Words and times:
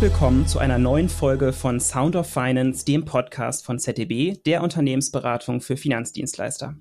Willkommen 0.00 0.46
zu 0.46 0.58
einer 0.58 0.78
neuen 0.78 1.10
Folge 1.10 1.52
von 1.52 1.78
Sound 1.78 2.16
of 2.16 2.26
Finance, 2.26 2.86
dem 2.86 3.04
Podcast 3.04 3.66
von 3.66 3.78
ZDB, 3.78 4.38
der 4.46 4.62
Unternehmensberatung 4.62 5.60
für 5.60 5.76
Finanzdienstleister. 5.76 6.74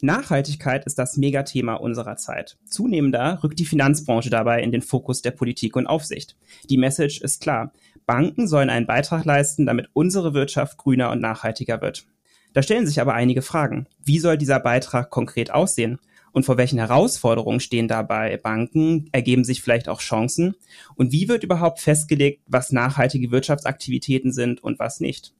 Nachhaltigkeit 0.00 0.86
ist 0.86 0.98
das 0.98 1.18
Megathema 1.18 1.74
unserer 1.74 2.16
Zeit. 2.16 2.56
Zunehmender 2.64 3.40
rückt 3.44 3.58
die 3.58 3.66
Finanzbranche 3.66 4.30
dabei 4.30 4.62
in 4.62 4.72
den 4.72 4.80
Fokus 4.80 5.20
der 5.20 5.32
Politik 5.32 5.76
und 5.76 5.86
Aufsicht. 5.86 6.34
Die 6.70 6.78
Message 6.78 7.20
ist 7.20 7.42
klar. 7.42 7.74
Banken 8.06 8.48
sollen 8.48 8.70
einen 8.70 8.86
Beitrag 8.86 9.26
leisten, 9.26 9.66
damit 9.66 9.90
unsere 9.92 10.32
Wirtschaft 10.32 10.78
grüner 10.78 11.10
und 11.10 11.20
nachhaltiger 11.20 11.82
wird. 11.82 12.06
Da 12.54 12.62
stellen 12.62 12.86
sich 12.86 13.02
aber 13.02 13.12
einige 13.12 13.42
Fragen. 13.42 13.86
Wie 14.02 14.18
soll 14.18 14.38
dieser 14.38 14.60
Beitrag 14.60 15.10
konkret 15.10 15.50
aussehen? 15.50 15.98
Und 16.32 16.44
vor 16.44 16.56
welchen 16.56 16.78
Herausforderungen 16.78 17.60
stehen 17.60 17.88
dabei 17.88 18.36
Banken? 18.38 19.08
Ergeben 19.12 19.44
sich 19.44 19.62
vielleicht 19.62 19.88
auch 19.88 20.00
Chancen? 20.00 20.54
Und 20.96 21.12
wie 21.12 21.28
wird 21.28 21.44
überhaupt 21.44 21.80
festgelegt, 21.80 22.42
was 22.46 22.72
nachhaltige 22.72 23.30
Wirtschaftsaktivitäten 23.30 24.32
sind 24.32 24.62
und 24.62 24.78
was 24.78 25.00
nicht? 25.00 25.34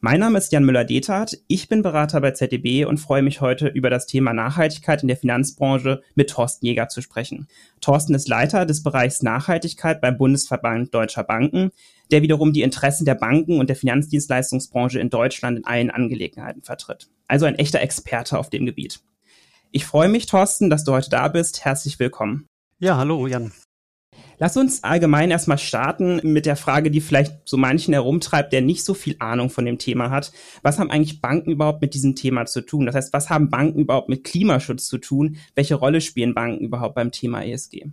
Mein 0.00 0.20
Name 0.20 0.36
ist 0.36 0.52
Jan 0.52 0.64
Müller-Dethardt. 0.64 1.38
Ich 1.46 1.68
bin 1.68 1.80
Berater 1.80 2.20
bei 2.20 2.32
ZDB 2.32 2.84
und 2.84 2.98
freue 2.98 3.22
mich 3.22 3.40
heute 3.40 3.68
über 3.68 3.88
das 3.88 4.06
Thema 4.06 4.34
Nachhaltigkeit 4.34 5.00
in 5.00 5.08
der 5.08 5.16
Finanzbranche 5.16 6.02
mit 6.14 6.28
Thorsten 6.28 6.66
Jäger 6.66 6.88
zu 6.88 7.00
sprechen. 7.00 7.48
Thorsten 7.80 8.14
ist 8.14 8.28
Leiter 8.28 8.66
des 8.66 8.82
Bereichs 8.82 9.22
Nachhaltigkeit 9.22 10.02
beim 10.02 10.18
Bundesverband 10.18 10.92
Deutscher 10.92 11.24
Banken, 11.24 11.70
der 12.10 12.20
wiederum 12.20 12.52
die 12.52 12.60
Interessen 12.60 13.06
der 13.06 13.14
Banken 13.14 13.58
und 13.58 13.68
der 13.70 13.76
Finanzdienstleistungsbranche 13.76 15.00
in 15.00 15.08
Deutschland 15.08 15.56
in 15.56 15.64
allen 15.64 15.90
Angelegenheiten 15.90 16.62
vertritt. 16.62 17.08
Also 17.26 17.46
ein 17.46 17.54
echter 17.54 17.80
Experte 17.80 18.38
auf 18.38 18.50
dem 18.50 18.66
Gebiet. 18.66 19.00
Ich 19.76 19.86
freue 19.86 20.08
mich, 20.08 20.26
Thorsten, 20.26 20.70
dass 20.70 20.84
du 20.84 20.92
heute 20.92 21.10
da 21.10 21.26
bist. 21.26 21.64
Herzlich 21.64 21.98
willkommen. 21.98 22.46
Ja, 22.78 22.96
hallo, 22.96 23.26
Jan. 23.26 23.50
Lass 24.38 24.56
uns 24.56 24.84
allgemein 24.84 25.32
erstmal 25.32 25.58
starten 25.58 26.20
mit 26.22 26.46
der 26.46 26.54
Frage, 26.54 26.92
die 26.92 27.00
vielleicht 27.00 27.32
so 27.44 27.56
manchen 27.56 27.92
herumtreibt, 27.92 28.52
der 28.52 28.60
nicht 28.60 28.84
so 28.84 28.94
viel 28.94 29.16
Ahnung 29.18 29.50
von 29.50 29.64
dem 29.64 29.78
Thema 29.78 30.10
hat. 30.10 30.30
Was 30.62 30.78
haben 30.78 30.92
eigentlich 30.92 31.20
Banken 31.20 31.50
überhaupt 31.50 31.82
mit 31.82 31.94
diesem 31.94 32.14
Thema 32.14 32.46
zu 32.46 32.60
tun? 32.60 32.86
Das 32.86 32.94
heißt, 32.94 33.12
was 33.12 33.30
haben 33.30 33.50
Banken 33.50 33.80
überhaupt 33.80 34.08
mit 34.08 34.22
Klimaschutz 34.22 34.86
zu 34.86 34.98
tun? 34.98 35.38
Welche 35.56 35.74
Rolle 35.74 36.00
spielen 36.00 36.34
Banken 36.34 36.64
überhaupt 36.64 36.94
beim 36.94 37.10
Thema 37.10 37.42
ESG? 37.42 37.86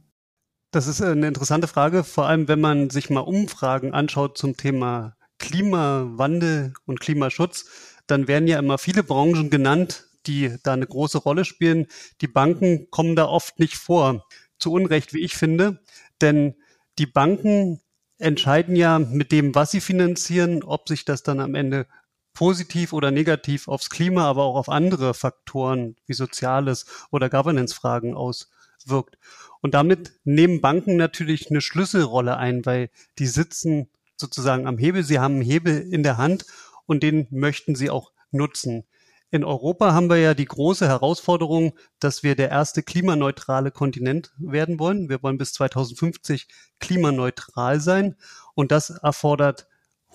Das 0.69 0.85
ist 0.85 1.01
eine 1.01 1.27
interessante 1.27 1.65
Frage, 1.65 2.03
vor 2.03 2.27
allem 2.27 2.47
wenn 2.47 2.61
man 2.61 2.91
sich 2.91 3.09
mal 3.09 3.21
Umfragen 3.21 3.91
anschaut 3.91 4.37
zum 4.37 4.55
Thema 4.55 5.17
Klimawandel 5.39 6.73
und 6.85 6.99
Klimaschutz, 6.99 7.65
dann 8.05 8.27
werden 8.27 8.47
ja 8.47 8.59
immer 8.59 8.77
viele 8.77 9.01
Branchen 9.01 9.49
genannt, 9.49 10.10
die 10.27 10.55
da 10.63 10.73
eine 10.73 10.87
große 10.87 11.17
Rolle 11.17 11.45
spielen. 11.45 11.87
Die 12.21 12.27
Banken 12.27 12.89
kommen 12.89 13.15
da 13.15 13.25
oft 13.25 13.59
nicht 13.59 13.75
vor. 13.75 14.25
Zu 14.59 14.71
Unrecht, 14.71 15.13
wie 15.13 15.21
ich 15.21 15.33
finde. 15.35 15.79
Denn 16.21 16.55
die 16.99 17.07
Banken 17.07 17.81
entscheiden 18.17 18.75
ja 18.75 18.99
mit 18.99 19.31
dem, 19.31 19.55
was 19.55 19.71
sie 19.71 19.81
finanzieren, 19.81 20.63
ob 20.63 20.87
sich 20.87 21.05
das 21.05 21.23
dann 21.23 21.39
am 21.39 21.55
Ende 21.55 21.87
positiv 22.33 22.93
oder 22.93 23.11
negativ 23.11 23.67
aufs 23.67 23.89
Klima, 23.89 24.25
aber 24.25 24.43
auch 24.43 24.55
auf 24.55 24.69
andere 24.69 25.13
Faktoren 25.13 25.95
wie 26.05 26.13
Soziales 26.13 26.85
oder 27.11 27.29
Governance-Fragen 27.29 28.15
auswirkt. 28.15 29.17
Und 29.61 29.73
damit 29.73 30.13
nehmen 30.23 30.61
Banken 30.61 30.95
natürlich 30.95 31.49
eine 31.49 31.61
Schlüsselrolle 31.61 32.37
ein, 32.37 32.65
weil 32.65 32.89
die 33.19 33.27
sitzen 33.27 33.89
sozusagen 34.17 34.67
am 34.67 34.77
Hebel, 34.77 35.03
sie 35.03 35.19
haben 35.19 35.35
einen 35.35 35.43
Hebel 35.43 35.81
in 35.91 36.03
der 36.03 36.17
Hand 36.17 36.45
und 36.85 37.03
den 37.03 37.27
möchten 37.31 37.75
sie 37.75 37.89
auch 37.89 38.11
nutzen. 38.31 38.85
In 39.33 39.45
Europa 39.45 39.93
haben 39.93 40.09
wir 40.09 40.17
ja 40.17 40.33
die 40.33 40.45
große 40.45 40.85
Herausforderung, 40.85 41.71
dass 41.99 42.21
wir 42.21 42.35
der 42.35 42.49
erste 42.49 42.83
klimaneutrale 42.83 43.71
Kontinent 43.71 44.33
werden 44.37 44.77
wollen. 44.77 45.07
Wir 45.07 45.23
wollen 45.23 45.37
bis 45.37 45.53
2050 45.53 46.49
klimaneutral 46.81 47.79
sein 47.79 48.17
und 48.55 48.73
das 48.73 48.89
erfordert 48.89 49.67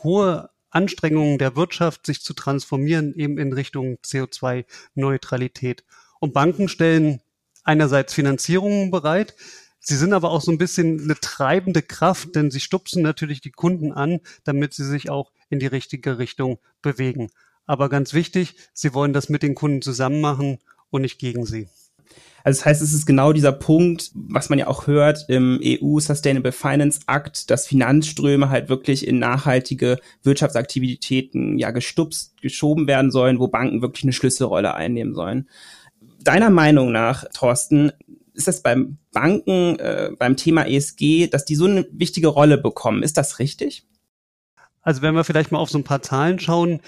hohe 0.03 0.51
Anstrengungen 0.69 1.39
der 1.39 1.57
Wirtschaft, 1.57 2.05
sich 2.05 2.23
zu 2.23 2.35
transformieren 2.35 3.15
eben 3.15 3.39
in 3.39 3.55
Richtung 3.55 3.97
CO2-Neutralität. 4.05 5.85
Und 6.21 6.35
Banken 6.35 6.69
stellen 6.69 7.23
einerseits 7.65 8.13
Finanzierungen 8.13 8.91
bereit, 8.91 9.35
Sie 9.89 9.97
sind 9.97 10.15
aber 10.15 10.33
auch 10.33 10.41
so 10.41 10.51
ein 10.51 10.59
bisschen 10.59 11.01
eine 11.01 11.15
treibende 11.15 11.81
Kraft, 11.81 12.35
denn 12.35 12.51
sie 12.51 12.59
stupsen 12.59 13.03
natürlich 13.03 13.41
die 13.41 13.53
Kunden 13.53 13.93
an, 13.93 14.19
damit 14.43 14.75
sie 14.75 14.85
sich 14.85 15.11
auch 15.11 15.31
in 15.49 15.61
die 15.61 15.69
richtige 15.69 16.19
Richtung 16.19 16.59
bewegen. 16.83 17.31
Aber 17.67 17.89
ganz 17.89 18.15
wichtig, 18.15 18.57
sie 18.73 18.95
wollen 18.95 19.13
das 19.13 19.29
mit 19.29 19.43
den 19.43 19.55
Kunden 19.55 19.83
zusammen 19.83 20.21
machen 20.21 20.59
und 20.91 21.03
nicht 21.03 21.19
gegen 21.19 21.45
sie. 21.45 21.69
Also 22.47 22.61
das 22.61 22.67
heißt, 22.67 22.83
es 22.83 22.93
ist 22.93 23.07
genau 23.07 23.33
dieser 23.33 23.51
Punkt, 23.51 24.13
was 24.15 24.51
man 24.51 24.61
ja 24.61 24.69
auch 24.69 24.87
hört 24.87 25.25
im 25.29 25.59
EU 25.61 25.99
Sustainable 25.99 26.53
Finance 26.53 27.01
Act, 27.09 27.51
dass 27.51 27.67
Finanzströme 27.67 28.51
halt 28.51 28.69
wirklich 28.69 29.05
in 29.05 29.19
nachhaltige 29.19 29.99
Wirtschaftsaktivitäten 30.23 31.59
ja 31.59 31.73
gestupst, 31.73 32.41
geschoben 32.41 32.87
werden 32.87 33.11
sollen, 33.11 33.41
wo 33.41 33.49
Banken 33.49 33.83
wirklich 33.83 34.05
eine 34.05 34.13
Schlüsselrolle 34.13 34.75
einnehmen 34.75 35.13
sollen. 35.13 35.49
Deiner 36.23 36.51
Meinung 36.51 36.93
nach, 36.93 37.25
Thorsten, 37.35 37.91
ist 38.33 38.47
das 38.47 38.63
beim 38.63 38.99
Banken, 39.13 39.81
äh, 39.81 40.11
beim 40.17 40.37
Thema 40.37 40.69
ESG, 40.69 41.27
dass 41.27 41.47
die 41.47 41.57
so 41.57 41.65
eine 41.65 41.85
wichtige 41.91 42.29
Rolle 42.29 42.59
bekommen? 42.59 43.03
Ist 43.03 43.17
das 43.17 43.41
richtig? 43.41 43.89
Also 44.83 45.03
wenn 45.03 45.17
wir 45.17 45.25
vielleicht 45.25 45.51
mal 45.51 45.59
auf 45.59 45.71
so 45.71 45.79
ein 45.79 45.85
paar 45.85 46.03
Zahlen 46.03 46.39
schauen, 46.39 46.81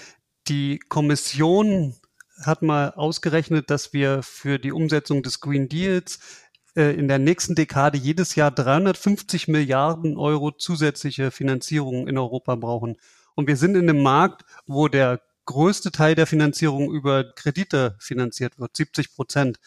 die 0.49 0.79
Kommission 0.79 1.95
hat 2.43 2.61
mal 2.61 2.91
ausgerechnet, 2.91 3.69
dass 3.69 3.93
wir 3.93 4.23
für 4.23 4.59
die 4.59 4.71
Umsetzung 4.71 5.23
des 5.23 5.39
Green 5.39 5.69
Deals 5.69 6.19
äh, 6.75 6.93
in 6.95 7.07
der 7.07 7.19
nächsten 7.19 7.55
Dekade 7.55 7.97
jedes 7.97 8.35
Jahr 8.35 8.51
350 8.51 9.47
Milliarden 9.47 10.17
Euro 10.17 10.51
zusätzliche 10.51 11.31
Finanzierung 11.31 12.07
in 12.07 12.17
Europa 12.17 12.55
brauchen. 12.55 12.97
Und 13.35 13.47
wir 13.47 13.57
sind 13.57 13.75
in 13.75 13.89
einem 13.89 14.01
Markt, 14.01 14.43
wo 14.65 14.87
der 14.87 15.21
größte 15.45 15.91
Teil 15.91 16.15
der 16.15 16.27
Finanzierung 16.27 16.91
über 16.91 17.23
Kredite 17.33 17.95
finanziert 17.99 18.59
wird, 18.59 18.75
70 18.75 19.15
Prozent. 19.15 19.59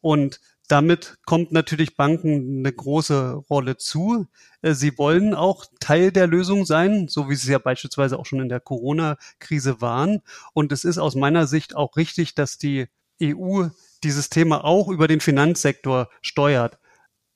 Und 0.00 0.40
damit 0.68 1.18
kommt 1.24 1.52
natürlich 1.52 1.96
Banken 1.96 2.58
eine 2.60 2.72
große 2.72 3.34
Rolle 3.50 3.76
zu. 3.76 4.26
Äh, 4.62 4.74
sie 4.74 4.98
wollen 4.98 5.34
auch 5.34 5.66
Teil 5.80 6.12
der 6.12 6.26
Lösung 6.26 6.64
sein, 6.66 7.08
so 7.08 7.28
wie 7.28 7.34
sie 7.36 7.52
ja 7.52 7.58
beispielsweise 7.58 8.18
auch 8.18 8.26
schon 8.26 8.40
in 8.40 8.48
der 8.48 8.60
Corona-Krise 8.60 9.80
waren. 9.80 10.22
Und 10.52 10.72
es 10.72 10.84
ist 10.84 10.98
aus 10.98 11.14
meiner 11.14 11.46
Sicht 11.46 11.76
auch 11.76 11.96
richtig, 11.96 12.34
dass 12.34 12.58
die 12.58 12.86
EU 13.22 13.68
dieses 14.02 14.28
Thema 14.28 14.64
auch 14.64 14.88
über 14.88 15.08
den 15.08 15.20
Finanzsektor 15.20 16.08
steuert. 16.20 16.78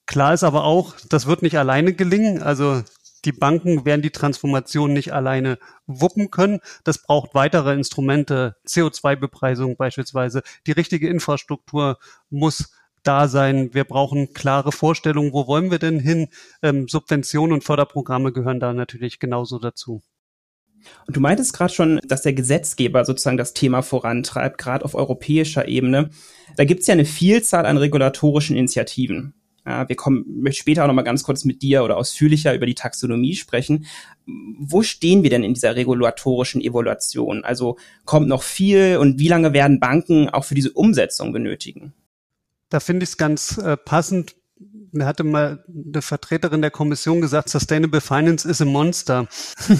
Klar 0.06 0.34
ist 0.34 0.44
aber 0.44 0.64
auch, 0.64 0.94
das 1.08 1.26
wird 1.26 1.42
nicht 1.42 1.56
alleine 1.56 1.94
gelingen. 1.94 2.42
Also 2.42 2.82
die 3.24 3.32
Banken 3.32 3.84
werden 3.84 4.02
die 4.02 4.10
Transformation 4.10 4.92
nicht 4.92 5.12
alleine 5.12 5.58
wuppen 5.86 6.30
können. 6.30 6.60
Das 6.84 7.02
braucht 7.02 7.34
weitere 7.34 7.74
Instrumente, 7.74 8.56
CO2-Bepreisung 8.66 9.76
beispielsweise. 9.76 10.42
Die 10.66 10.72
richtige 10.72 11.08
Infrastruktur 11.08 11.98
muss 12.30 12.72
da 13.02 13.28
sein. 13.28 13.70
Wir 13.72 13.84
brauchen 13.84 14.32
klare 14.32 14.72
Vorstellungen, 14.72 15.32
wo 15.32 15.46
wollen 15.46 15.70
wir 15.70 15.78
denn 15.78 16.00
hin? 16.00 16.28
Ähm, 16.62 16.88
Subventionen 16.88 17.52
und 17.52 17.64
Förderprogramme 17.64 18.32
gehören 18.32 18.60
da 18.60 18.72
natürlich 18.72 19.18
genauso 19.18 19.58
dazu. 19.58 20.02
Und 21.06 21.16
du 21.16 21.20
meintest 21.20 21.52
gerade 21.52 21.72
schon, 21.72 22.00
dass 22.04 22.22
der 22.22 22.32
Gesetzgeber 22.32 23.04
sozusagen 23.04 23.36
das 23.36 23.52
Thema 23.54 23.82
vorantreibt, 23.82 24.58
gerade 24.58 24.84
auf 24.84 24.94
europäischer 24.94 25.68
Ebene. 25.68 26.10
Da 26.56 26.64
gibt 26.64 26.80
es 26.80 26.86
ja 26.86 26.92
eine 26.92 27.04
Vielzahl 27.04 27.66
an 27.66 27.76
regulatorischen 27.76 28.56
Initiativen. 28.56 29.34
Ja, 29.66 29.86
wir 29.88 29.96
kommen 29.96 30.24
möchte 30.40 30.60
später 30.60 30.82
auch 30.82 30.86
noch 30.88 30.94
mal 30.94 31.02
ganz 31.02 31.22
kurz 31.22 31.44
mit 31.44 31.60
dir 31.60 31.84
oder 31.84 31.98
ausführlicher 31.98 32.54
über 32.54 32.64
die 32.64 32.74
Taxonomie 32.74 33.34
sprechen. 33.34 33.86
Wo 34.58 34.82
stehen 34.82 35.22
wir 35.22 35.28
denn 35.28 35.44
in 35.44 35.52
dieser 35.52 35.76
regulatorischen 35.76 36.62
Evaluation? 36.62 37.44
Also 37.44 37.76
kommt 38.06 38.26
noch 38.26 38.42
viel 38.42 38.96
und 38.96 39.18
wie 39.18 39.28
lange 39.28 39.52
werden 39.52 39.78
Banken 39.78 40.30
auch 40.30 40.44
für 40.44 40.54
diese 40.54 40.72
Umsetzung 40.72 41.32
benötigen? 41.32 41.92
Da 42.70 42.80
finde 42.80 43.04
ich 43.04 43.10
es 43.10 43.16
ganz 43.16 43.58
äh, 43.58 43.76
passend. 43.76 44.36
Mir 44.92 45.06
hatte 45.06 45.24
mal 45.24 45.64
eine 45.68 46.02
Vertreterin 46.02 46.62
der 46.62 46.70
Kommission 46.70 47.20
gesagt, 47.20 47.48
Sustainable 47.48 48.00
Finance 48.00 48.48
is 48.48 48.60
a 48.60 48.64
Monster. 48.64 49.28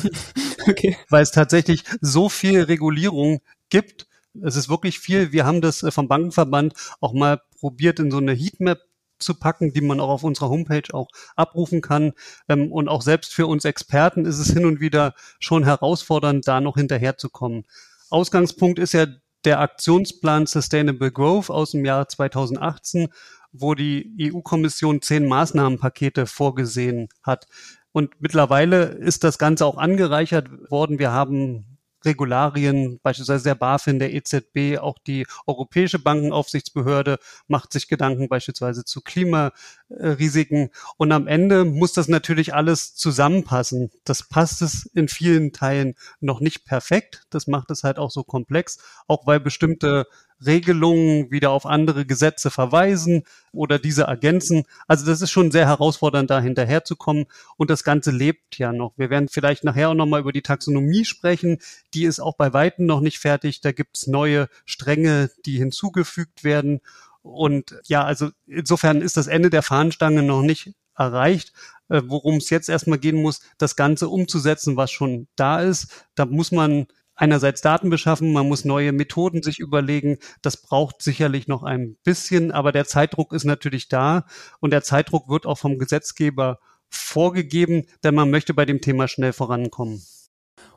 okay. 0.68 0.96
Weil 1.08 1.22
es 1.22 1.30
tatsächlich 1.30 1.84
so 2.00 2.28
viel 2.28 2.62
Regulierung 2.62 3.40
gibt. 3.70 4.06
Es 4.42 4.56
ist 4.56 4.68
wirklich 4.68 4.98
viel. 4.98 5.32
Wir 5.32 5.46
haben 5.46 5.60
das 5.60 5.82
äh, 5.82 5.90
vom 5.90 6.08
Bankenverband 6.08 6.74
auch 7.00 7.12
mal 7.12 7.40
probiert, 7.58 7.98
in 7.98 8.10
so 8.10 8.18
eine 8.18 8.32
Heatmap 8.32 8.80
zu 9.18 9.34
packen, 9.34 9.72
die 9.72 9.82
man 9.82 10.00
auch 10.00 10.08
auf 10.08 10.24
unserer 10.24 10.48
Homepage 10.48 10.92
auch 10.92 11.08
abrufen 11.36 11.80
kann. 11.80 12.12
Ähm, 12.48 12.72
und 12.72 12.88
auch 12.88 13.02
selbst 13.02 13.34
für 13.34 13.46
uns 13.46 13.64
Experten 13.64 14.24
ist 14.24 14.38
es 14.38 14.52
hin 14.52 14.64
und 14.64 14.80
wieder 14.80 15.14
schon 15.38 15.64
herausfordernd, 15.64 16.48
da 16.48 16.60
noch 16.60 16.76
hinterherzukommen. 16.76 17.64
Ausgangspunkt 18.08 18.78
ist 18.78 18.92
ja 18.92 19.06
der 19.44 19.60
Aktionsplan 19.60 20.46
Sustainable 20.46 21.10
Growth 21.10 21.50
aus 21.50 21.72
dem 21.72 21.84
Jahr 21.84 22.08
2018, 22.08 23.08
wo 23.52 23.74
die 23.74 24.32
EU-Kommission 24.32 25.02
zehn 25.02 25.26
Maßnahmenpakete 25.26 26.26
vorgesehen 26.26 27.08
hat. 27.22 27.46
Und 27.92 28.20
mittlerweile 28.20 28.84
ist 28.84 29.24
das 29.24 29.38
Ganze 29.38 29.66
auch 29.66 29.76
angereichert 29.76 30.48
worden. 30.70 30.98
Wir 30.98 31.12
haben 31.12 31.78
Regularien, 32.04 33.00
beispielsweise 33.02 33.44
der 33.44 33.54
BaFin, 33.54 33.98
der 33.98 34.12
EZB, 34.14 34.78
auch 34.78 34.98
die 34.98 35.26
Europäische 35.46 35.98
Bankenaufsichtsbehörde 35.98 37.18
macht 37.48 37.72
sich 37.72 37.88
Gedanken 37.88 38.28
beispielsweise 38.28 38.84
zu 38.84 39.00
Klimarisiken. 39.00 40.70
Und 40.96 41.12
am 41.12 41.26
Ende 41.26 41.64
muss 41.64 41.92
das 41.92 42.08
natürlich 42.08 42.54
alles 42.54 42.94
zusammenpassen. 42.94 43.90
Das 44.04 44.28
passt 44.28 44.62
es 44.62 44.86
in 44.94 45.08
vielen 45.08 45.52
Teilen 45.52 45.94
noch 46.20 46.40
nicht 46.40 46.64
perfekt. 46.64 47.26
Das 47.30 47.46
macht 47.46 47.70
es 47.70 47.84
halt 47.84 47.98
auch 47.98 48.10
so 48.10 48.24
komplex, 48.24 48.78
auch 49.06 49.26
weil 49.26 49.40
bestimmte 49.40 50.06
Regelungen 50.44 51.30
wieder 51.30 51.50
auf 51.50 51.66
andere 51.66 52.06
Gesetze 52.06 52.50
verweisen 52.50 53.24
oder 53.52 53.78
diese 53.78 54.04
ergänzen. 54.04 54.64
Also 54.86 55.06
das 55.06 55.20
ist 55.20 55.30
schon 55.30 55.50
sehr 55.50 55.66
herausfordernd, 55.66 56.30
da 56.30 56.40
hinterherzukommen. 56.40 57.26
Und 57.56 57.70
das 57.70 57.84
Ganze 57.84 58.10
lebt 58.10 58.58
ja 58.58 58.72
noch. 58.72 58.92
Wir 58.96 59.10
werden 59.10 59.28
vielleicht 59.28 59.64
nachher 59.64 59.90
auch 59.90 59.94
nochmal 59.94 60.20
über 60.20 60.32
die 60.32 60.42
Taxonomie 60.42 61.04
sprechen. 61.04 61.58
Die 61.94 62.04
ist 62.04 62.20
auch 62.20 62.36
bei 62.36 62.52
Weitem 62.52 62.86
noch 62.86 63.00
nicht 63.00 63.18
fertig. 63.18 63.60
Da 63.60 63.72
gibt's 63.72 64.06
neue 64.06 64.48
Stränge, 64.64 65.30
die 65.44 65.58
hinzugefügt 65.58 66.44
werden. 66.44 66.80
Und 67.22 67.78
ja, 67.86 68.04
also 68.04 68.30
insofern 68.46 69.02
ist 69.02 69.16
das 69.16 69.26
Ende 69.26 69.50
der 69.50 69.62
Fahnenstange 69.62 70.22
noch 70.22 70.42
nicht 70.42 70.72
erreicht. 70.96 71.52
Äh, 71.88 72.02
worum 72.06 72.36
es 72.36 72.50
jetzt 72.50 72.68
erstmal 72.68 72.98
gehen 72.98 73.20
muss, 73.20 73.40
das 73.58 73.74
Ganze 73.76 74.08
umzusetzen, 74.08 74.76
was 74.76 74.90
schon 74.90 75.26
da 75.36 75.60
ist. 75.60 76.06
Da 76.14 76.24
muss 76.24 76.52
man 76.52 76.86
einerseits 77.20 77.60
Daten 77.60 77.90
beschaffen, 77.90 78.32
man 78.32 78.48
muss 78.48 78.64
neue 78.64 78.92
Methoden 78.92 79.42
sich 79.42 79.58
überlegen. 79.58 80.18
Das 80.42 80.56
braucht 80.56 81.02
sicherlich 81.02 81.48
noch 81.48 81.62
ein 81.62 81.96
bisschen, 82.02 82.50
aber 82.50 82.72
der 82.72 82.86
Zeitdruck 82.86 83.32
ist 83.32 83.44
natürlich 83.44 83.88
da 83.88 84.24
und 84.60 84.72
der 84.72 84.82
Zeitdruck 84.82 85.28
wird 85.28 85.46
auch 85.46 85.58
vom 85.58 85.78
Gesetzgeber 85.78 86.58
vorgegeben, 86.88 87.84
denn 88.02 88.14
man 88.14 88.30
möchte 88.30 88.54
bei 88.54 88.64
dem 88.64 88.80
Thema 88.80 89.06
schnell 89.06 89.32
vorankommen. 89.32 90.02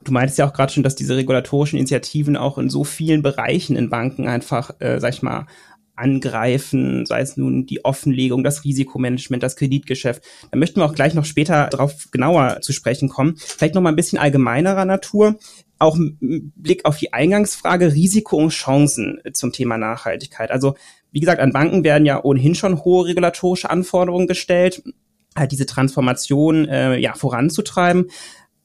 Du 0.03 0.11
meintest 0.11 0.37
ja 0.37 0.47
auch 0.47 0.53
gerade 0.53 0.71
schon, 0.71 0.83
dass 0.83 0.95
diese 0.95 1.15
regulatorischen 1.15 1.79
Initiativen 1.79 2.35
auch 2.35 2.57
in 2.57 2.69
so 2.69 2.83
vielen 2.83 3.21
Bereichen 3.21 3.75
in 3.75 3.89
Banken 3.89 4.27
einfach, 4.27 4.71
äh, 4.79 4.99
sag 4.99 5.13
ich 5.13 5.21
mal, 5.21 5.47
angreifen, 5.95 7.05
sei 7.05 7.21
es 7.21 7.37
nun 7.37 7.65
die 7.65 7.85
Offenlegung, 7.85 8.43
das 8.43 8.63
Risikomanagement, 8.63 9.43
das 9.43 9.55
Kreditgeschäft. 9.55 10.23
Da 10.51 10.57
möchten 10.57 10.79
wir 10.79 10.85
auch 10.85 10.95
gleich 10.95 11.13
noch 11.13 11.25
später 11.25 11.67
darauf 11.67 12.09
genauer 12.11 12.61
zu 12.61 12.73
sprechen 12.73 13.09
kommen. 13.09 13.35
Vielleicht 13.37 13.75
noch 13.75 13.81
mal 13.81 13.89
ein 13.89 13.95
bisschen 13.95 14.17
allgemeinerer 14.17 14.85
Natur 14.85 15.37
auch 15.83 15.97
Blick 16.19 16.85
auf 16.85 16.97
die 16.97 17.13
Eingangsfrage 17.13 17.93
Risiko 17.93 18.37
und 18.37 18.49
Chancen 18.49 19.21
zum 19.33 19.51
Thema 19.51 19.77
Nachhaltigkeit. 19.77 20.51
Also 20.51 20.75
wie 21.11 21.19
gesagt, 21.19 21.39
an 21.39 21.53
Banken 21.53 21.83
werden 21.83 22.05
ja 22.05 22.23
ohnehin 22.23 22.55
schon 22.55 22.83
hohe 22.83 23.05
regulatorische 23.05 23.69
Anforderungen 23.69 24.27
gestellt, 24.27 24.81
halt 25.35 25.51
diese 25.51 25.65
Transformation 25.65 26.67
äh, 26.67 26.97
ja 26.97 27.13
voranzutreiben. 27.13 28.09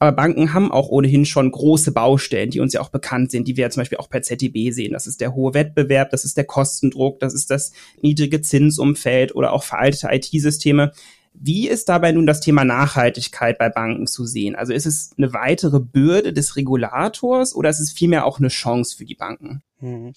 Aber 0.00 0.12
Banken 0.12 0.54
haben 0.54 0.70
auch 0.70 0.88
ohnehin 0.88 1.26
schon 1.26 1.50
große 1.50 1.90
Baustellen, 1.92 2.50
die 2.50 2.60
uns 2.60 2.72
ja 2.72 2.80
auch 2.80 2.90
bekannt 2.90 3.32
sind, 3.32 3.48
die 3.48 3.56
wir 3.56 3.62
ja 3.62 3.70
zum 3.70 3.80
Beispiel 3.80 3.98
auch 3.98 4.08
per 4.08 4.22
ZDB 4.22 4.70
sehen. 4.70 4.92
Das 4.92 5.08
ist 5.08 5.20
der 5.20 5.34
hohe 5.34 5.54
Wettbewerb, 5.54 6.10
das 6.10 6.24
ist 6.24 6.36
der 6.36 6.44
Kostendruck, 6.44 7.18
das 7.18 7.34
ist 7.34 7.50
das 7.50 7.72
niedrige 8.00 8.40
Zinsumfeld 8.40 9.34
oder 9.34 9.52
auch 9.52 9.64
veraltete 9.64 10.08
IT-Systeme. 10.12 10.92
Wie 11.32 11.68
ist 11.68 11.88
dabei 11.88 12.12
nun 12.12 12.26
das 12.26 12.40
Thema 12.40 12.64
Nachhaltigkeit 12.64 13.58
bei 13.58 13.68
Banken 13.68 14.06
zu 14.06 14.26
sehen? 14.26 14.56
Also 14.56 14.72
ist 14.72 14.86
es 14.86 15.10
eine 15.16 15.32
weitere 15.32 15.80
Bürde 15.80 16.32
des 16.32 16.56
Regulators 16.56 17.54
oder 17.54 17.70
ist 17.70 17.80
es 17.80 17.92
vielmehr 17.92 18.24
auch 18.24 18.38
eine 18.38 18.48
Chance 18.48 18.96
für 18.96 19.04
die 19.04 19.14
Banken? 19.14 19.62
Mhm. 19.80 20.14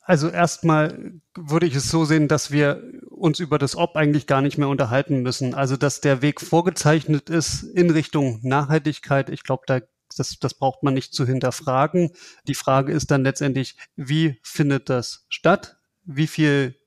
Also 0.00 0.28
erstmal 0.28 1.20
würde 1.36 1.66
ich 1.66 1.74
es 1.76 1.88
so 1.88 2.04
sehen, 2.04 2.26
dass 2.26 2.50
wir 2.50 2.82
uns 3.10 3.38
über 3.38 3.58
das 3.58 3.76
Ob 3.76 3.94
eigentlich 3.94 4.26
gar 4.26 4.42
nicht 4.42 4.58
mehr 4.58 4.68
unterhalten 4.68 5.22
müssen. 5.22 5.54
Also 5.54 5.76
dass 5.76 6.00
der 6.00 6.22
Weg 6.22 6.40
vorgezeichnet 6.40 7.30
ist 7.30 7.62
in 7.62 7.90
Richtung 7.90 8.40
Nachhaltigkeit. 8.42 9.30
Ich 9.30 9.44
glaube, 9.44 9.62
da 9.66 9.80
das, 10.16 10.38
das 10.40 10.54
braucht 10.54 10.82
man 10.82 10.94
nicht 10.94 11.14
zu 11.14 11.26
hinterfragen. 11.26 12.10
Die 12.48 12.54
Frage 12.54 12.92
ist 12.92 13.12
dann 13.12 13.22
letztendlich, 13.22 13.76
wie 13.94 14.40
findet 14.42 14.88
das 14.88 15.26
statt? 15.28 15.76
Wie 16.04 16.26
viel 16.26 16.79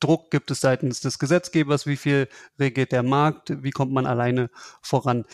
Druck 0.00 0.30
gibt 0.30 0.50
es 0.50 0.60
seitens 0.60 1.00
des 1.00 1.18
Gesetzgebers, 1.18 1.86
wie 1.86 1.96
viel 1.96 2.28
regelt 2.58 2.92
der 2.92 3.02
Markt, 3.02 3.62
wie 3.62 3.70
kommt 3.70 3.92
man 3.92 4.06
alleine 4.06 4.50
voran. 4.82 5.24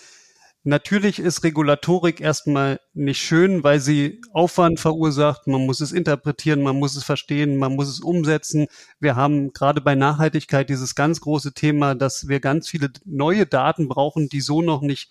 Natürlich 0.69 1.21
ist 1.21 1.45
Regulatorik 1.45 2.21
erstmal 2.21 2.81
nicht 2.93 3.21
schön, 3.21 3.63
weil 3.63 3.79
sie 3.79 4.21
Aufwand 4.33 4.81
verursacht. 4.81 5.47
Man 5.47 5.65
muss 5.65 5.81
es 5.81 5.93
interpretieren, 5.93 6.61
man 6.61 6.77
muss 6.77 6.97
es 6.97 7.05
verstehen, 7.05 7.57
man 7.57 7.77
muss 7.77 7.89
es 7.89 8.01
umsetzen. 8.01 8.67
Wir 8.99 9.15
haben 9.15 9.53
gerade 9.53 9.81
bei 9.81 9.95
Nachhaltigkeit 9.95 10.69
dieses 10.69 10.97
ganz 10.97 11.21
große 11.21 11.53
Thema, 11.53 11.95
dass 11.95 12.27
wir 12.27 12.41
ganz 12.41 12.69
viele 12.69 12.91
neue 13.05 13.47
Daten 13.47 13.87
brauchen, 13.87 14.29
die 14.29 14.41
so 14.41 14.61
noch 14.61 14.81
nicht 14.81 15.09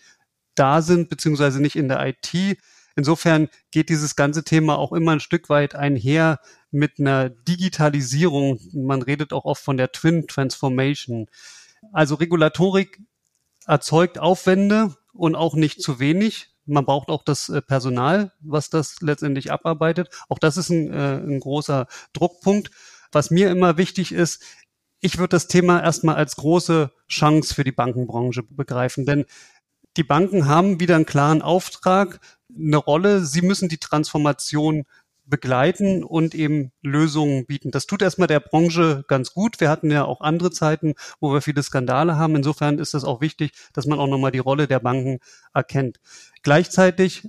da 0.56 0.81
sind, 0.81 1.07
beziehungsweise 1.07 1.62
nicht 1.62 1.78
in 1.78 1.88
der 1.88 2.06
IT. 2.06 2.57
Insofern 2.95 3.50
geht 3.71 3.89
dieses 3.89 4.15
ganze 4.15 4.44
Thema 4.44 4.77
auch 4.77 4.94
immer 4.94 5.12
ein 5.12 5.19
Stück 5.19 5.50
weit 5.50 5.75
einher 5.75 6.39
mit 6.71 7.00
einer 7.00 7.30
Digitalisierung. 7.30 8.59
Man 8.74 9.01
redet 9.01 9.33
auch 9.33 9.45
oft 9.45 9.63
von 9.63 9.77
der 9.77 9.92
Twin 9.92 10.27
Transformation. 10.27 11.27
Also 11.92 12.15
Regulatorik 12.15 13.01
erzeugt 13.68 14.18
Aufwände 14.18 14.95
und 15.13 15.36
auch 15.36 15.56
nicht 15.56 15.81
zu 15.81 16.00
wenig. 16.00 16.51
Man 16.65 16.86
braucht 16.86 17.09
auch 17.09 17.24
das 17.24 17.50
äh, 17.50 17.62
Personal, 17.62 18.31
was 18.39 18.69
das 18.69 19.01
letztendlich 19.01 19.51
abarbeitet. 19.51 20.09
Auch 20.30 20.39
das 20.39 20.57
ist 20.57 20.69
ein, 20.69 20.92
äh, 20.92 21.18
ein 21.18 21.39
großer 21.39 21.88
Druckpunkt. 22.13 22.71
Was 23.12 23.30
mir 23.30 23.51
immer 23.51 23.77
wichtig 23.77 24.12
ist, 24.12 24.44
ich 25.00 25.18
würde 25.18 25.30
das 25.30 25.47
Thema 25.47 25.83
erstmal 25.83 26.15
als 26.15 26.36
große 26.38 26.92
Chance 27.07 27.53
für 27.53 27.63
die 27.63 27.71
Bankenbranche 27.71 28.42
begreifen, 28.42 29.06
denn 29.06 29.25
die 29.97 30.03
Banken 30.03 30.47
haben 30.47 30.80
wieder 30.80 30.95
einen 30.95 31.06
klaren 31.06 31.42
Auftrag, 31.42 32.19
eine 32.56 32.78
Rolle. 32.78 33.25
Sie 33.25 33.42
müssen 33.42 33.69
die 33.69 33.78
Transformation 33.78 34.86
begleiten 35.28 36.04
und 36.04 36.36
eben 36.36 36.72
Lösungen 36.81 37.46
bieten. 37.46 37.72
Das 37.72 37.88
tut 37.88 38.02
erstmal 38.02 38.28
der 38.28 38.40
Branche 38.40 39.04
ganz 39.07 39.34
gut. 39.34 39.60
Wir 39.60 39.69
hatten 39.69 39.90
ja 39.90 40.06
auch 40.06 40.22
andere 40.22 40.52
Zeiten, 40.52 40.94
wo 41.19 41.34
wir 41.34 41.42
viele 41.42 41.63
Skandale 41.63 42.16
haben. 42.16 42.36
Insofern 42.36 42.78
ist 42.78 42.94
es 42.94 43.04
auch 43.04 43.22
wichtig, 43.22 43.52
dass 43.74 43.88
man 43.88 44.00
auch 44.00 44.07
nochmal 44.07 44.31
die 44.31 44.40
Rolle 44.40 44.68
der 44.68 44.80
Banken 44.80 45.19
erkennt. 45.54 46.00
Gleichzeitig 46.44 47.28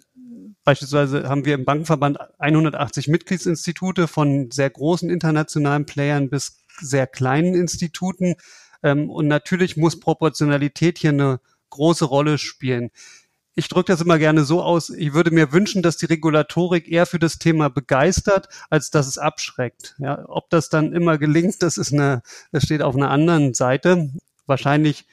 Beispielsweise 0.65 1.29
haben 1.29 1.45
wir 1.45 1.55
im 1.55 1.65
Bankenverband 1.65 2.19
180 2.39 3.07
Mitgliedsinstitute 3.07 4.09
von 4.09 4.51
sehr 4.51 4.69
großen 4.69 5.09
internationalen 5.09 5.87
Playern 5.87 6.29
bis 6.29 6.59
sehr 6.81 7.07
kleinen 7.07 7.55
Instituten. 7.55 8.35
Ähm, 8.83 9.09
und 9.09 9.29
natürlich 9.29 9.77
muss 9.77 10.01
Proportionalität 10.01 10.99
hier 10.99 11.11
eine 11.11 11.39
große 11.71 12.05
Rolle 12.05 12.37
spielen 12.39 12.91
ich 13.57 13.69
drücke 13.69 13.91
das 13.91 14.03
immer 14.03 14.19
gerne 14.19 14.45
so 14.45 14.63
aus, 14.63 14.91
ich 14.91 15.15
würde 15.15 15.31
mir 15.31 15.51
wünschen, 15.51 15.83
dass 15.83 15.97
die 15.97 16.07
Regulatorik 16.07 16.89
eher 16.89 17.07
für 17.07 17.19
das 17.19 17.39
Thema 17.39 17.71
begeistert, 17.71 18.49
als 18.69 18.91
dass 18.91 19.07
es 19.07 19.17
abschreckt. 19.17 19.97
Ja, 19.99 20.25
ob 20.29 20.51
das 20.51 20.69
dann 20.69 20.93
immer 20.93 21.17
gelingt, 21.17 21.63
das 21.63 21.79
ist 21.79 21.93
eine, 21.93 22.23
das 22.53 22.65
steht 22.65 22.83
auf 22.83 22.95
einer 22.95 23.11
anderen 23.11 23.55
Seite. 23.55 24.11
Wahrscheinlich 24.45 25.07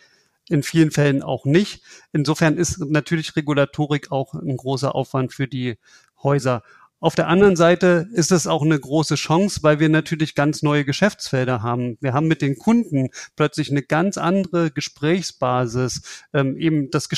in 0.49 0.61
vielen 0.61 0.91
Fällen 0.91 1.23
auch 1.23 1.45
nicht. 1.45 1.83
Insofern 2.11 2.57
ist 2.57 2.79
natürlich 2.79 3.37
Regulatorik 3.37 4.11
auch 4.11 4.33
ein 4.33 4.57
großer 4.57 4.93
Aufwand 4.93 5.31
für 5.33 5.47
die 5.47 5.77
Häuser. 6.21 6.63
Auf 6.99 7.15
der 7.15 7.27
anderen 7.27 7.55
Seite 7.55 8.07
ist 8.13 8.31
es 8.31 8.47
auch 8.47 8.61
eine 8.61 8.79
große 8.79 9.15
Chance, 9.15 9.59
weil 9.61 9.79
wir 9.79 9.89
natürlich 9.89 10.35
ganz 10.35 10.63
neue 10.63 10.85
Geschäftsfelder 10.85 11.61
haben. 11.61 11.97
Wir 12.01 12.13
haben 12.13 12.27
mit 12.27 12.41
den 12.41 12.57
Kunden 12.57 13.09
plötzlich 13.35 13.71
eine 13.71 13.83
ganz 13.83 14.17
andere 14.17 14.71
Gesprächsbasis, 14.71 16.01
ähm, 16.33 16.57
eben 16.57 16.91
das 16.91 17.09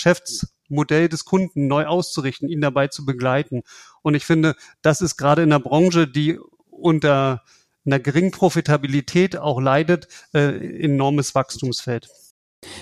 Geschäftsmodell 0.65 1.09
des 1.09 1.25
Kunden 1.25 1.67
neu 1.67 1.85
auszurichten, 1.85 2.49
ihn 2.49 2.61
dabei 2.61 2.87
zu 2.87 3.05
begleiten. 3.05 3.63
Und 4.01 4.15
ich 4.15 4.25
finde, 4.25 4.55
das 4.81 5.01
ist 5.01 5.17
gerade 5.17 5.43
in 5.43 5.49
der 5.49 5.59
Branche, 5.59 6.07
die 6.07 6.39
unter 6.69 7.43
einer 7.85 7.99
geringen 7.99 8.31
Profitabilität 8.31 9.37
auch 9.37 9.61
leidet, 9.61 10.07
äh, 10.33 10.83
enormes 10.83 11.35
Wachstumsfeld. 11.35 12.09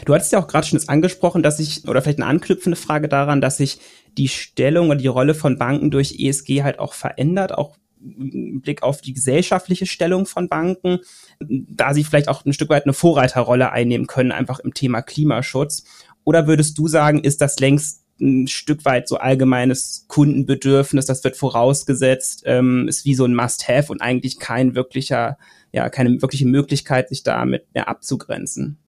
Du 0.06 0.14
hattest 0.14 0.32
ja 0.32 0.40
auch 0.40 0.48
gerade 0.48 0.66
schon 0.66 0.80
das 0.80 0.88
angesprochen, 0.88 1.44
dass 1.44 1.58
sich, 1.58 1.88
oder 1.88 2.02
vielleicht 2.02 2.20
eine 2.20 2.28
anknüpfende 2.28 2.78
Frage 2.78 3.10
daran, 3.10 3.42
dass 3.42 3.58
sich 3.58 3.80
die 4.18 4.30
Stellung 4.30 4.90
und 4.90 5.00
die 5.00 5.08
Rolle 5.08 5.36
von 5.36 5.58
Banken 5.58 5.92
durch 5.92 6.16
ESG 6.18 6.64
halt 6.64 6.80
auch 6.80 6.94
verändert, 6.94 7.54
auch 7.54 7.76
im 8.04 8.62
Blick 8.62 8.84
auf 8.84 9.02
die 9.02 9.14
gesellschaftliche 9.14 9.86
Stellung 9.86 10.26
von 10.26 10.50
Banken, 10.50 11.00
da 11.40 11.94
sie 11.94 12.04
vielleicht 12.04 12.28
auch 12.28 12.46
ein 12.46 12.54
Stück 12.54 12.70
weit 12.70 12.84
eine 12.84 12.94
Vorreiterrolle 12.94 13.72
einnehmen 13.72 14.08
können, 14.08 14.32
einfach 14.32 14.60
im 14.60 14.74
Thema 14.74 15.02
Klimaschutz. 15.02 15.84
Oder 16.24 16.48
würdest 16.48 16.78
du 16.78 16.88
sagen, 16.88 17.24
ist 17.24 17.42
das 17.42 17.60
längst 17.60 18.04
ein 18.20 18.48
Stück 18.48 18.86
weit 18.86 19.08
so 19.08 19.18
allgemeines 19.18 20.06
Kundenbedürfnis, 20.08 21.06
das 21.06 21.24
wird 21.24 21.36
vorausgesetzt, 21.36 22.44
ähm, 22.46 22.88
ist 22.88 23.06
wie 23.06 23.16
so 23.16 23.26
ein 23.26 23.36
Must-Have 23.36 23.92
und 23.92 24.02
eigentlich 24.02 24.40
kein 24.40 24.76
wirklicher, 24.76 25.38
ja, 25.72 25.90
keine 25.90 26.22
wirkliche 26.22 26.46
Möglichkeit, 26.46 27.10
sich 27.10 27.24
damit 27.24 27.74
mehr 27.74 27.88
abzugrenzen? 27.88 28.84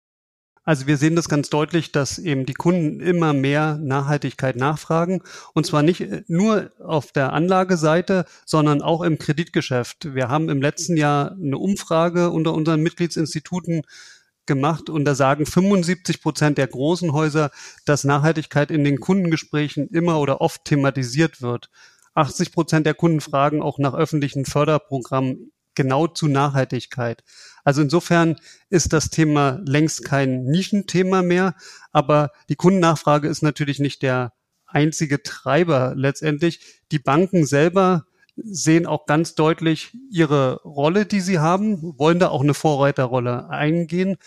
Also 0.68 0.88
wir 0.88 0.98
sehen 0.98 1.16
das 1.16 1.30
ganz 1.30 1.50
deutlich, 1.50 1.92
dass 1.92 2.18
eben 2.18 2.48
die 2.48 2.56
Kunden 2.56 3.00
immer 3.00 3.34
mehr 3.34 3.78
Nachhaltigkeit 3.78 4.56
nachfragen. 4.56 5.22
Und 5.54 5.68
zwar 5.68 5.84
nicht 5.84 6.02
äh, 6.02 6.24
nur 6.28 6.72
auf 6.84 7.12
der 7.12 7.34
Anlageseite, 7.34 8.26
sondern 8.46 8.82
auch 8.82 9.04
im 9.04 9.20
Kreditgeschäft. 9.20 10.16
Wir 10.16 10.28
haben 10.28 10.50
im 10.50 10.62
letzten 10.62 10.98
Jahr 10.98 11.34
eine 11.34 11.60
Umfrage 11.60 12.32
unter 12.32 12.54
unseren 12.56 12.82
Mitgliedsinstituten 12.82 13.84
gemacht 14.46 14.90
und 14.90 15.06
da 15.06 15.16
sagen 15.16 15.46
75 15.46 16.22
Prozent 16.22 16.58
der 16.58 16.68
großen 16.68 17.14
Häuser, 17.14 17.52
dass 17.86 18.04
Nachhaltigkeit 18.04 18.72
in 18.72 18.84
den 18.84 19.00
Kundengesprächen 19.00 19.88
immer 19.90 20.20
oder 20.20 20.42
oft 20.42 20.66
thematisiert 20.66 21.42
wird. 21.42 21.70
80 22.14 22.52
Prozent 22.52 22.86
der 22.86 22.94
Kunden 22.94 23.22
fragen 23.22 23.62
auch 23.62 23.78
nach 23.78 23.94
öffentlichen 23.94 24.46
Förderprogrammen 24.46 25.52
genau 25.76 26.08
zu 26.08 26.28
Nachhaltigkeit. 26.28 27.24
Also 27.64 27.82
insofern 27.82 28.38
ist 28.70 28.94
das 28.94 29.10
Thema 29.10 29.60
längst 29.66 30.06
kein 30.06 30.44
Nischenthema 30.46 31.22
mehr, 31.22 31.56
aber 31.92 32.32
die 32.50 32.56
Kundennachfrage 32.56 33.28
ist 33.28 33.42
natürlich 33.42 33.80
nicht 33.80 34.02
der 34.02 34.32
einzige 34.66 35.22
Treiber 35.22 35.94
letztendlich. 35.96 36.82
Die 36.92 37.00
Banken 37.00 37.46
selber 37.46 38.06
sehen 38.36 38.86
auch 38.86 39.06
ganz 39.06 39.36
deutlich 39.36 39.92
ihre 40.12 40.62
Rolle, 40.64 41.06
die 41.06 41.22
sie 41.22 41.40
haben, 41.40 41.98
wollen 41.98 42.20
da 42.20 42.30
auch 42.30 42.42
eine 42.42 42.54
Vorreiterrolle 42.54 43.50
eingehen. 43.50 44.18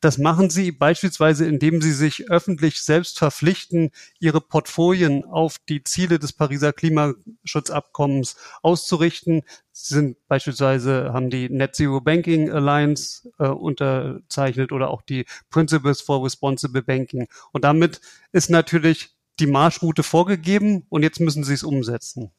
Das 0.00 0.16
machen 0.16 0.48
sie 0.48 0.72
beispielsweise, 0.72 1.46
indem 1.46 1.82
sie 1.82 1.92
sich 1.92 2.30
öffentlich 2.30 2.80
selbst 2.80 3.18
verpflichten, 3.18 3.90
ihre 4.18 4.40
Portfolien 4.40 5.24
auf 5.24 5.56
die 5.68 5.84
Ziele 5.84 6.18
des 6.18 6.32
Pariser 6.32 6.72
Klimaschutzabkommens 6.72 8.36
auszurichten. 8.62 9.42
Sie 9.72 9.94
sind 9.94 10.16
beispielsweise 10.26 11.12
haben 11.12 11.28
die 11.28 11.50
Net 11.50 11.76
Zero 11.76 12.00
Banking 12.00 12.50
Alliance 12.50 13.30
äh, 13.38 13.48
unterzeichnet 13.48 14.72
oder 14.72 14.88
auch 14.88 15.02
die 15.02 15.26
Principles 15.50 16.00
for 16.00 16.24
Responsible 16.24 16.82
Banking. 16.82 17.28
Und 17.52 17.64
damit 17.64 18.00
ist 18.32 18.48
natürlich 18.48 19.10
die 19.38 19.46
Marschroute 19.46 20.02
vorgegeben 20.02 20.86
und 20.88 21.02
jetzt 21.02 21.20
müssen 21.20 21.44
sie 21.44 21.54
es 21.54 21.62
umsetzen. 21.62 22.30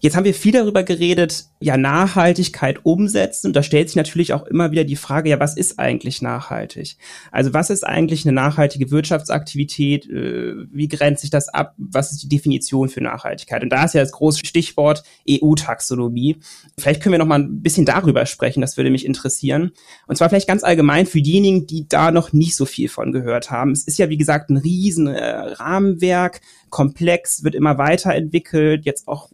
Jetzt 0.00 0.16
haben 0.16 0.24
wir 0.24 0.34
viel 0.34 0.52
darüber 0.52 0.82
geredet, 0.82 1.46
ja, 1.60 1.76
Nachhaltigkeit 1.76 2.84
umsetzen. 2.84 3.48
Und 3.48 3.56
da 3.56 3.62
stellt 3.62 3.88
sich 3.88 3.96
natürlich 3.96 4.32
auch 4.32 4.46
immer 4.46 4.70
wieder 4.70 4.84
die 4.84 4.96
Frage, 4.96 5.30
ja, 5.30 5.40
was 5.40 5.56
ist 5.56 5.78
eigentlich 5.78 6.20
nachhaltig? 6.20 6.96
Also 7.32 7.54
was 7.54 7.70
ist 7.70 7.84
eigentlich 7.84 8.26
eine 8.26 8.34
nachhaltige 8.34 8.90
Wirtschaftsaktivität? 8.90 10.08
Äh, 10.10 10.54
wie 10.70 10.88
grenzt 10.88 11.22
sich 11.22 11.30
das 11.30 11.48
ab? 11.48 11.74
Was 11.78 12.12
ist 12.12 12.22
die 12.22 12.28
Definition 12.28 12.88
für 12.88 13.00
Nachhaltigkeit? 13.00 13.62
Und 13.62 13.70
da 13.70 13.84
ist 13.84 13.94
ja 13.94 14.02
das 14.02 14.12
große 14.12 14.44
Stichwort 14.44 15.04
EU-Taxonomie. 15.28 16.36
Vielleicht 16.78 17.02
können 17.02 17.12
wir 17.12 17.18
noch 17.18 17.26
mal 17.26 17.40
ein 17.40 17.62
bisschen 17.62 17.86
darüber 17.86 18.26
sprechen. 18.26 18.60
Das 18.60 18.76
würde 18.76 18.90
mich 18.90 19.06
interessieren. 19.06 19.72
Und 20.06 20.16
zwar 20.16 20.28
vielleicht 20.28 20.48
ganz 20.48 20.64
allgemein 20.64 21.06
für 21.06 21.22
diejenigen, 21.22 21.66
die 21.66 21.88
da 21.88 22.10
noch 22.10 22.32
nicht 22.32 22.56
so 22.56 22.66
viel 22.66 22.88
von 22.88 23.12
gehört 23.12 23.50
haben. 23.50 23.72
Es 23.72 23.84
ist 23.84 23.98
ja, 23.98 24.08
wie 24.10 24.18
gesagt, 24.18 24.50
ein 24.50 24.56
riesen 24.56 25.06
äh, 25.06 25.34
Rahmenwerk, 25.34 26.40
komplex, 26.70 27.44
wird 27.44 27.54
immer 27.54 27.78
weiterentwickelt. 27.78 28.84
Jetzt 28.84 29.08
auch 29.08 29.30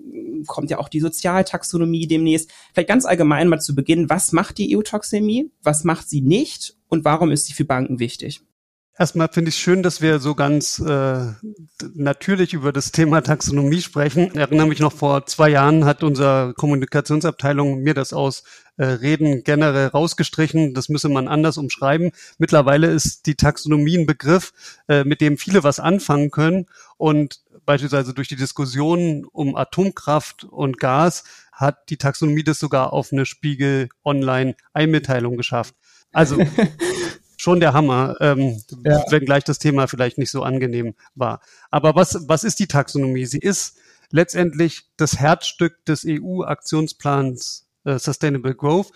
kommt 0.50 0.71
ja 0.71 0.78
auch 0.78 0.88
die 0.88 1.00
Sozialtaxonomie 1.00 2.07
demnächst. 2.07 2.50
Vielleicht 2.75 2.88
ganz 2.88 3.07
allgemein 3.07 3.49
mal 3.49 3.61
zu 3.61 3.75
Beginn, 3.75 4.11
was 4.11 4.33
macht 4.33 4.59
die 4.59 4.76
EU-Taxonomie? 4.76 5.50
Was 5.62 5.85
macht 5.85 6.09
sie 6.09 6.21
nicht? 6.21 6.76
Und 6.88 7.04
warum 7.04 7.30
ist 7.30 7.47
sie 7.47 7.54
für 7.54 7.64
Banken 7.64 8.00
wichtig? 8.00 8.42
Erstmal 9.00 9.28
finde 9.33 9.49
ich 9.49 9.57
schön, 9.57 9.83
dass 9.83 10.02
wir 10.02 10.19
so 10.19 10.35
ganz 10.35 10.78
äh, 10.78 11.33
natürlich 11.95 12.52
über 12.52 12.71
das 12.71 12.92
Thema 12.92 13.23
Taxonomie 13.23 13.80
sprechen. 13.80 14.28
Ich 14.33 14.37
erinnere 14.37 14.66
mich 14.66 14.80
noch 14.80 14.92
vor 14.92 15.25
zwei 15.25 15.49
Jahren 15.49 15.87
hat 15.87 16.02
unsere 16.02 16.52
Kommunikationsabteilung 16.54 17.80
mir 17.80 17.95
das 17.95 18.12
aus 18.12 18.42
äh, 18.76 18.85
Reden 18.85 19.42
generell 19.42 19.87
rausgestrichen. 19.87 20.75
Das 20.75 20.90
müsse 20.90 21.09
man 21.09 21.28
anders 21.28 21.57
umschreiben. 21.57 22.11
Mittlerweile 22.37 22.88
ist 22.88 23.25
die 23.25 23.37
Taxonomie 23.37 23.97
ein 23.97 24.04
Begriff, 24.04 24.52
äh, 24.87 25.04
mit 25.04 25.23
dem 25.23 25.38
viele 25.38 25.64
was 25.64 25.80
anfangen 25.80 26.30
können. 26.30 26.66
Und 26.99 27.40
beispielsweise 27.71 28.15
durch 28.15 28.27
die 28.27 28.35
Diskussion 28.35 29.25
um 29.31 29.55
Atomkraft 29.55 30.43
und 30.43 30.79
Gas 30.79 31.23
hat 31.53 31.89
die 31.89 31.99
Taxonomie 31.99 32.43
das 32.43 32.59
sogar 32.59 32.93
auf 32.93 33.12
eine 33.12 33.25
Spiegel 33.27 33.91
Online 34.05 34.57
Einmitteilung 34.73 35.37
geschafft. 35.37 35.77
Also 36.11 36.37
schon 37.37 37.61
der 37.61 37.73
Hammer, 37.73 38.17
ähm, 38.19 38.61
ja. 38.85 39.05
wenngleich 39.12 39.45
das 39.45 39.61
Thema 39.61 39.87
vielleicht 39.87 40.19
nicht 40.19 40.33
so 40.33 40.43
angenehm 40.43 40.97
war. 41.15 41.43
Aber 41.71 41.95
was, 41.95 42.25
was 42.27 42.43
ist 42.43 42.59
die 42.59 42.67
Taxonomie? 42.67 43.25
Sie 43.25 43.39
ist 43.39 43.79
letztendlich 44.11 44.91
das 44.97 45.21
Herzstück 45.21 45.85
des 45.85 46.05
EU-Aktionsplans 46.05 47.69
äh, 47.85 48.00
Sustainable 48.00 48.57
Growth. 48.57 48.91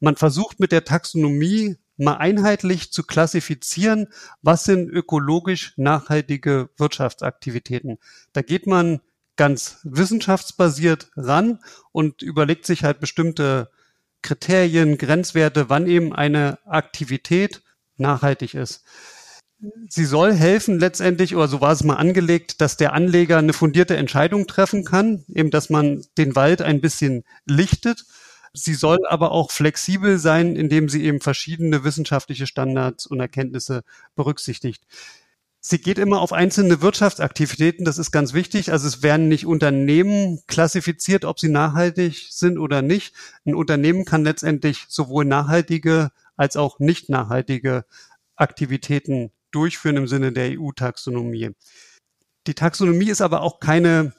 Man 0.00 0.16
versucht 0.16 0.60
mit 0.60 0.70
der 0.70 0.84
Taxonomie 0.84 1.78
mal 1.98 2.14
einheitlich 2.14 2.92
zu 2.92 3.02
klassifizieren, 3.02 4.08
was 4.42 4.64
sind 4.64 4.88
ökologisch 4.88 5.74
nachhaltige 5.76 6.70
Wirtschaftsaktivitäten. 6.76 7.98
Da 8.32 8.42
geht 8.42 8.66
man 8.66 9.00
ganz 9.36 9.78
wissenschaftsbasiert 9.84 11.10
ran 11.16 11.60
und 11.92 12.22
überlegt 12.22 12.66
sich 12.66 12.84
halt 12.84 13.00
bestimmte 13.00 13.70
Kriterien, 14.22 14.98
Grenzwerte, 14.98 15.68
wann 15.68 15.86
eben 15.86 16.14
eine 16.14 16.58
Aktivität 16.66 17.62
nachhaltig 17.96 18.54
ist. 18.54 18.84
Sie 19.88 20.04
soll 20.04 20.32
helfen 20.34 20.78
letztendlich, 20.78 21.34
oder 21.34 21.48
so 21.48 21.60
war 21.60 21.72
es 21.72 21.82
mal 21.82 21.96
angelegt, 21.96 22.60
dass 22.60 22.76
der 22.76 22.92
Anleger 22.92 23.38
eine 23.38 23.52
fundierte 23.52 23.96
Entscheidung 23.96 24.46
treffen 24.46 24.84
kann, 24.84 25.24
eben 25.34 25.50
dass 25.50 25.68
man 25.68 26.04
den 26.16 26.36
Wald 26.36 26.62
ein 26.62 26.80
bisschen 26.80 27.24
lichtet. 27.44 28.04
Sie 28.64 28.74
soll 28.74 28.98
aber 29.08 29.32
auch 29.32 29.50
flexibel 29.50 30.18
sein, 30.18 30.56
indem 30.56 30.88
sie 30.88 31.04
eben 31.04 31.20
verschiedene 31.20 31.84
wissenschaftliche 31.84 32.46
Standards 32.46 33.06
und 33.06 33.20
Erkenntnisse 33.20 33.82
berücksichtigt. 34.16 34.84
Sie 35.60 35.78
geht 35.78 35.98
immer 35.98 36.20
auf 36.20 36.32
einzelne 36.32 36.80
Wirtschaftsaktivitäten, 36.82 37.84
das 37.84 37.98
ist 37.98 38.12
ganz 38.12 38.32
wichtig. 38.32 38.70
Also 38.70 38.86
es 38.86 39.02
werden 39.02 39.28
nicht 39.28 39.44
Unternehmen 39.44 40.40
klassifiziert, 40.46 41.24
ob 41.24 41.40
sie 41.40 41.48
nachhaltig 41.48 42.28
sind 42.30 42.58
oder 42.58 42.80
nicht. 42.80 43.14
Ein 43.44 43.54
Unternehmen 43.54 44.04
kann 44.04 44.24
letztendlich 44.24 44.86
sowohl 44.88 45.24
nachhaltige 45.24 46.10
als 46.36 46.56
auch 46.56 46.78
nicht 46.78 47.08
nachhaltige 47.08 47.84
Aktivitäten 48.36 49.32
durchführen 49.50 49.96
im 49.96 50.06
Sinne 50.06 50.32
der 50.32 50.58
EU-Taxonomie. 50.58 51.50
Die 52.46 52.54
Taxonomie 52.54 53.10
ist 53.10 53.20
aber 53.20 53.42
auch 53.42 53.60
keine 53.60 54.14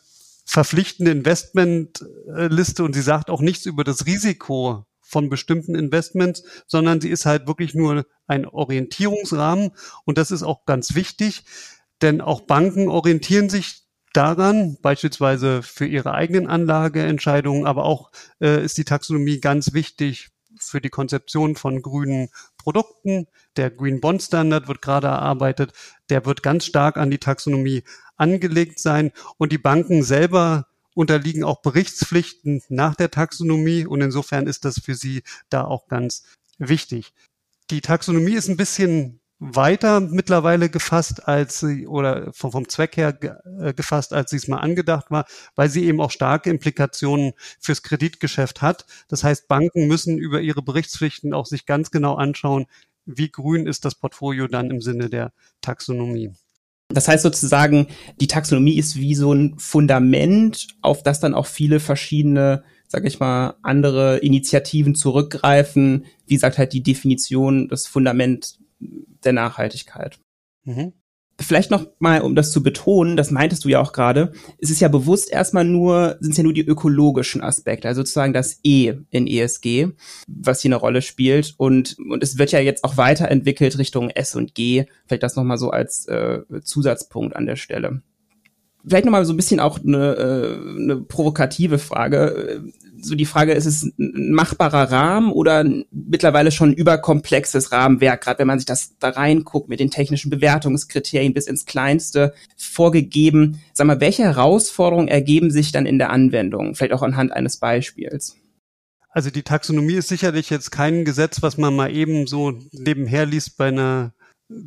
verpflichtende 0.50 1.12
Investmentliste 1.12 2.84
und 2.84 2.94
sie 2.94 3.04
sagt 3.04 3.30
auch 3.30 3.40
nichts 3.40 3.68
über 3.68 3.84
das 3.84 4.08
Risiko 4.08 4.84
von 5.00 5.30
bestimmten 5.30 5.76
Investments, 5.76 6.44
sondern 6.66 7.02
sie 7.02 7.10
ist 7.10 7.28
halt 7.28 7.46
wirklich 7.46 7.76
nur 7.76 8.08
ein 8.26 8.48
Orientierungsrahmen 8.48 9.70
und 10.06 10.18
das 10.18 10.32
ist 10.32 10.42
auch 10.42 10.66
ganz 10.66 10.96
wichtig, 10.96 11.44
denn 12.02 12.20
auch 12.20 12.42
Banken 12.42 12.90
orientieren 12.90 13.50
sich 13.50 13.84
daran, 14.14 14.78
beispielsweise 14.82 15.62
für 15.62 15.86
ihre 15.86 16.16
eigenen 16.16 16.48
Anlageentscheidungen, 16.48 17.68
aber 17.68 17.86
auch 17.86 18.10
äh, 18.42 18.64
ist 18.66 18.80
die 18.80 18.86
Taxonomie 18.86 19.40
ganz 19.40 19.74
wichtig 19.74 20.30
für 20.60 20.82
die 20.82 20.90
Konzeption 20.90 21.58
von 21.58 21.84
grünen 21.84 22.30
Produkten. 22.58 23.28
Der 23.56 23.70
Green 23.70 24.02
Bond 24.02 24.24
Standard 24.24 24.68
wird 24.68 24.82
gerade 24.82 25.08
erarbeitet. 25.08 25.74
Der 26.10 26.26
wird 26.26 26.42
ganz 26.42 26.66
stark 26.66 26.98
an 26.98 27.12
die 27.12 27.20
Taxonomie 27.20 27.84
angelegt 28.20 28.80
sein. 28.80 29.12
Und 29.38 29.52
die 29.52 29.58
Banken 29.58 30.04
selber 30.04 30.68
unterliegen 30.94 31.44
auch 31.44 31.62
Berichtspflichten 31.62 32.62
nach 32.70 32.96
der 32.96 33.12
Taxonomie. 33.12 33.86
Und 33.86 34.02
insofern 34.02 34.48
ist 34.48 34.66
das 34.66 34.80
für 34.80 34.96
sie 34.96 35.24
da 35.50 35.64
auch 35.64 35.88
ganz 35.88 36.24
wichtig. 36.58 37.14
Die 37.70 37.82
Taxonomie 37.82 38.34
ist 38.34 38.50
ein 38.50 38.58
bisschen 38.58 39.20
weiter 39.40 40.02
mittlerweile 40.02 40.70
gefasst 40.70 41.28
als 41.28 41.60
sie 41.62 41.88
oder 41.88 42.34
vom, 42.34 42.68
Zweck 42.68 42.98
her 42.98 43.18
äh, 43.62 43.74
gefasst, 43.74 44.12
als 44.12 44.32
sie 44.32 44.38
es 44.38 44.50
mal 44.50 44.58
angedacht 44.58 45.12
war, 45.12 45.26
weil 45.56 45.70
sie 45.70 45.86
eben 45.86 46.02
auch 46.02 46.12
starke 46.12 46.50
Implikationen 46.50 47.32
fürs 47.60 47.82
Kreditgeschäft 47.82 48.62
hat. 48.62 48.86
Das 49.08 49.24
heißt, 49.24 49.48
Banken 49.48 49.88
müssen 49.88 50.18
über 50.18 50.42
ihre 50.42 50.62
Berichtspflichten 50.62 51.34
auch 51.34 51.46
sich 51.46 51.66
ganz 51.66 51.90
genau 51.90 52.16
anschauen, 52.16 52.68
wie 53.06 53.32
grün 53.32 53.66
ist 53.66 53.86
das 53.86 53.96
Portfolio 53.96 54.48
dann 54.48 54.70
im 54.70 54.82
Sinne 54.82 55.10
der 55.10 55.32
Taxonomie. 55.62 56.34
Das 56.92 57.08
heißt 57.08 57.24
sozusagen, 57.24 57.88
die 58.20 58.28
Taxonomie 58.28 58.78
ist 58.78 58.96
wie 58.96 59.16
so 59.16 59.32
ein 59.32 59.60
Fundament, 59.60 60.68
auf 60.82 61.04
das 61.04 61.20
dann 61.20 61.36
auch 61.36 61.46
viele 61.46 61.80
verschiedene 61.80 62.64
sage 62.90 63.08
ich 63.08 63.20
mal, 63.20 63.56
andere 63.62 64.18
Initiativen 64.18 64.96
zurückgreifen. 64.96 66.06
Wie 66.26 66.38
sagt 66.38 66.58
halt 66.58 66.74
die 66.74 66.82
Definition, 66.82 67.70
das 67.70 67.86
Fundament 67.86 68.58
der 69.24 69.34
Nachhaltigkeit. 69.34 70.20
Mhm. 70.64 70.94
Vielleicht 71.40 71.72
noch 71.72 71.88
mal, 72.00 72.22
um 72.22 72.36
das 72.36 72.52
zu 72.52 72.62
betonen, 72.62 73.16
das 73.16 73.32
meintest 73.32 73.64
du 73.64 73.70
ja 73.70 73.80
auch 73.80 73.94
gerade, 73.94 74.34
es 74.60 74.70
ist 74.70 74.82
ja 74.82 74.90
bewusst 74.90 75.32
erstmal 75.32 75.64
nur, 75.64 76.18
sind 76.20 76.32
es 76.32 76.38
ja 76.38 76.44
nur 76.44 76.54
die 76.54 76.66
ökologischen 76.66 77.42
Aspekte, 77.42 77.88
also 77.88 78.02
sozusagen 78.02 78.34
das 78.34 78.60
E 78.64 78.94
in 79.10 79.26
ESG, 79.26 79.88
was 80.28 80.62
hier 80.62 80.70
eine 80.70 80.76
Rolle 80.76 81.02
spielt. 81.02 81.56
Und, 81.58 81.98
und 81.98 82.24
es 82.24 82.38
wird 82.38 82.52
ja 82.52 82.60
jetzt 82.60 82.84
auch 82.84 82.98
weiterentwickelt 82.98 83.78
Richtung 83.78 84.10
S 84.10 84.36
und 84.36 84.54
G. 84.54 84.86
Vielleicht 85.06 85.24
das 85.24 85.36
nochmal 85.36 85.58
so 85.58 85.72
als 85.72 86.06
äh, 86.08 86.42
Zusatzpunkt 86.64 87.36
an 87.36 87.46
der 87.46 87.56
Stelle. 87.56 88.02
Vielleicht 88.90 89.06
nochmal 89.06 89.26
so 89.26 89.34
ein 89.34 89.38
bisschen 89.38 89.60
auch 89.60 89.80
eine, 89.80 90.16
äh, 90.16 90.82
eine 90.82 90.98
provokative 90.98 91.78
Frage 91.78 92.64
so 93.02 93.16
die 93.16 93.26
Frage, 93.26 93.54
ist 93.54 93.66
es 93.66 93.84
ein 93.84 94.32
machbarer 94.34 94.92
Rahmen 94.92 95.32
oder 95.32 95.66
mittlerweile 95.92 96.52
schon 96.52 96.72
ein 96.72 96.76
überkomplexes 96.76 97.72
Rahmenwerk, 97.72 98.22
gerade 98.22 98.40
wenn 98.40 98.48
man 98.48 98.60
sich 98.60 98.66
das 98.66 98.98
da 99.00 99.10
reinguckt 99.10 99.70
mit 99.70 99.80
den 99.80 99.92
technischen 99.92 100.30
Bewertungskriterien 100.30 101.34
bis 101.34 101.48
ins 101.48 101.66
Kleinste 101.66 102.34
vorgegeben. 102.58 103.62
Sag 103.74 103.88
mal, 103.88 104.02
welche 104.02 104.24
Herausforderungen 104.24 105.08
ergeben 105.08 105.52
sich 105.52 105.72
dann 105.72 105.86
in 105.86 106.00
der 106.00 106.10
Anwendung? 106.10 106.76
Vielleicht 106.76 106.94
auch 106.94 107.04
anhand 107.04 107.32
eines 107.32 107.58
Beispiels. 107.58 108.36
Also 109.12 109.32
die 109.32 109.44
Taxonomie 109.44 109.96
ist 109.96 110.10
sicherlich 110.10 110.50
jetzt 110.50 110.72
kein 110.72 111.04
Gesetz, 111.04 111.42
was 111.42 111.58
man 111.58 111.76
mal 111.76 111.92
eben 111.92 112.28
so 112.28 112.54
nebenher 112.72 113.26
liest 113.26 113.58
bei 113.58 113.70
einer 113.70 114.14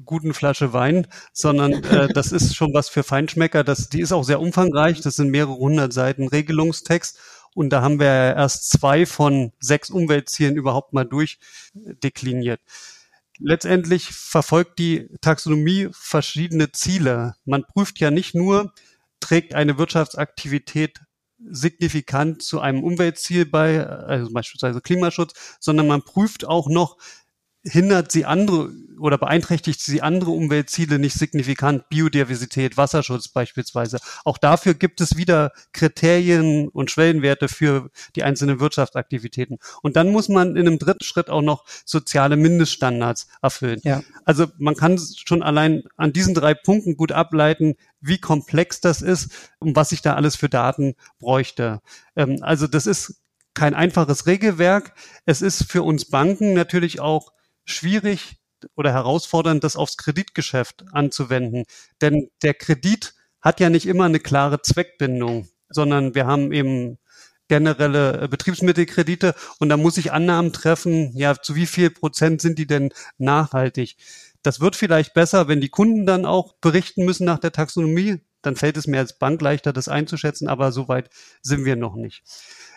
guten 0.05 0.35
Flasche 0.35 0.73
Wein, 0.73 1.07
sondern 1.33 1.73
äh, 1.85 2.09
das 2.15 2.33
ist 2.33 2.55
schon 2.55 2.73
was 2.75 2.89
für 2.89 3.03
Feinschmecker. 3.03 3.65
Das, 3.65 3.89
die 3.89 4.01
ist 4.01 4.13
auch 4.13 4.25
sehr 4.25 4.41
umfangreich. 4.41 5.01
Das 5.01 5.15
sind 5.15 5.31
mehrere 5.31 5.57
hundert 5.57 5.93
Seiten 5.93 6.29
Regelungstext. 6.29 7.19
Und 7.55 7.71
da 7.71 7.83
haben 7.83 8.01
wir 8.01 8.07
erst 8.07 8.71
zwei 8.71 9.05
von 9.05 9.53
sechs 9.61 9.91
Umweltzielen 9.91 10.57
überhaupt 10.57 10.95
mal 10.95 11.05
durchdekliniert. 11.05 12.61
Letztendlich 13.39 14.07
verfolgt 14.13 14.79
die 14.79 15.09
Taxonomie 15.21 15.89
verschiedene 15.93 16.73
Ziele. 16.73 17.35
Man 17.45 17.65
prüft 17.65 17.99
ja 17.99 18.11
nicht 18.11 18.35
nur, 18.35 18.73
trägt 19.21 19.55
eine 19.55 19.79
Wirtschaftsaktivität 19.79 21.01
signifikant 21.45 22.43
zu 22.43 22.61
einem 22.61 22.85
Umweltziel 22.85 23.47
bei, 23.47 23.85
also 23.85 24.33
beispielsweise 24.33 24.81
Klimaschutz, 24.81 25.57
sondern 25.61 25.89
man 25.89 26.03
prüft 26.03 26.47
auch 26.47 26.69
noch, 26.69 26.99
hindert 27.65 28.13
sie 28.13 28.25
andere 28.25 28.71
oder 28.99 29.19
beeinträchtigt 29.19 29.81
sie 29.81 30.01
andere 30.01 30.31
Umweltziele 30.31 30.99
nicht 30.99 31.19
signifikant, 31.19 31.89
Biodiversität, 31.89 32.77
Wasserschutz 32.77 33.29
beispielsweise. 33.29 33.99
Auch 34.25 34.39
dafür 34.39 34.75
gibt 34.75 35.01
es 35.01 35.17
wieder 35.17 35.51
Kriterien 35.73 36.69
und 36.69 36.91
Schwellenwerte 36.91 37.49
für 37.49 37.91
die 38.15 38.23
einzelnen 38.23 38.61
Wirtschaftsaktivitäten. 38.61 39.59
Und 39.83 39.97
dann 39.97 40.11
muss 40.11 40.29
man 40.29 40.57
in 40.57 40.69
einem 40.69 40.79
dritten 40.79 41.03
Schritt 41.03 41.31
auch 41.31 41.43
noch 41.43 41.65
soziale 41.85 42.37
Mindeststandards 42.37 43.27
erfüllen. 43.43 43.81
Ja. 43.83 44.03
Also 44.25 44.47
man 44.59 44.77
kann 44.77 45.01
schon 45.17 45.43
allein 45.43 45.83
an 45.97 46.13
diesen 46.13 46.35
drei 46.35 46.55
Punkten 46.55 46.97
gut 46.97 47.11
ableiten, 47.11 47.75
wie 48.01 48.19
komplex 48.19 48.81
das 48.81 49.03
ist 49.03 49.51
und 49.59 49.75
was 49.75 49.91
ich 49.91 50.03
da 50.03 50.15
alles 50.15 50.37
für 50.37 50.49
Daten 50.49 50.95
bräuchte. 51.19 51.81
Ähm, 52.15 52.39
also 52.43 52.69
das 52.69 52.87
ist 52.87 53.21
kein 53.55 53.75
einfaches 53.75 54.27
Regelwerk. 54.27 54.95
Es 55.27 55.43
ist 55.43 55.65
für 55.65 55.83
uns 55.83 56.09
Banken 56.09 56.55
natürlich 56.55 57.01
auch 57.01 57.33
schwierig 57.65 58.37
oder 58.77 58.93
herausfordernd, 58.93 59.65
das 59.65 59.77
aufs 59.77 59.97
Kreditgeschäft 59.97 60.85
anzuwenden. 60.93 61.65
Denn 62.01 62.31
der 62.43 62.55
Kredit 62.55 63.15
hat 63.41 63.61
ja 63.61 63.71
nicht 63.71 63.87
immer 63.87 64.05
eine 64.05 64.21
klare 64.21 64.63
Zweckbindung, 64.63 65.49
sondern 65.69 66.15
wir 66.15 66.27
haben 66.27 66.53
eben 66.53 66.99
generelle 67.49 68.29
Betriebsmittelkredite 68.29 69.35
und 69.59 69.69
da 69.69 69.77
muss 69.77 69.99
ich 69.99 70.13
Annahmen 70.13 70.53
treffen, 70.53 71.13
ja, 71.17 71.35
zu 71.35 71.55
wie 71.55 71.67
viel 71.67 71.91
Prozent 71.91 72.41
sind 72.41 72.59
die 72.59 72.67
denn 72.67 72.93
nachhaltig? 73.19 73.97
Das 74.43 74.61
wird 74.61 74.75
vielleicht 74.77 75.15
besser, 75.15 75.49
wenn 75.49 75.61
die 75.61 75.69
Kunden 75.69 76.07
dann 76.07 76.25
auch 76.25 76.55
berichten 76.61 77.05
müssen 77.05 77.25
nach 77.25 77.39
der 77.39 77.53
Taxonomie. 77.53 78.21
Dann 78.43 78.57
fällt 78.57 78.77
es 78.77 78.87
mir 78.87 78.99
als 78.99 79.19
Bank 79.19 79.41
leichter, 79.41 79.73
das 79.73 79.89
einzuschätzen, 79.89 80.49
aber 80.49 80.73
so 80.73 80.89
weit 80.89 81.11
sind 81.41 81.65
wir 81.65 81.77
noch 81.77 81.95
nicht. 81.95 82.23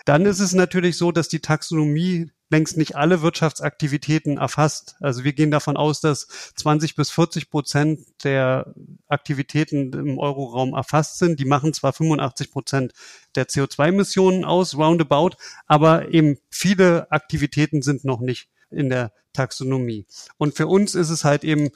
Dann 0.06 0.26
ist 0.26 0.40
es 0.40 0.54
natürlich 0.54 0.98
so, 0.98 1.12
dass 1.12 1.28
die 1.28 1.40
Taxonomie 1.40 2.32
längst 2.50 2.78
nicht 2.78 2.96
alle 2.96 3.24
Wirtschaftsaktivitäten 3.24 4.38
erfasst. 4.38 4.96
Also 5.00 5.24
wir 5.24 5.34
gehen 5.34 5.50
davon 5.50 5.78
aus, 5.78 6.00
dass 6.00 6.28
20 6.56 6.96
bis 6.96 7.10
40 7.10 7.50
Prozent 7.50 8.02
der 8.24 8.74
Aktivitäten 9.08 9.92
im 9.94 10.20
Euroraum 10.20 10.74
erfasst 10.74 11.18
sind. 11.18 11.40
Die 11.40 11.46
machen 11.46 11.74
zwar 11.74 11.94
85 11.94 12.52
Prozent 12.52 12.94
der 13.34 13.48
CO2-Emissionen 13.48 14.46
aus, 14.46 14.78
roundabout, 14.78 15.32
aber 15.66 16.14
eben 16.14 16.38
viele 16.50 17.12
Aktivitäten 17.12 17.82
sind 17.82 18.06
noch 18.06 18.20
nicht 18.20 18.48
in 18.70 18.90
der 18.90 19.12
Taxonomie. 19.34 20.06
Und 20.38 20.56
für 20.56 20.68
uns 20.68 20.94
ist 20.94 21.10
es 21.10 21.24
halt 21.24 21.44
eben 21.44 21.72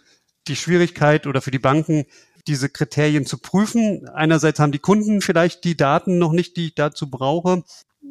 die 0.48 0.56
Schwierigkeit 0.56 1.28
oder 1.28 1.42
für 1.42 1.52
die 1.52 1.60
Banken, 1.60 2.06
diese 2.50 2.70
Kriterien 2.70 3.26
zu 3.26 3.38
prüfen. 3.38 4.10
Einerseits 4.10 4.60
haben 4.60 4.72
die 4.72 4.80
Kunden 4.80 5.22
vielleicht 5.22 5.64
die 5.64 5.78
Daten 5.78 6.18
noch 6.18 6.34
nicht, 6.34 6.58
die 6.58 6.68
ich 6.68 6.76
dazu 6.76 7.10
brauche. 7.10 7.64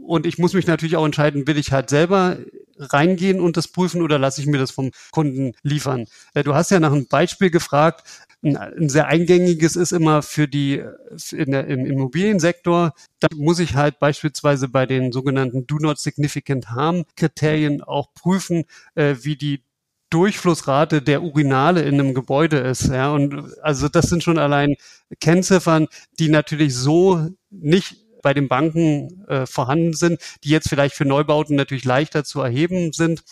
Und 0.03 0.27
ich 0.27 0.39
muss 0.39 0.55
mich 0.55 0.67
natürlich 0.67 0.97
auch 0.97 1.05
entscheiden, 1.05 1.47
will 1.47 1.59
ich 1.59 1.73
halt 1.73 1.91
selber 1.91 2.39
reingehen 2.79 3.41
und 3.41 3.57
das 3.57 3.69
prüfen 3.69 4.03
oder 4.03 4.19
lasse 4.19 4.41
ich 4.41 4.47
mir 4.47 4.59
das 4.59 4.71
vom 4.71 4.91
Kunden 5.11 5.53
liefern? 5.63 6.07
Äh, 6.35 6.45
du 6.45 6.55
hast 6.55 6.71
ja 6.71 6.81
nach 6.81 6.93
einem 6.93 7.09
Beispiel 7.09 7.51
gefragt. 7.51 8.07
Ein, 8.43 8.89
sehr 8.89 9.09
eingängiges 9.09 9.75
ist 9.75 9.93
immer 9.93 10.23
für 10.23 10.47
die 10.47 10.85
in 11.33 11.51
der, 11.51 11.67
im 11.67 11.85
Immobiliensektor. 11.85 12.95
Da 13.19 13.29
muss 13.35 13.59
ich 13.59 13.75
halt 13.75 13.99
beispielsweise 13.99 14.69
bei 14.69 14.87
den 14.87 15.11
sogenannten 15.11 15.67
Do 15.67 15.77
Not 15.79 15.99
Significant 15.99 16.71
Harm 16.71 17.05
Kriterien 17.17 17.83
auch 17.83 18.15
prüfen, 18.15 18.65
äh, 18.95 19.17
wie 19.23 19.37
die 19.37 19.65
Durchflussrate 20.11 21.03
der 21.03 21.23
Urinale 21.23 21.83
in 21.83 21.95
einem 21.95 22.15
Gebäude 22.15 22.59
ist. 22.59 22.89
Ja, 22.89 23.13
und 23.13 23.55
also 23.63 23.89
das 23.89 24.07
sind 24.07 24.23
schon 24.23 24.39
allein 24.39 24.77
Kennziffern, 25.21 25.89
die 26.19 26.29
natürlich 26.29 26.75
so 26.75 27.29
nicht 27.51 27.97
bei 28.23 28.35
den 28.35 28.49
Banken 28.49 29.27
äh, 29.29 29.47
vorhanden 29.47 29.93
sind, 29.93 30.21
die 30.45 30.51
jetzt 30.51 30.69
vielleicht 30.69 30.95
für 30.95 31.05
Neubauten 31.05 31.57
natürlich 31.57 31.85
leichter 31.85 32.25
zu 32.25 32.41
erheben 32.41 32.93
sind. 32.93 33.23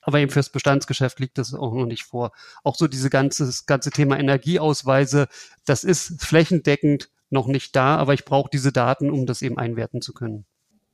Aber 0.00 0.20
eben 0.20 0.30
fürs 0.30 0.50
Bestandsgeschäft 0.50 1.18
liegt 1.18 1.36
das 1.36 1.52
auch 1.52 1.74
noch 1.74 1.86
nicht 1.86 2.04
vor. 2.04 2.30
Auch 2.62 2.76
so 2.76 2.86
diese 2.86 3.10
ganze, 3.10 3.44
das 3.44 3.66
ganze 3.66 3.90
Thema 3.90 4.18
Energieausweise, 4.18 5.26
das 5.64 5.82
ist 5.82 6.22
flächendeckend 6.22 7.10
noch 7.28 7.48
nicht 7.48 7.74
da, 7.74 7.96
aber 7.96 8.14
ich 8.14 8.24
brauche 8.24 8.48
diese 8.52 8.70
Daten, 8.70 9.10
um 9.10 9.26
das 9.26 9.42
eben 9.42 9.58
einwerten 9.58 10.00
zu 10.00 10.12
können. 10.12 10.46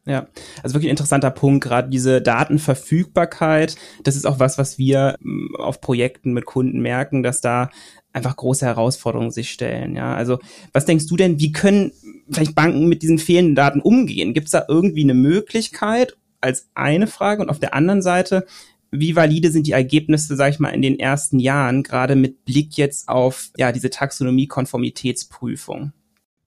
Ja, 0.05 0.27
also 0.65 0.75
wirklich 0.75 0.89
ein 0.89 0.95
interessanter 0.95 1.31
Punkt, 1.31 1.63
gerade 1.63 1.89
diese 1.89 2.21
Datenverfügbarkeit. 2.21 3.77
Das 4.03 4.17
ist 4.17 4.27
auch 4.27 4.41
was, 4.41 4.59
was 4.59 4.77
wir 4.77 5.17
mm, 5.21 5.55
auf 5.57 5.81
Projekten 5.81 6.33
mit 6.33 6.45
Kunden 6.45 6.81
merken, 6.81 7.23
dass 7.23 7.41
da 7.41 7.71
einfach 8.13 8.37
große 8.37 8.67
Herausforderungen 8.67 9.31
sich 9.31 9.51
stellen. 9.51 9.95
Ja, 9.95 10.15
also 10.15 10.41
was 10.73 10.87
denkst 10.87 11.07
du 11.07 11.17
denn, 11.17 11.39
wie 11.39 11.53
können 11.53 11.93
vielleicht 12.29 12.57
Banken 12.57 12.89
mit 12.89 13.03
diesen 13.03 13.19
fehlenden 13.19 13.55
Daten 13.55 13.81
umgehen? 13.81 14.35
Gibt 14.35 14.47
es 14.47 14.53
da 14.53 14.65
irgendwie 14.69 15.05
eine 15.05 15.15
Möglichkeit 15.15 16.17
als 16.41 16.69
eine 16.75 17.07
Frage 17.07 17.43
und 17.43 17.49
auf 17.49 17.61
der 17.61 17.75
anderen 17.75 18.03
Seite, 18.03 18.45
wie 18.91 19.17
valide 19.17 19.51
sind 19.51 19.67
die 19.67 19.73
Ergebnisse, 19.73 20.37
sage 20.37 20.51
ich 20.51 20.59
mal, 20.59 20.69
in 20.71 20.83
den 20.83 20.99
ersten 20.99 21.39
Jahren, 21.39 21.83
gerade 21.83 22.17
mit 22.17 22.45
Blick 22.45 22.77
jetzt 22.77 23.09
auf 23.09 23.49
ja 23.57 23.73
diese 23.73 23.89
Taxonomie-Konformitätsprüfung? 23.89 25.93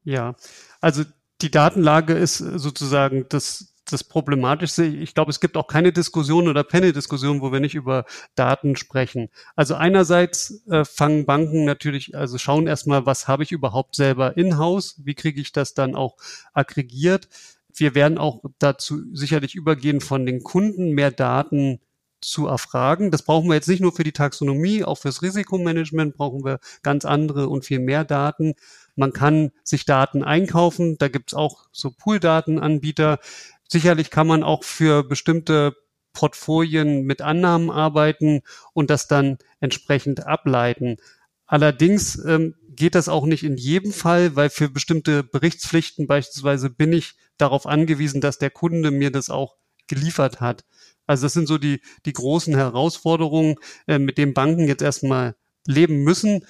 Ja, 0.03 0.35
also 0.81 1.03
die 1.41 1.51
Datenlage 1.51 2.13
ist 2.13 2.37
sozusagen 2.37 3.25
das 3.29 3.75
das 3.91 4.03
Problematische. 4.03 4.83
Ich 4.83 5.13
glaube, 5.13 5.31
es 5.31 5.39
gibt 5.39 5.57
auch 5.57 5.67
keine 5.67 5.93
Diskussion 5.93 6.47
oder 6.47 6.63
Panel-Diskussion, 6.63 7.41
wo 7.41 7.51
wir 7.51 7.59
nicht 7.59 7.75
über 7.75 8.05
Daten 8.35 8.75
sprechen. 8.75 9.29
Also 9.55 9.75
einerseits 9.75 10.65
äh, 10.67 10.83
fangen 10.83 11.25
Banken 11.25 11.65
natürlich, 11.65 12.15
also 12.15 12.37
schauen 12.37 12.67
erstmal, 12.67 13.05
was 13.05 13.27
habe 13.27 13.43
ich 13.43 13.51
überhaupt 13.51 13.95
selber 13.95 14.37
in-house? 14.37 15.01
Wie 15.03 15.13
kriege 15.13 15.39
ich 15.39 15.51
das 15.51 15.73
dann 15.73 15.95
auch 15.95 16.17
aggregiert? 16.53 17.29
Wir 17.73 17.93
werden 17.93 18.17
auch 18.17 18.41
dazu 18.57 19.01
sicherlich 19.13 19.55
übergehen, 19.55 20.01
von 20.01 20.25
den 20.25 20.41
Kunden 20.43 20.91
mehr 20.91 21.11
Daten 21.11 21.79
zu 22.21 22.47
erfragen. 22.47 23.11
Das 23.11 23.23
brauchen 23.23 23.49
wir 23.49 23.55
jetzt 23.55 23.67
nicht 23.67 23.81
nur 23.81 23.91
für 23.91 24.03
die 24.03 24.13
Taxonomie, 24.13 24.83
auch 24.83 24.97
fürs 24.97 25.21
Risikomanagement 25.21 26.15
brauchen 26.15 26.43
wir 26.43 26.59
ganz 26.81 27.05
andere 27.05 27.49
und 27.49 27.65
viel 27.65 27.79
mehr 27.79 28.03
Daten. 28.03 28.55
Man 28.95 29.13
kann 29.13 29.51
sich 29.63 29.85
Daten 29.85 30.23
einkaufen. 30.23 30.97
Da 30.97 31.07
gibt's 31.07 31.33
auch 31.33 31.67
so 31.71 31.91
Pool-Datenanbieter. 31.91 33.19
Sicherlich 33.67 34.09
kann 34.09 34.27
man 34.27 34.43
auch 34.43 34.63
für 34.63 35.03
bestimmte 35.03 35.75
Portfolien 36.13 37.03
mit 37.03 37.21
Annahmen 37.21 37.69
arbeiten 37.69 38.41
und 38.73 38.89
das 38.89 39.07
dann 39.07 39.37
entsprechend 39.59 40.25
ableiten. 40.25 40.97
Allerdings 41.45 42.23
ähm, 42.25 42.55
geht 42.69 42.95
das 42.95 43.09
auch 43.09 43.25
nicht 43.25 43.43
in 43.43 43.57
jedem 43.57 43.93
Fall, 43.93 44.35
weil 44.35 44.49
für 44.49 44.69
bestimmte 44.69 45.23
Berichtspflichten 45.23 46.07
beispielsweise 46.07 46.69
bin 46.69 46.93
ich 46.93 47.15
darauf 47.37 47.67
angewiesen, 47.67 48.21
dass 48.21 48.39
der 48.39 48.49
Kunde 48.49 48.91
mir 48.91 49.11
das 49.11 49.29
auch 49.29 49.55
geliefert 49.87 50.41
hat. 50.41 50.65
Also 51.05 51.25
das 51.25 51.33
sind 51.33 51.47
so 51.47 51.57
die, 51.57 51.81
die 52.05 52.13
großen 52.13 52.55
Herausforderungen, 52.55 53.55
äh, 53.87 53.99
mit 53.99 54.17
denen 54.17 54.33
Banken 54.33 54.67
jetzt 54.67 54.81
erstmal 54.81 55.35
leben 55.67 56.03
müssen. 56.03 56.45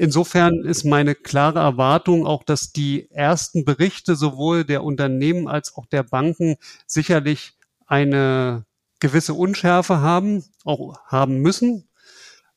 Insofern 0.00 0.64
ist 0.64 0.84
meine 0.84 1.14
klare 1.14 1.58
Erwartung 1.58 2.26
auch, 2.26 2.42
dass 2.42 2.72
die 2.72 3.10
ersten 3.10 3.66
Berichte 3.66 4.16
sowohl 4.16 4.64
der 4.64 4.82
Unternehmen 4.82 5.46
als 5.46 5.76
auch 5.76 5.84
der 5.84 6.04
Banken 6.04 6.56
sicherlich 6.86 7.52
eine 7.84 8.64
gewisse 8.98 9.34
Unschärfe 9.34 10.00
haben, 10.00 10.42
auch 10.64 10.98
haben 11.04 11.40
müssen. 11.40 11.90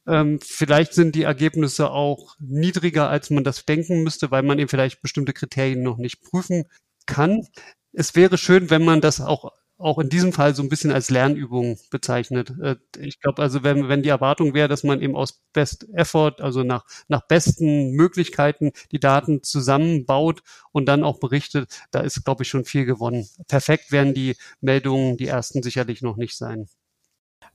Ähm, 0.08 0.39
vielleicht 0.41 0.93
sind 0.93 1.15
die 1.15 1.23
Ergebnisse 1.23 1.89
auch 1.91 2.38
niedriger, 2.39 3.10
als 3.10 3.29
man 3.29 3.43
das 3.43 3.65
denken 3.65 4.03
müsste, 4.03 4.32
weil 4.32 4.43
man 4.43 4.58
eben 4.58 4.69
vielleicht 4.69 5.01
bestimmte 5.01 5.34
Kriterien 5.34 5.84
noch 5.84 5.97
nicht 5.97 6.21
prüfen 6.21 6.63
kann. 7.08 7.45
Es 7.91 8.15
wäre 8.15 8.38
schön, 8.38 8.69
wenn 8.69 8.86
man 8.86 9.01
das 9.01 9.19
auch 9.19 9.51
auch 9.77 9.99
in 9.99 10.09
diesem 10.09 10.33
Fall 10.33 10.55
so 10.55 10.63
ein 10.63 10.69
bisschen 10.69 10.91
als 10.91 11.09
Lernübung 11.09 11.77
bezeichnet. 11.89 12.53
Äh, 12.62 12.75
ich 12.99 13.19
glaube, 13.19 13.41
also 13.41 13.63
wenn, 13.63 13.89
wenn 13.89 14.03
die 14.03 14.09
Erwartung 14.09 14.53
wäre, 14.53 14.67
dass 14.67 14.83
man 14.83 15.01
eben 15.01 15.15
aus 15.15 15.41
Best 15.51 15.88
Effort, 15.93 16.36
also 16.39 16.63
nach, 16.63 16.86
nach 17.07 17.27
besten 17.27 17.91
Möglichkeiten 17.91 18.71
die 18.91 18.99
Daten 18.99 19.43
zusammenbaut 19.43 20.41
und 20.71 20.86
dann 20.86 21.03
auch 21.03 21.19
berichtet, 21.19 21.69
da 21.91 22.01
ist, 22.01 22.23
glaube 22.23 22.43
ich, 22.43 22.49
schon 22.49 22.65
viel 22.65 22.86
gewonnen. 22.86 23.27
Perfekt 23.47 23.91
werden 23.91 24.13
die 24.13 24.36
Meldungen, 24.62 25.17
die 25.17 25.27
ersten 25.27 25.63
sicherlich 25.63 26.01
noch 26.01 26.17
nicht 26.17 26.38
sein. 26.38 26.67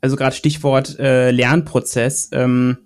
Also 0.00 0.16
gerade 0.16 0.36
Stichwort 0.36 0.98
äh, 0.98 1.30
Lernprozess. 1.30 2.30
Ähm, 2.32 2.78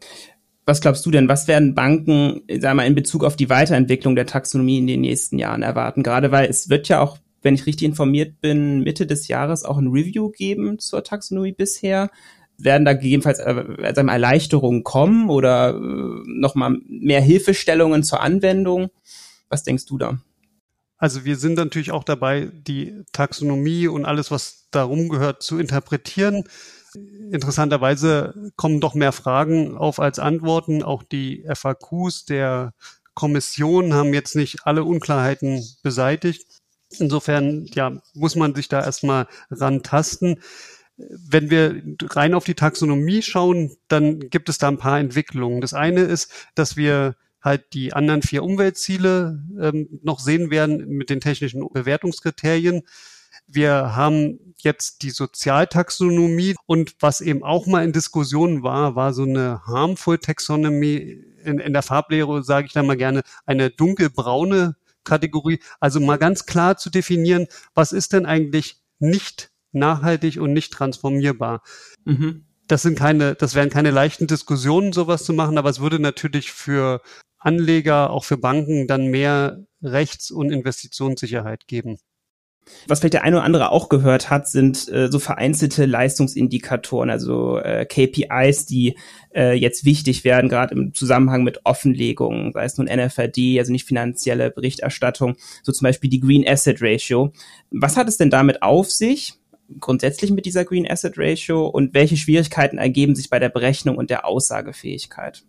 was 0.64 0.80
glaubst 0.80 1.04
du 1.04 1.10
denn, 1.10 1.28
was 1.28 1.48
werden 1.48 1.74
Banken, 1.74 2.42
sag 2.58 2.74
mal, 2.74 2.86
in 2.86 2.94
Bezug 2.94 3.24
auf 3.24 3.34
die 3.34 3.50
Weiterentwicklung 3.50 4.14
der 4.14 4.26
Taxonomie 4.26 4.78
in 4.78 4.86
den 4.86 5.00
nächsten 5.00 5.38
Jahren 5.38 5.62
erwarten? 5.62 6.02
Gerade 6.02 6.30
weil 6.30 6.48
es 6.48 6.68
wird 6.68 6.88
ja 6.88 7.00
auch 7.00 7.18
wenn 7.42 7.54
ich 7.54 7.66
richtig 7.66 7.86
informiert 7.86 8.40
bin, 8.40 8.80
Mitte 8.80 9.06
des 9.06 9.28
Jahres 9.28 9.64
auch 9.64 9.78
ein 9.78 9.88
Review 9.88 10.30
geben 10.30 10.78
zur 10.78 11.04
Taxonomie 11.04 11.52
bisher. 11.52 12.10
werden 12.58 12.84
da 12.84 12.92
gegebenenfalls 12.92 13.40
äh, 13.40 13.54
Erleichterungen 13.82 14.84
kommen 14.84 15.28
oder 15.28 15.74
äh, 15.74 16.22
nochmal 16.26 16.76
mehr 16.86 17.20
Hilfestellungen 17.20 18.04
zur 18.04 18.20
Anwendung? 18.20 18.90
Was 19.48 19.64
denkst 19.64 19.86
du 19.86 19.98
da? 19.98 20.18
Also 21.02 21.24
wir 21.24 21.36
sind 21.36 21.54
natürlich 21.54 21.90
auch 21.90 22.04
dabei, 22.04 22.48
die 22.52 23.02
Taxonomie 23.10 23.88
und 23.88 24.04
alles, 24.04 24.30
was 24.30 24.68
darum 24.70 25.08
gehört, 25.08 25.42
zu 25.42 25.58
interpretieren. 25.58 26.44
Interessanterweise 27.32 28.52
kommen 28.54 28.80
doch 28.80 28.94
mehr 28.94 29.10
Fragen 29.10 29.76
auf 29.76 29.98
als 29.98 30.20
Antworten. 30.20 30.84
Auch 30.84 31.02
die 31.02 31.44
FAQs 31.52 32.26
der 32.26 32.72
Kommission 33.14 33.94
haben 33.94 34.14
jetzt 34.14 34.36
nicht 34.36 34.60
alle 34.64 34.84
Unklarheiten 34.84 35.64
beseitigt. 35.82 36.46
Insofern 36.98 37.66
ja, 37.74 38.00
muss 38.14 38.36
man 38.36 38.54
sich 38.54 38.68
da 38.68 38.84
erstmal 38.84 39.26
rantasten. 39.50 40.40
Wenn 40.96 41.50
wir 41.50 41.82
rein 42.10 42.34
auf 42.34 42.44
die 42.44 42.54
Taxonomie 42.54 43.22
schauen, 43.22 43.76
dann 43.88 44.30
gibt 44.30 44.48
es 44.48 44.58
da 44.58 44.68
ein 44.68 44.78
paar 44.78 45.00
Entwicklungen. 45.00 45.60
Das 45.60 45.74
eine 45.74 46.02
ist, 46.02 46.30
dass 46.54 46.76
wir 46.76 47.16
halt 47.42 47.72
die 47.72 47.92
anderen 47.92 48.22
vier 48.22 48.44
Umweltziele 48.44 49.42
ähm, 49.60 50.00
noch 50.02 50.20
sehen 50.20 50.50
werden 50.50 50.88
mit 50.88 51.10
den 51.10 51.20
technischen 51.20 51.66
Bewertungskriterien. 51.72 52.82
Wir 53.46 53.96
haben 53.96 54.54
jetzt 54.58 55.02
die 55.02 55.10
Sozialtaxonomie 55.10 56.54
und 56.66 56.94
was 57.00 57.20
eben 57.20 57.42
auch 57.42 57.66
mal 57.66 57.84
in 57.84 57.92
Diskussionen 57.92 58.62
war, 58.62 58.94
war 58.94 59.12
so 59.12 59.24
eine 59.24 59.62
harmful 59.66 60.18
Taxonomy 60.18 61.18
in, 61.44 61.58
in 61.58 61.72
der 61.72 61.82
Farblehre, 61.82 62.44
sage 62.44 62.66
ich 62.66 62.72
da 62.72 62.82
mal 62.82 62.96
gerne, 62.96 63.22
eine 63.44 63.70
dunkelbraune 63.70 64.76
Kategorie. 65.04 65.60
Also 65.80 66.00
mal 66.00 66.18
ganz 66.18 66.46
klar 66.46 66.76
zu 66.76 66.90
definieren, 66.90 67.46
was 67.74 67.92
ist 67.92 68.12
denn 68.12 68.26
eigentlich 68.26 68.80
nicht 68.98 69.50
nachhaltig 69.72 70.40
und 70.40 70.52
nicht 70.52 70.72
transformierbar. 70.72 71.62
Mhm. 72.04 72.46
Das 72.68 72.82
sind 72.82 72.98
keine, 72.98 73.34
das 73.34 73.54
wären 73.54 73.70
keine 73.70 73.90
leichten 73.90 74.26
Diskussionen, 74.26 74.92
sowas 74.92 75.24
zu 75.24 75.32
machen, 75.32 75.58
aber 75.58 75.70
es 75.70 75.80
würde 75.80 75.98
natürlich 75.98 76.52
für 76.52 77.02
Anleger, 77.38 78.10
auch 78.10 78.24
für 78.24 78.38
Banken 78.38 78.86
dann 78.86 79.08
mehr 79.08 79.64
Rechts- 79.82 80.30
und 80.30 80.50
Investitionssicherheit 80.50 81.66
geben. 81.66 81.98
Was 82.86 83.00
vielleicht 83.00 83.14
der 83.14 83.24
eine 83.24 83.36
oder 83.36 83.44
andere 83.44 83.70
auch 83.70 83.88
gehört 83.88 84.30
hat, 84.30 84.48
sind 84.48 84.88
äh, 84.88 85.10
so 85.10 85.18
vereinzelte 85.18 85.84
Leistungsindikatoren, 85.84 87.10
also 87.10 87.58
äh, 87.58 87.84
KPIs, 87.84 88.66
die 88.66 88.96
äh, 89.34 89.54
jetzt 89.54 89.84
wichtig 89.84 90.24
werden, 90.24 90.48
gerade 90.48 90.74
im 90.74 90.94
Zusammenhang 90.94 91.44
mit 91.44 91.60
Offenlegungen, 91.64 92.52
sei 92.52 92.64
es 92.64 92.78
nun 92.78 92.86
NFRD, 92.86 93.58
also 93.58 93.72
nicht 93.72 93.86
finanzielle 93.86 94.50
Berichterstattung, 94.50 95.36
so 95.62 95.72
zum 95.72 95.84
Beispiel 95.86 96.10
die 96.10 96.20
Green 96.20 96.46
Asset 96.46 96.78
Ratio. 96.80 97.32
Was 97.70 97.96
hat 97.96 98.08
es 98.08 98.16
denn 98.16 98.30
damit 98.30 98.62
auf 98.62 98.90
sich? 98.90 99.34
grundsätzlich 99.80 100.30
mit 100.30 100.44
dieser 100.44 100.64
Green 100.64 100.90
Asset 100.90 101.14
Ratio 101.16 101.66
und 101.66 101.94
welche 101.94 102.16
Schwierigkeiten 102.16 102.78
ergeben 102.78 103.14
sich 103.14 103.30
bei 103.30 103.38
der 103.38 103.48
Berechnung 103.48 103.96
und 103.96 104.10
der 104.10 104.26
Aussagefähigkeit? 104.26 105.44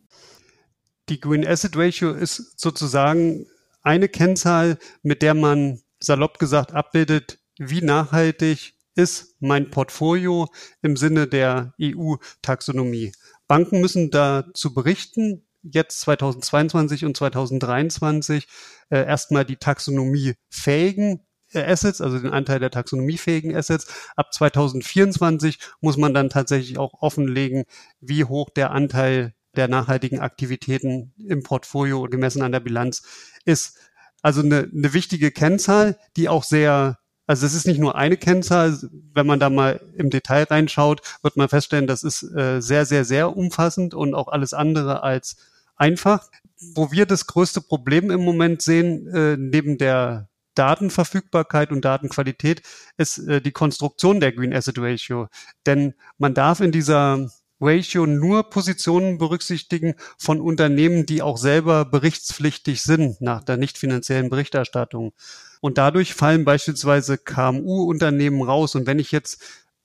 Die 1.10 1.20
Green 1.20 1.46
Asset 1.46 1.76
Ratio 1.76 2.12
ist 2.12 2.60
sozusagen 2.60 3.46
eine 3.82 4.08
Kennzahl, 4.08 4.78
mit 5.02 5.22
der 5.22 5.34
man 5.34 5.82
salopp 6.04 6.40
gesagt 6.40 6.74
abbildet, 6.74 7.40
wie 7.58 7.82
nachhaltig 7.82 8.74
ist 8.96 9.36
mein 9.40 9.72
Portfolio 9.72 10.50
im 10.82 10.98
Sinne 10.98 11.28
der 11.28 11.74
EU-Taxonomie. 11.82 13.12
Banken 13.48 13.82
müssen 13.82 14.12
dazu 14.12 14.74
berichten, 14.74 15.46
jetzt 15.64 16.02
2022 16.02 17.06
und 17.06 17.18
2023 17.18 18.48
äh, 18.90 19.06
erstmal 19.06 19.46
die 19.46 19.56
taxonomiefähigen 19.56 21.22
äh, 21.54 21.64
Assets, 21.64 22.02
also 22.02 22.20
den 22.20 22.32
Anteil 22.32 22.60
der 22.60 22.72
taxonomiefähigen 22.72 23.56
Assets. 23.56 23.88
Ab 24.16 24.34
2024 24.34 25.60
muss 25.82 25.98
man 25.98 26.14
dann 26.14 26.30
tatsächlich 26.30 26.78
auch 26.78 27.02
offenlegen, 27.02 27.64
wie 28.02 28.26
hoch 28.26 28.50
der 28.50 28.72
Anteil 28.72 29.34
der 29.56 29.68
nachhaltigen 29.68 30.20
Aktivitäten 30.20 31.14
im 31.18 31.44
Portfolio 31.44 32.04
gemessen 32.04 32.42
an 32.42 32.52
der 32.52 32.60
Bilanz 32.60 33.04
ist. 33.46 33.78
Also 34.24 34.42
eine, 34.42 34.70
eine 34.74 34.94
wichtige 34.94 35.32
Kennzahl, 35.32 36.00
die 36.18 36.30
auch 36.30 36.44
sehr, 36.44 36.98
also 37.28 37.46
es 37.46 37.54
ist 37.54 37.68
nicht 37.68 37.80
nur 37.80 37.96
eine 37.96 38.18
Kennzahl, 38.18 38.80
wenn 39.14 39.28
man 39.28 39.40
da 39.40 39.50
mal 39.50 39.82
im 39.96 40.10
Detail 40.10 40.44
reinschaut, 40.44 41.02
wird 41.22 41.38
man 41.38 41.50
feststellen, 41.50 41.88
das 41.88 42.04
ist 42.04 42.24
äh, 42.24 42.62
sehr, 42.62 42.86
sehr, 42.86 43.06
sehr 43.06 43.36
umfassend 43.36 43.94
und 43.94 44.16
auch 44.16 44.30
alles 44.30 44.54
andere 44.54 45.04
als 45.04 45.36
einfach. 45.76 46.30
Wo 46.74 46.92
wir 46.92 47.06
das 47.06 47.28
größte 47.28 47.60
Problem 47.60 48.10
im 48.10 48.22
Moment 48.22 48.62
sehen, 48.62 49.08
äh, 49.14 49.36
neben 49.38 49.78
der 49.78 50.30
Datenverfügbarkeit 50.56 51.72
und 51.72 51.84
Datenqualität, 51.84 52.62
ist 52.98 53.18
äh, 53.18 53.42
die 53.42 53.52
Konstruktion 53.52 54.22
der 54.22 54.32
Green 54.32 54.54
Asset 54.54 54.78
Ratio. 54.80 55.28
Denn 55.66 55.96
man 56.18 56.34
darf 56.34 56.62
in 56.62 56.72
dieser 56.72 57.30
Ratio 57.64 58.06
nur 58.06 58.50
Positionen 58.50 59.18
berücksichtigen 59.18 59.96
von 60.18 60.42
Unternehmen, 60.42 61.06
die 61.06 61.22
auch 61.22 61.38
selber 61.38 61.86
berichtspflichtig 61.86 62.82
sind 62.82 63.22
nach 63.22 63.44
der 63.44 63.58
nicht 63.58 63.78
finanziellen 63.78 64.30
Berichterstattung. 64.30 65.14
Und 65.62 65.78
dadurch 65.78 66.14
fallen 66.14 66.44
beispielsweise 66.44 67.18
KMU-Unternehmen 67.18 68.42
raus. 68.42 68.76
Und 68.76 68.86
wenn 68.86 69.00
ich 69.00 69.12
jetzt 69.12 69.42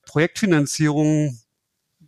Projektfinanzierung 0.06 1.38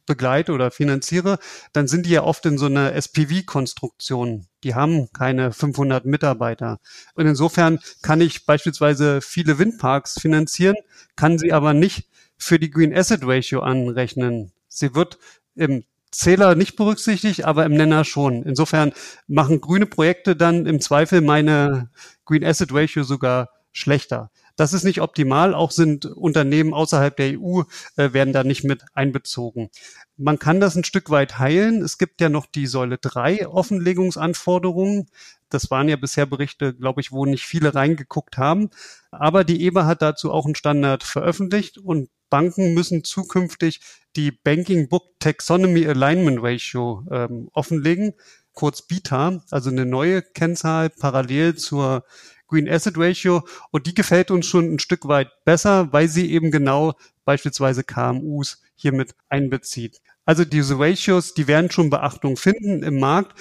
begleite 0.06 0.52
oder 0.52 0.72
finanziere, 0.72 1.38
dann 1.72 1.86
sind 1.86 2.06
die 2.06 2.10
ja 2.10 2.24
oft 2.24 2.44
in 2.46 2.58
so 2.58 2.66
einer 2.66 2.94
SPV-Konstruktion. 2.94 4.46
Die 4.64 4.74
haben 4.74 5.08
keine 5.12 5.52
500 5.52 6.04
Mitarbeiter. 6.04 6.80
Und 7.14 7.26
insofern 7.26 7.78
kann 8.02 8.20
ich 8.20 8.44
beispielsweise 8.44 9.20
viele 9.20 9.58
Windparks 9.58 10.20
finanzieren, 10.20 10.74
kann 11.14 11.38
sie 11.38 11.52
aber 11.52 11.74
nicht 11.74 12.08
für 12.36 12.58
die 12.58 12.70
Green 12.70 12.92
Asset 12.92 13.20
Ratio 13.22 13.60
anrechnen. 13.60 14.50
Sie 14.66 14.94
wird 14.94 15.18
im 15.60 15.84
Zähler 16.10 16.56
nicht 16.56 16.76
berücksichtigt, 16.76 17.44
aber 17.44 17.64
im 17.64 17.74
Nenner 17.74 18.04
schon. 18.04 18.42
Insofern 18.42 18.92
machen 19.28 19.60
grüne 19.60 19.86
Projekte 19.86 20.34
dann 20.34 20.66
im 20.66 20.80
Zweifel 20.80 21.20
meine 21.20 21.90
Green 22.24 22.44
Asset 22.44 22.72
Ratio 22.72 23.04
sogar 23.04 23.50
schlechter. 23.72 24.30
Das 24.56 24.72
ist 24.72 24.82
nicht 24.82 25.00
optimal. 25.00 25.54
Auch 25.54 25.70
sind 25.70 26.04
Unternehmen 26.04 26.74
außerhalb 26.74 27.16
der 27.16 27.40
EU 27.40 27.62
äh, 27.96 28.12
werden 28.12 28.32
da 28.32 28.42
nicht 28.42 28.64
mit 28.64 28.82
einbezogen. 28.92 29.70
Man 30.16 30.38
kann 30.38 30.60
das 30.60 30.74
ein 30.74 30.84
Stück 30.84 31.10
weit 31.10 31.38
heilen. 31.38 31.80
Es 31.80 31.96
gibt 31.96 32.20
ja 32.20 32.28
noch 32.28 32.46
die 32.46 32.66
Säule 32.66 32.98
3 32.98 33.46
Offenlegungsanforderungen. 33.46 35.08
Das 35.48 35.70
waren 35.70 35.88
ja 35.88 35.96
bisher 35.96 36.26
Berichte, 36.26 36.74
glaube 36.74 37.00
ich, 37.00 37.12
wo 37.12 37.24
nicht 37.24 37.44
viele 37.44 37.74
reingeguckt 37.74 38.36
haben. 38.36 38.70
Aber 39.12 39.44
die 39.44 39.64
EBA 39.64 39.86
hat 39.86 40.02
dazu 40.02 40.32
auch 40.32 40.44
einen 40.44 40.56
Standard 40.56 41.04
veröffentlicht 41.04 41.78
und 41.78 42.10
Banken 42.30 42.74
müssen 42.74 43.04
zukünftig 43.04 43.80
die 44.16 44.30
Banking 44.30 44.88
Book 44.88 45.18
Taxonomy 45.18 45.86
Alignment 45.86 46.42
Ratio 46.42 47.04
ähm, 47.10 47.48
offenlegen, 47.52 48.14
kurz 48.52 48.82
BITA, 48.82 49.42
also 49.50 49.70
eine 49.70 49.86
neue 49.86 50.22
Kennzahl 50.22 50.90
parallel 50.90 51.56
zur 51.56 52.04
Green 52.48 52.68
Asset 52.68 52.94
Ratio 52.96 53.46
und 53.70 53.86
die 53.86 53.94
gefällt 53.94 54.30
uns 54.30 54.46
schon 54.46 54.74
ein 54.74 54.78
Stück 54.78 55.06
weit 55.06 55.28
besser, 55.44 55.92
weil 55.92 56.08
sie 56.08 56.30
eben 56.32 56.50
genau 56.50 56.94
beispielsweise 57.24 57.84
KMUs 57.84 58.60
hiermit 58.74 59.14
einbezieht. 59.28 60.00
Also 60.24 60.44
diese 60.44 60.78
Ratios, 60.78 61.34
die 61.34 61.46
werden 61.46 61.70
schon 61.70 61.90
Beachtung 61.90 62.36
finden 62.36 62.82
im 62.82 62.98
Markt. 62.98 63.38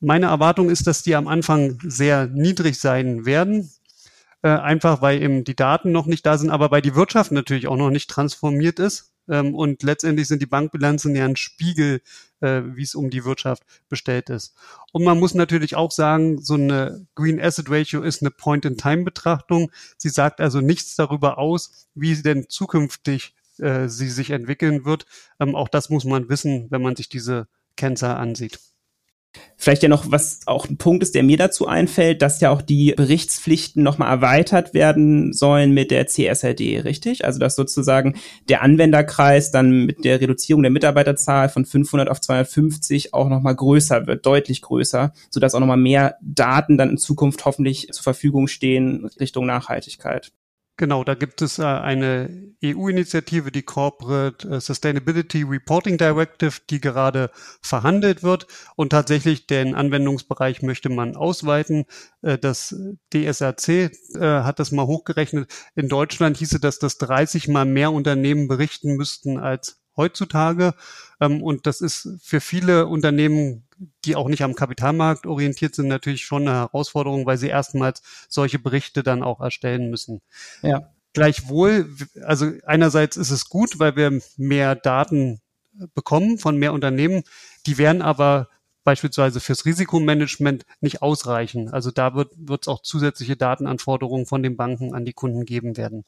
Meine 0.00 0.26
Erwartung 0.26 0.70
ist, 0.70 0.86
dass 0.86 1.02
die 1.02 1.14
am 1.14 1.28
Anfang 1.28 1.78
sehr 1.82 2.26
niedrig 2.26 2.78
sein 2.78 3.26
werden, 3.26 3.70
äh, 4.42 4.48
einfach 4.48 5.02
weil 5.02 5.22
eben 5.22 5.44
die 5.44 5.56
Daten 5.56 5.92
noch 5.92 6.06
nicht 6.06 6.24
da 6.24 6.38
sind, 6.38 6.50
aber 6.50 6.70
weil 6.70 6.82
die 6.82 6.94
Wirtschaft 6.94 7.32
natürlich 7.32 7.66
auch 7.66 7.76
noch 7.76 7.90
nicht 7.90 8.10
transformiert 8.10 8.78
ist. 8.78 9.12
Ähm, 9.28 9.54
und 9.54 9.82
letztendlich 9.82 10.28
sind 10.28 10.42
die 10.42 10.46
Bankbilanzen 10.46 11.14
ja 11.14 11.24
ein 11.24 11.36
Spiegel, 11.36 12.00
äh, 12.40 12.62
wie 12.64 12.82
es 12.82 12.94
um 12.94 13.10
die 13.10 13.24
Wirtschaft 13.24 13.62
bestellt 13.88 14.30
ist. 14.30 14.54
Und 14.92 15.04
man 15.04 15.18
muss 15.18 15.34
natürlich 15.34 15.76
auch 15.76 15.92
sagen, 15.92 16.40
so 16.42 16.54
eine 16.54 17.06
Green 17.14 17.40
Asset 17.40 17.70
Ratio 17.70 18.02
ist 18.02 18.22
eine 18.22 18.30
Point-in-Time-Betrachtung. 18.30 19.70
Sie 19.96 20.08
sagt 20.08 20.40
also 20.40 20.60
nichts 20.60 20.96
darüber 20.96 21.38
aus, 21.38 21.86
wie 21.94 22.14
sie 22.14 22.22
denn 22.22 22.48
zukünftig 22.48 23.34
äh, 23.58 23.88
sie 23.88 24.08
sich 24.08 24.30
entwickeln 24.30 24.84
wird. 24.84 25.06
Ähm, 25.38 25.54
auch 25.54 25.68
das 25.68 25.90
muss 25.90 26.04
man 26.04 26.28
wissen, 26.28 26.66
wenn 26.70 26.82
man 26.82 26.96
sich 26.96 27.08
diese 27.08 27.46
Kennzahl 27.76 28.16
ansieht. 28.16 28.58
Vielleicht 29.56 29.82
ja 29.82 29.88
noch, 29.88 30.10
was 30.10 30.40
auch 30.46 30.68
ein 30.68 30.78
Punkt 30.78 31.02
ist, 31.02 31.14
der 31.14 31.22
mir 31.22 31.36
dazu 31.36 31.66
einfällt, 31.66 32.22
dass 32.22 32.40
ja 32.40 32.50
auch 32.50 32.62
die 32.62 32.94
Berichtspflichten 32.96 33.82
nochmal 33.82 34.10
erweitert 34.10 34.72
werden 34.72 35.32
sollen 35.34 35.72
mit 35.72 35.90
der 35.90 36.06
CSRD, 36.06 36.80
richtig? 36.84 37.24
Also 37.24 37.38
dass 37.38 37.56
sozusagen 37.56 38.16
der 38.48 38.62
Anwenderkreis 38.62 39.50
dann 39.50 39.84
mit 39.84 40.04
der 40.04 40.20
Reduzierung 40.20 40.62
der 40.62 40.72
Mitarbeiterzahl 40.72 41.50
von 41.50 41.66
500 41.66 42.08
auf 42.08 42.20
250 42.20 43.12
auch 43.12 43.28
nochmal 43.28 43.54
größer 43.54 44.06
wird, 44.06 44.24
deutlich 44.24 44.62
größer, 44.62 45.12
sodass 45.28 45.54
auch 45.54 45.60
nochmal 45.60 45.76
mehr 45.76 46.16
Daten 46.22 46.78
dann 46.78 46.90
in 46.90 46.98
Zukunft 46.98 47.44
hoffentlich 47.44 47.88
zur 47.92 48.02
Verfügung 48.02 48.48
stehen 48.48 49.10
Richtung 49.20 49.44
Nachhaltigkeit. 49.44 50.32
Genau, 50.80 51.04
da 51.04 51.14
gibt 51.14 51.42
es 51.42 51.58
äh, 51.58 51.62
eine 51.64 52.54
EU-Initiative, 52.64 53.52
die 53.52 53.60
Corporate 53.60 54.48
äh, 54.48 54.60
Sustainability 54.62 55.42
Reporting 55.42 55.98
Directive, 55.98 56.54
die 56.70 56.80
gerade 56.80 57.30
verhandelt 57.60 58.22
wird. 58.22 58.46
Und 58.76 58.88
tatsächlich 58.88 59.46
den 59.46 59.74
Anwendungsbereich 59.74 60.62
möchte 60.62 60.88
man 60.88 61.16
ausweiten. 61.16 61.84
Äh, 62.22 62.38
das 62.38 62.74
DSRC 63.12 63.90
hat 64.18 64.58
das 64.58 64.72
mal 64.72 64.86
hochgerechnet. 64.86 65.52
In 65.74 65.90
Deutschland 65.90 66.38
hieße 66.38 66.60
das, 66.60 66.78
dass 66.78 66.96
30 66.96 67.48
mal 67.48 67.66
mehr 67.66 67.92
Unternehmen 67.92 68.48
berichten 68.48 68.96
müssten 68.96 69.36
als 69.36 69.82
heutzutage. 69.98 70.72
Ähm, 71.20 71.42
und 71.42 71.66
das 71.66 71.80
ist 71.80 72.08
für 72.22 72.40
viele 72.40 72.86
Unternehmen, 72.86 73.66
die 74.04 74.16
auch 74.16 74.28
nicht 74.28 74.42
am 74.42 74.54
Kapitalmarkt 74.54 75.26
orientiert 75.26 75.74
sind, 75.74 75.88
natürlich 75.88 76.24
schon 76.24 76.46
eine 76.46 76.58
Herausforderung, 76.58 77.26
weil 77.26 77.38
sie 77.38 77.48
erstmals 77.48 78.02
solche 78.28 78.58
Berichte 78.58 79.02
dann 79.02 79.22
auch 79.22 79.40
erstellen 79.40 79.90
müssen. 79.90 80.20
Ja. 80.62 80.90
Gleichwohl, 81.12 81.90
also 82.22 82.52
einerseits 82.66 83.16
ist 83.16 83.30
es 83.30 83.48
gut, 83.48 83.78
weil 83.78 83.96
wir 83.96 84.20
mehr 84.36 84.76
Daten 84.76 85.40
bekommen 85.94 86.38
von 86.38 86.56
mehr 86.56 86.72
Unternehmen. 86.72 87.22
Die 87.66 87.78
werden 87.78 88.02
aber 88.02 88.48
beispielsweise 88.84 89.40
fürs 89.40 89.64
Risikomanagement 89.64 90.64
nicht 90.80 91.02
ausreichen. 91.02 91.68
Also 91.70 91.90
da 91.90 92.14
wird 92.14 92.62
es 92.62 92.68
auch 92.68 92.82
zusätzliche 92.82 93.36
Datenanforderungen 93.36 94.26
von 94.26 94.42
den 94.42 94.56
Banken 94.56 94.94
an 94.94 95.04
die 95.04 95.12
Kunden 95.12 95.44
geben 95.44 95.76
werden. 95.76 96.04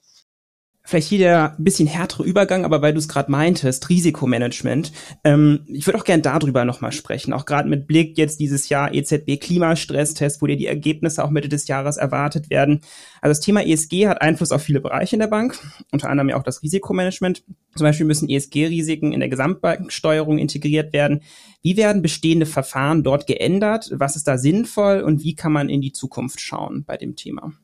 Vielleicht 0.93 1.09
hier 1.09 1.21
der 1.21 1.57
bisschen 1.57 1.89
härtere 1.89 2.23
Übergang, 2.23 2.67
aber 2.67 2.83
weil 2.83 2.93
du 2.93 2.99
es 2.99 3.09
gerade 3.09 3.31
meintest, 3.31 3.89
Risikomanagement. 3.89 4.93
Ähm, 5.25 5.61
ich 5.67 5.87
würde 5.87 5.99
auch 5.99 6.05
gern 6.05 6.21
darüber 6.21 6.67
nochmal 6.67 6.93
sprechen, 6.93 7.33
auch 7.33 7.47
gerade 7.47 7.67
mit 7.67 7.87
Blick 7.87 8.19
jetzt 8.19 8.41
dieses 8.41 8.69
Jahr 8.69 8.93
EZB 8.93 9.41
Klimastresstest, 9.41 10.43
wo 10.43 10.47
dir 10.47 10.59
die 10.59 10.67
Ergebnisse 10.67 11.25
auch 11.25 11.31
Mitte 11.31 11.49
des 11.49 11.67
Jahres 11.67 11.97
erwartet 11.97 12.51
werden. 12.51 12.83
Also 13.23 13.31
das 13.31 13.41
Thema 13.41 13.65
ESG 13.65 14.07
hat 14.07 14.21
Einfluss 14.21 14.53
auf 14.53 14.65
viele 14.65 14.83
Bereiche 14.83 15.17
in 15.17 15.21
der 15.21 15.29
Bank, 15.29 15.59
unter 15.93 16.11
anderem 16.11 16.29
ja 16.29 16.37
auch 16.37 16.43
das 16.43 16.63
Risikomanagement. 16.63 17.43
Zum 17.75 17.85
Beispiel 17.87 18.05
müssen 18.05 18.29
ESG-Risiken 18.29 19.15
in 19.15 19.21
der 19.21 19.31
Gesamtbankensteuerung 19.31 20.37
integriert 20.37 20.93
werden. 20.93 21.23
Wie 21.63 21.79
werden 21.79 22.03
bestehende 22.03 22.45
Verfahren 22.45 23.03
dort 23.03 23.27
geändert? 23.27 23.91
Was 23.95 24.15
ist 24.15 24.29
da 24.29 24.37
sinnvoll 24.37 25.01
und 25.01 25.25
wie 25.25 25.37
kann 25.37 25.53
man 25.53 25.71
in 25.71 25.81
die 25.81 25.93
Zukunft 25.93 26.39
schauen 26.39 26.85
bei 26.85 26.99
dem 26.99 27.17
Thema? 27.17 27.55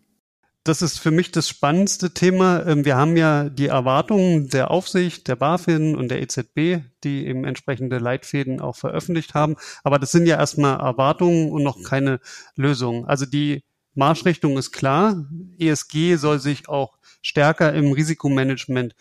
Das 0.68 0.83
ist 0.83 0.98
für 0.98 1.11
mich 1.11 1.33
das 1.33 1.48
spannendste 1.48 2.12
Thema. 2.12 2.66
Ähm, 2.66 2.85
wir 2.85 2.96
haben 2.96 3.16
ja 3.16 3.48
die 3.48 3.68
Erwartungen 3.68 4.48
der 4.48 4.70
Aufsicht, 4.70 5.26
der 5.26 5.37
BaFin 5.37 5.96
und 5.96 6.11
der 6.11 6.20
EZB, 6.20 6.85
die 7.04 7.26
eben 7.26 7.44
entsprechende 7.44 7.98
Leitfäden 7.98 8.61
auch 8.61 8.76
veröffentlicht 8.76 9.35
haben. 9.35 9.57
Aber 9.83 9.98
das 9.98 10.12
sind 10.12 10.26
ja 10.26 10.37
erstmal 10.37 10.78
Erwartungen 10.78 11.50
und 11.50 11.62
noch 11.62 11.83
keine 11.83 12.20
Lösungen. 12.54 13.07
Also 13.07 13.24
die 13.24 13.64
Marschrichtung 13.94 14.59
ist 14.59 14.72
klar. 14.72 15.26
ESG 15.59 16.16
soll 16.16 16.38
sich 16.38 16.68
auch 16.68 16.98
stärker 17.22 17.72
im 17.72 17.92
Risikomanagement 17.92 18.94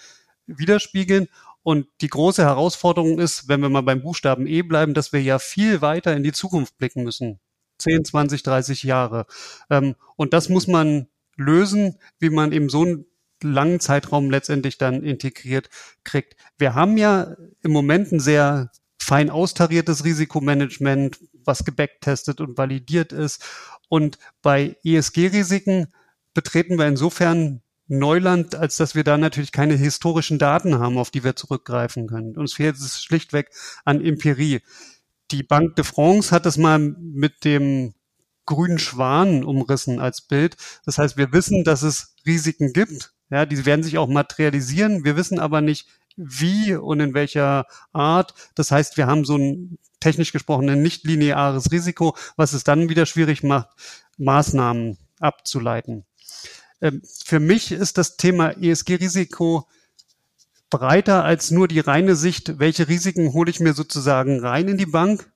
widerspiegeln. 0.46 1.28
Und 1.64 1.88
die 2.00 2.08
große 2.08 2.44
Herausforderung 2.44 3.20
ist, 3.20 3.50
wenn 3.50 3.60
wir 3.60 3.68
mal 3.68 3.82
beim 3.82 4.02
Buchstaben 4.02 4.48
E 4.48 4.62
bleiben, 4.62 4.94
dass 4.94 5.12
wir 5.12 5.22
ja 5.22 5.38
viel 5.38 5.82
weiter 5.82 6.16
in 6.16 6.24
die 6.24 6.32
Zukunft 6.32 6.78
blicken 6.78 7.04
müssen. 7.04 7.40
10, 7.80 8.06
20, 8.06 8.42
30 8.42 8.84
Jahre. 8.84 9.26
Ähm, 9.70 9.96
und 10.16 10.34
das 10.34 10.48
muss 10.48 10.68
man 10.68 11.08
lösen, 11.38 11.98
wie 12.20 12.30
man 12.30 12.52
eben 12.52 12.70
so 12.70 12.84
einen 12.84 13.06
langen 13.42 13.80
Zeitraum 13.80 14.30
letztendlich 14.30 14.78
dann 14.78 15.04
integriert 15.04 15.70
kriegt. 16.04 16.36
Wir 16.58 16.74
haben 16.74 16.98
ja 16.98 17.36
im 17.62 17.72
Moment 17.72 18.12
ein 18.12 18.20
sehr 18.20 18.72
fein 19.00 19.30
austariertes 19.30 20.04
Risikomanagement, 20.04 21.20
was 21.46 21.64
gebacktestet 21.64 22.42
und 22.42 22.58
validiert 22.58 23.14
ist. 23.14 23.44
Und 23.90 24.18
bei 24.42 24.76
ESG-Risiken 24.84 25.94
betreten 26.34 26.78
wir 26.78 26.88
insofern 26.88 27.62
Neuland, 27.88 28.56
als 28.56 28.76
dass 28.76 28.96
wir 28.96 29.06
da 29.06 29.18
natürlich 29.18 29.54
keine 29.54 29.76
historischen 29.76 30.40
Daten 30.40 30.78
haben, 30.78 30.98
auf 30.98 31.10
die 31.10 31.24
wir 31.24 31.38
zurückgreifen 31.38 32.08
können. 32.08 32.36
Uns 32.38 32.56
fehlt 32.56 32.76
es 32.76 33.02
schlichtweg 33.02 33.50
an 33.86 34.04
Empirie. 34.04 34.60
Die 35.32 35.44
Banque 35.44 35.76
de 35.76 35.86
France 35.86 36.32
hat 36.32 36.46
es 36.46 36.58
mal 36.58 36.80
mit 36.80 37.46
dem 37.46 37.94
grünen 38.48 38.80
Schwan 38.80 39.44
umrissen 39.44 40.00
als 40.00 40.22
Bild. 40.22 40.58
Das 40.86 40.98
heißt, 40.98 41.18
wir 41.18 41.32
wissen, 41.32 41.64
dass 41.64 41.84
es 41.84 42.16
Risiken 42.26 42.74
gibt. 42.74 43.14
Ja, 43.30 43.46
die 43.46 43.66
werden 43.66 43.84
sich 43.84 44.00
auch 44.00 44.08
materialisieren. 44.08 45.04
Wir 45.04 45.16
wissen 45.16 45.38
aber 45.38 45.62
nicht, 45.62 45.88
wie 46.16 46.74
und 46.74 47.00
in 47.00 47.14
welcher 47.14 47.68
Art. 47.94 48.34
Das 48.56 48.72
heißt, 48.72 48.98
wir 48.98 49.06
haben 49.06 49.24
so 49.24 49.38
ein 49.38 49.78
technisch 50.00 50.32
gesprochen 50.32 50.70
ein 50.70 50.82
nicht 50.82 51.06
lineares 51.06 51.72
Risiko, 51.72 52.16
was 52.36 52.54
es 52.54 52.64
dann 52.64 52.90
wieder 52.90 53.06
schwierig 53.06 53.44
macht, 53.44 53.70
Maßnahmen 54.18 54.98
abzuleiten. 55.20 56.06
Ähm, 56.82 57.02
für 57.24 57.40
mich 57.40 57.72
ist 57.72 57.98
das 57.98 58.18
Thema 58.18 58.52
ESG-Risiko 58.52 59.68
breiter 60.70 61.24
als 61.24 61.52
nur 61.52 61.68
die 61.68 61.80
reine 61.80 62.16
Sicht, 62.16 62.60
welche 62.60 62.88
Risiken 62.88 63.34
hole 63.34 63.50
ich 63.50 63.60
mir 63.60 63.74
sozusagen 63.74 64.40
rein 64.40 64.68
in 64.68 64.78
die 64.78 64.86
Bank. 64.86 65.32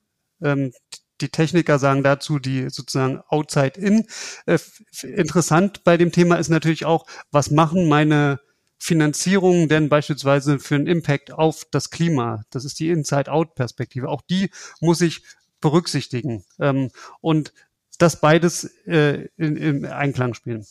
Die 1.21 1.29
Techniker 1.29 1.79
sagen 1.79 2.03
dazu 2.03 2.39
die 2.39 2.69
sozusagen 2.69 3.21
outside 3.29 3.79
in. 3.79 4.07
Äh, 4.45 4.59
interessant 5.03 5.83
bei 5.83 5.97
dem 5.97 6.11
Thema 6.11 6.35
ist 6.35 6.49
natürlich 6.49 6.85
auch, 6.85 7.05
was 7.31 7.51
machen 7.51 7.87
meine 7.87 8.39
Finanzierungen 8.79 9.69
denn 9.69 9.89
beispielsweise 9.89 10.59
für 10.59 10.75
einen 10.75 10.87
Impact 10.87 11.31
auf 11.31 11.65
das 11.69 11.91
Klima? 11.91 12.43
Das 12.49 12.65
ist 12.65 12.79
die 12.79 12.89
Inside-Out-Perspektive. 12.89 14.09
Auch 14.09 14.21
die 14.23 14.49
muss 14.79 15.01
ich 15.01 15.21
berücksichtigen. 15.61 16.43
Ähm, 16.59 16.89
und 17.21 17.53
das 17.99 18.19
beides 18.19 18.63
äh, 18.87 19.27
im 19.37 19.85
Einklang 19.85 20.33
spielen. 20.33 20.65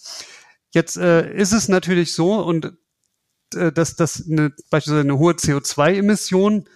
Jetzt 0.73 0.97
äh, 0.97 1.33
ist 1.33 1.53
es 1.53 1.69
natürlich 1.69 2.13
so, 2.13 2.35
und 2.35 2.73
dass 3.53 3.97
das 3.97 4.29
eine, 4.31 4.53
beispielsweise 4.71 5.01
eine 5.01 5.19
hohe 5.19 5.33
CO2-Emission 5.33 6.69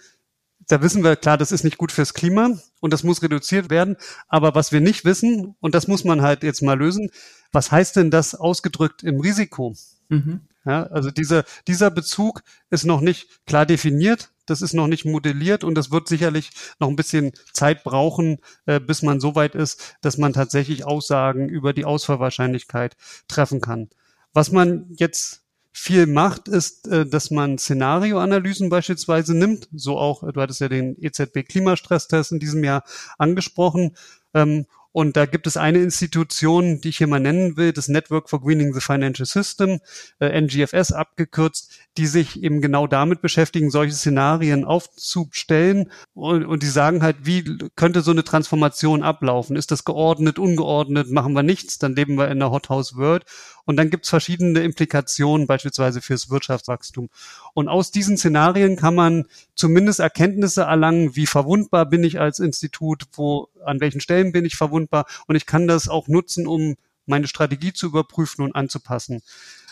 da 0.67 0.81
wissen 0.81 1.03
wir, 1.03 1.15
klar, 1.15 1.37
das 1.37 1.51
ist 1.51 1.63
nicht 1.63 1.77
gut 1.77 1.91
fürs 1.91 2.13
Klima 2.13 2.57
und 2.79 2.93
das 2.93 3.03
muss 3.03 3.21
reduziert 3.21 3.69
werden. 3.69 3.97
Aber 4.27 4.55
was 4.55 4.71
wir 4.71 4.81
nicht 4.81 5.05
wissen, 5.05 5.55
und 5.59 5.75
das 5.75 5.87
muss 5.87 6.03
man 6.03 6.21
halt 6.21 6.43
jetzt 6.43 6.61
mal 6.61 6.77
lösen, 6.77 7.09
was 7.51 7.71
heißt 7.71 7.95
denn 7.95 8.11
das 8.11 8.35
ausgedrückt 8.35 9.03
im 9.03 9.19
Risiko? 9.19 9.75
Mhm. 10.09 10.41
Ja, 10.65 10.83
also 10.87 11.11
dieser, 11.11 11.43
dieser 11.67 11.91
Bezug 11.91 12.41
ist 12.71 12.85
noch 12.85 13.01
nicht 13.01 13.45
klar 13.45 13.67
definiert, 13.67 14.31
das 14.47 14.61
ist 14.61 14.73
noch 14.73 14.87
nicht 14.87 15.05
modelliert 15.05 15.63
und 15.63 15.75
das 15.75 15.91
wird 15.91 16.07
sicherlich 16.07 16.51
noch 16.79 16.89
ein 16.89 16.95
bisschen 16.95 17.33
Zeit 17.53 17.83
brauchen, 17.83 18.39
äh, 18.65 18.79
bis 18.79 19.03
man 19.03 19.19
so 19.19 19.35
weit 19.35 19.55
ist, 19.55 19.97
dass 20.01 20.17
man 20.17 20.33
tatsächlich 20.33 20.85
Aussagen 20.85 21.49
über 21.49 21.73
die 21.73 21.85
Ausfallwahrscheinlichkeit 21.85 22.95
treffen 23.27 23.61
kann. 23.61 23.89
Was 24.33 24.51
man 24.51 24.87
jetzt 24.97 25.44
viel 25.77 26.07
macht, 26.07 26.47
ist, 26.47 26.87
äh, 26.87 27.05
dass 27.05 27.31
man 27.31 27.57
Szenarioanalysen 27.57 28.69
beispielsweise 28.69 29.35
nimmt. 29.35 29.67
So 29.73 29.97
auch, 29.97 30.23
du 30.31 30.39
hattest 30.39 30.61
ja 30.61 30.69
den 30.69 30.95
EZB-Klimastresstest 30.97 32.31
in 32.31 32.39
diesem 32.39 32.63
Jahr 32.63 32.85
angesprochen. 33.17 33.97
Ähm, 34.33 34.67
und 34.95 35.17
da 35.17 35.25
gibt 35.25 35.45
es 35.45 35.57
eine 35.57 35.79
Institution, 35.79 36.79
die 36.79 36.87
ich 36.87 36.99
hier 36.99 37.07
mal 37.07 37.19
nennen 37.19 37.57
will, 37.57 37.73
das 37.73 37.89
Network 37.89 38.29
for 38.29 38.39
Greening 38.39 38.73
the 38.73 38.79
Financial 38.79 39.25
System, 39.25 39.81
äh, 40.21 40.39
NGFS 40.39 40.93
abgekürzt, 40.93 41.69
die 41.97 42.07
sich 42.07 42.41
eben 42.41 42.61
genau 42.61 42.87
damit 42.87 43.19
beschäftigen, 43.19 43.71
solche 43.71 43.93
Szenarien 43.93 44.63
aufzustellen. 44.63 45.91
Und, 46.13 46.45
und 46.45 46.63
die 46.63 46.67
sagen 46.67 47.03
halt, 47.03 47.17
wie 47.23 47.43
könnte 47.75 47.99
so 47.99 48.11
eine 48.11 48.23
Transformation 48.23 49.03
ablaufen? 49.03 49.57
Ist 49.57 49.71
das 49.71 49.83
geordnet, 49.83 50.39
ungeordnet? 50.39 51.11
Machen 51.11 51.33
wir 51.33 51.43
nichts? 51.43 51.77
Dann 51.77 51.93
leben 51.93 52.15
wir 52.15 52.29
in 52.29 52.39
der 52.39 52.51
Hothouse 52.51 52.95
World. 52.95 53.25
Und 53.65 53.75
dann 53.75 53.89
gibt 53.89 54.05
es 54.05 54.09
verschiedene 54.11 54.61
Implikationen, 54.61 55.45
beispielsweise 55.45 55.99
fürs 55.99 56.29
Wirtschaftswachstum. 56.29 57.09
Und 57.53 57.67
aus 57.67 57.91
diesen 57.91 58.15
Szenarien 58.15 58.77
kann 58.77 58.95
man 58.95 59.25
zumindest 59.55 59.99
Erkenntnisse 59.99 60.61
erlangen, 60.61 61.17
wie 61.17 61.25
verwundbar 61.25 61.85
bin 61.85 62.03
ich 62.05 62.19
als 62.19 62.39
Institut, 62.39 63.03
wo, 63.13 63.49
an 63.65 63.79
welchen 63.79 64.01
Stellen 64.01 64.31
bin 64.31 64.45
ich 64.45 64.55
verwundbar. 64.55 65.05
Und 65.27 65.35
ich 65.35 65.45
kann 65.45 65.67
das 65.67 65.87
auch 65.87 66.07
nutzen, 66.07 66.47
um 66.47 66.75
meine 67.05 67.27
Strategie 67.27 67.73
zu 67.73 67.87
überprüfen 67.87 68.43
und 68.43 68.55
anzupassen. 68.55 69.21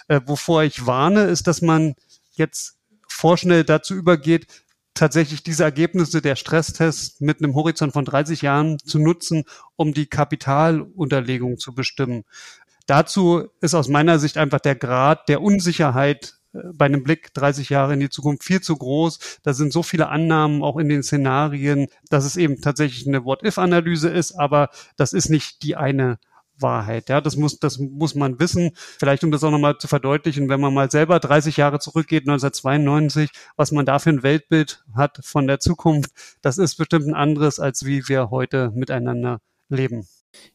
Äh, 0.07 0.21
wovor 0.25 0.63
ich 0.63 0.85
warne, 0.85 1.23
ist, 1.23 1.47
dass 1.47 1.61
man 1.61 1.95
jetzt 2.33 2.77
vorschnell 3.07 3.63
dazu 3.63 3.93
übergeht, 3.95 4.47
tatsächlich 4.93 5.43
diese 5.43 5.63
Ergebnisse 5.63 6.21
der 6.21 6.35
Stresstests 6.35 7.19
mit 7.19 7.39
einem 7.39 7.55
Horizont 7.55 7.93
von 7.93 8.05
30 8.05 8.41
Jahren 8.41 8.79
zu 8.79 8.99
nutzen, 8.99 9.43
um 9.75 9.93
die 9.93 10.05
Kapitalunterlegung 10.05 11.57
zu 11.57 11.73
bestimmen. 11.73 12.23
Dazu 12.85 13.49
ist 13.61 13.73
aus 13.73 13.87
meiner 13.87 14.19
Sicht 14.19 14.37
einfach 14.37 14.59
der 14.59 14.75
Grad 14.75 15.29
der 15.29 15.41
Unsicherheit 15.41 16.35
bei 16.53 16.85
einem 16.85 17.03
Blick 17.03 17.33
30 17.33 17.69
Jahre 17.69 17.93
in 17.93 17.99
die 17.99 18.09
Zukunft 18.09 18.43
viel 18.43 18.61
zu 18.61 18.75
groß. 18.75 19.39
Da 19.43 19.53
sind 19.53 19.73
so 19.73 19.83
viele 19.83 20.09
Annahmen 20.09 20.63
auch 20.63 20.77
in 20.77 20.89
den 20.89 21.03
Szenarien, 21.03 21.87
dass 22.09 22.25
es 22.25 22.37
eben 22.37 22.61
tatsächlich 22.61 23.07
eine 23.07 23.25
What-If-Analyse 23.25 24.09
ist, 24.09 24.33
aber 24.33 24.69
das 24.95 25.13
ist 25.13 25.29
nicht 25.29 25.63
die 25.63 25.75
eine 25.75 26.19
Wahrheit. 26.59 27.09
Ja, 27.09 27.21
das 27.21 27.35
muss, 27.35 27.59
das 27.59 27.79
muss 27.79 28.15
man 28.15 28.39
wissen. 28.39 28.71
Vielleicht, 28.75 29.23
um 29.23 29.31
das 29.31 29.43
auch 29.43 29.51
nochmal 29.51 29.77
zu 29.77 29.87
verdeutlichen, 29.87 30.49
wenn 30.49 30.61
man 30.61 30.73
mal 30.73 30.91
selber 30.91 31.19
30 31.19 31.57
Jahre 31.57 31.79
zurückgeht, 31.79 32.23
1992, 32.23 33.31
was 33.55 33.71
man 33.71 33.85
da 33.85 33.99
für 33.99 34.11
ein 34.11 34.23
Weltbild 34.23 34.83
hat 34.95 35.19
von 35.23 35.47
der 35.47 35.59
Zukunft, 35.59 36.11
das 36.41 36.57
ist 36.57 36.75
bestimmt 36.75 37.07
ein 37.07 37.15
anderes, 37.15 37.59
als 37.59 37.85
wie 37.85 38.07
wir 38.07 38.29
heute 38.29 38.71
miteinander 38.75 39.39
leben. 39.69 40.07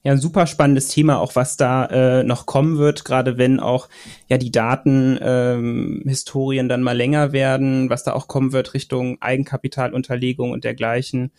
Ja, 0.02 0.12
ein 0.12 0.20
super 0.20 0.46
spannendes 0.46 0.88
Thema, 0.88 1.18
auch 1.18 1.36
was 1.36 1.56
da 1.56 1.86
äh, 1.86 2.24
noch 2.24 2.46
kommen 2.46 2.78
wird, 2.78 3.04
gerade 3.04 3.38
wenn 3.38 3.60
auch 3.60 3.88
ja 4.28 4.38
die 4.38 4.50
Datenhistorien 4.50 6.64
ähm, 6.64 6.68
dann 6.68 6.82
mal 6.82 6.96
länger 6.96 7.32
werden, 7.32 7.90
was 7.90 8.04
da 8.04 8.12
auch 8.12 8.28
kommen 8.28 8.52
wird 8.52 8.74
Richtung 8.74 9.20
Eigenkapitalunterlegung 9.20 10.52
und 10.52 10.64
dergleichen. 10.64 11.32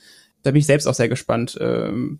Da 0.43 0.51
bin 0.51 0.59
ich 0.59 0.65
selbst 0.65 0.87
auch 0.87 0.93
sehr 0.93 1.09
gespannt. 1.09 1.57
Ähm, 1.59 2.19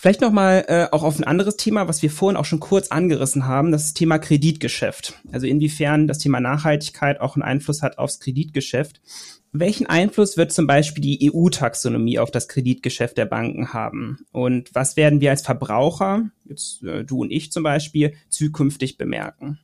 Vielleicht 0.00 0.22
nochmal 0.22 0.64
äh, 0.68 0.86
auch 0.92 1.02
auf 1.02 1.18
ein 1.18 1.24
anderes 1.24 1.58
Thema, 1.58 1.86
was 1.86 2.00
wir 2.00 2.10
vorhin 2.10 2.38
auch 2.38 2.46
schon 2.46 2.58
kurz 2.58 2.88
angerissen 2.88 3.46
haben, 3.46 3.70
das 3.70 3.92
Thema 3.92 4.18
Kreditgeschäft. 4.18 5.20
Also 5.30 5.46
inwiefern 5.46 6.08
das 6.08 6.16
Thema 6.16 6.40
Nachhaltigkeit 6.40 7.20
auch 7.20 7.36
einen 7.36 7.42
Einfluss 7.42 7.82
hat 7.82 7.98
aufs 7.98 8.18
Kreditgeschäft. 8.18 9.02
Welchen 9.52 9.86
Einfluss 9.86 10.36
wird 10.36 10.52
zum 10.52 10.68
Beispiel 10.68 11.02
die 11.02 11.32
EU-Taxonomie 11.32 12.20
auf 12.20 12.30
das 12.30 12.46
Kreditgeschäft 12.46 13.18
der 13.18 13.26
Banken 13.26 13.72
haben? 13.72 14.24
Und 14.30 14.72
was 14.74 14.96
werden 14.96 15.20
wir 15.20 15.30
als 15.30 15.42
Verbraucher, 15.42 16.30
jetzt 16.44 16.84
äh, 16.84 17.04
du 17.04 17.22
und 17.22 17.32
ich 17.32 17.50
zum 17.50 17.64
Beispiel, 17.64 18.14
zukünftig 18.28 18.96
bemerken? 18.96 19.58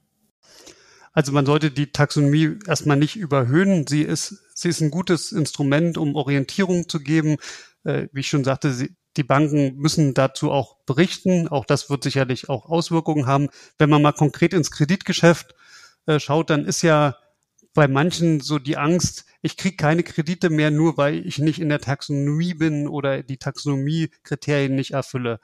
Also 1.13 1.31
man 1.31 1.47
sollte 1.47 1.71
die 1.71 1.93
Taxonomie 1.93 2.59
erstmal 2.67 2.97
nicht 2.97 3.15
überhöhen. 3.15 3.87
Sie 3.87 4.03
ist, 4.03 4.43
sie 4.55 4.69
ist 4.69 4.81
ein 4.81 4.91
gutes 4.91 5.31
Instrument, 5.31 5.99
um 5.99 6.17
Orientierung 6.17 6.89
zu 6.89 6.99
geben. 6.99 7.37
Äh, 7.85 8.09
wie 8.13 8.21
ich 8.21 8.29
schon 8.29 8.45
sagte, 8.45 8.73
sie, 8.73 8.97
die 9.17 9.23
Banken 9.23 9.77
müssen 9.77 10.15
dazu 10.15 10.51
auch 10.51 10.79
berichten. 10.85 11.47
Auch 11.47 11.65
das 11.65 11.89
wird 11.89 12.03
sicherlich 12.03 12.49
auch 12.49 12.67
Auswirkungen 12.67 13.27
haben. 13.27 13.49
Wenn 13.79 13.89
man 13.89 14.03
mal 14.03 14.13
konkret 14.13 14.53
ins 14.53 14.73
Kreditgeschäft 14.73 15.55
äh, 16.07 16.19
schaut, 16.19 16.51
dann 16.51 16.65
ist 16.65 16.83
ja 16.83 17.17
bei 17.73 17.87
manchen 17.87 18.41
so 18.41 18.59
die 18.59 18.77
Angst, 18.77 19.27
ich 19.47 19.57
kriege 19.57 19.77
keine 19.77 20.03
Kredite 20.03 20.51
mehr, 20.51 20.73
nur 20.73 20.97
weil 20.97 21.25
ich 21.25 21.39
nicht 21.39 21.61
in 21.61 21.69
der 21.69 21.81
Taxonomie 21.81 22.55
bin 22.55 22.89
oder 22.89 23.23
die 23.23 23.39
Taxonomie-Kriterien 23.39 24.75
nicht 24.75 24.91
erfülle. 24.91 25.41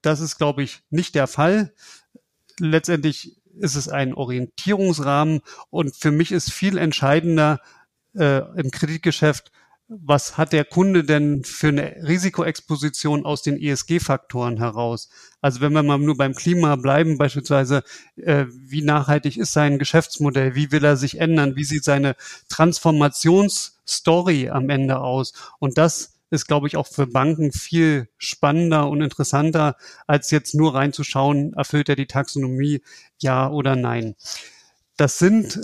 Das 0.00 0.20
ist, 0.20 0.38
glaube 0.38 0.62
ich, 0.62 0.82
nicht 0.88 1.14
der 1.14 1.26
Fall. 1.26 1.74
Letztendlich 2.58 3.36
ist 3.58 3.76
es 3.76 3.88
ein 3.88 4.14
Orientierungsrahmen 4.14 5.42
und 5.68 5.94
für 5.94 6.10
mich 6.10 6.32
ist 6.32 6.50
viel 6.50 6.78
entscheidender 6.78 7.60
äh, 8.14 8.38
im 8.58 8.70
Kreditgeschäft, 8.70 9.52
was 10.00 10.38
hat 10.38 10.52
der 10.52 10.64
Kunde 10.64 11.04
denn 11.04 11.44
für 11.44 11.68
eine 11.68 11.96
Risikoexposition 12.06 13.24
aus 13.24 13.42
den 13.42 13.60
ESG-Faktoren 13.60 14.58
heraus? 14.58 15.08
Also 15.40 15.60
wenn 15.60 15.72
wir 15.72 15.82
mal 15.82 15.98
nur 15.98 16.16
beim 16.16 16.34
Klima 16.34 16.76
bleiben, 16.76 17.18
beispielsweise, 17.18 17.82
äh, 18.16 18.46
wie 18.48 18.82
nachhaltig 18.82 19.36
ist 19.36 19.52
sein 19.52 19.78
Geschäftsmodell? 19.78 20.54
Wie 20.54 20.72
will 20.72 20.84
er 20.84 20.96
sich 20.96 21.18
ändern? 21.18 21.56
Wie 21.56 21.64
sieht 21.64 21.84
seine 21.84 22.16
Transformationsstory 22.48 24.50
am 24.50 24.70
Ende 24.70 25.00
aus? 25.00 25.32
Und 25.58 25.78
das 25.78 26.14
ist, 26.30 26.46
glaube 26.46 26.66
ich, 26.66 26.76
auch 26.76 26.86
für 26.86 27.06
Banken 27.06 27.52
viel 27.52 28.08
spannender 28.16 28.88
und 28.88 29.02
interessanter, 29.02 29.76
als 30.06 30.30
jetzt 30.30 30.54
nur 30.54 30.74
reinzuschauen, 30.74 31.52
erfüllt 31.52 31.90
er 31.90 31.96
die 31.96 32.06
Taxonomie, 32.06 32.82
ja 33.18 33.50
oder 33.50 33.76
nein. 33.76 34.14
Das 34.96 35.18
sind 35.18 35.60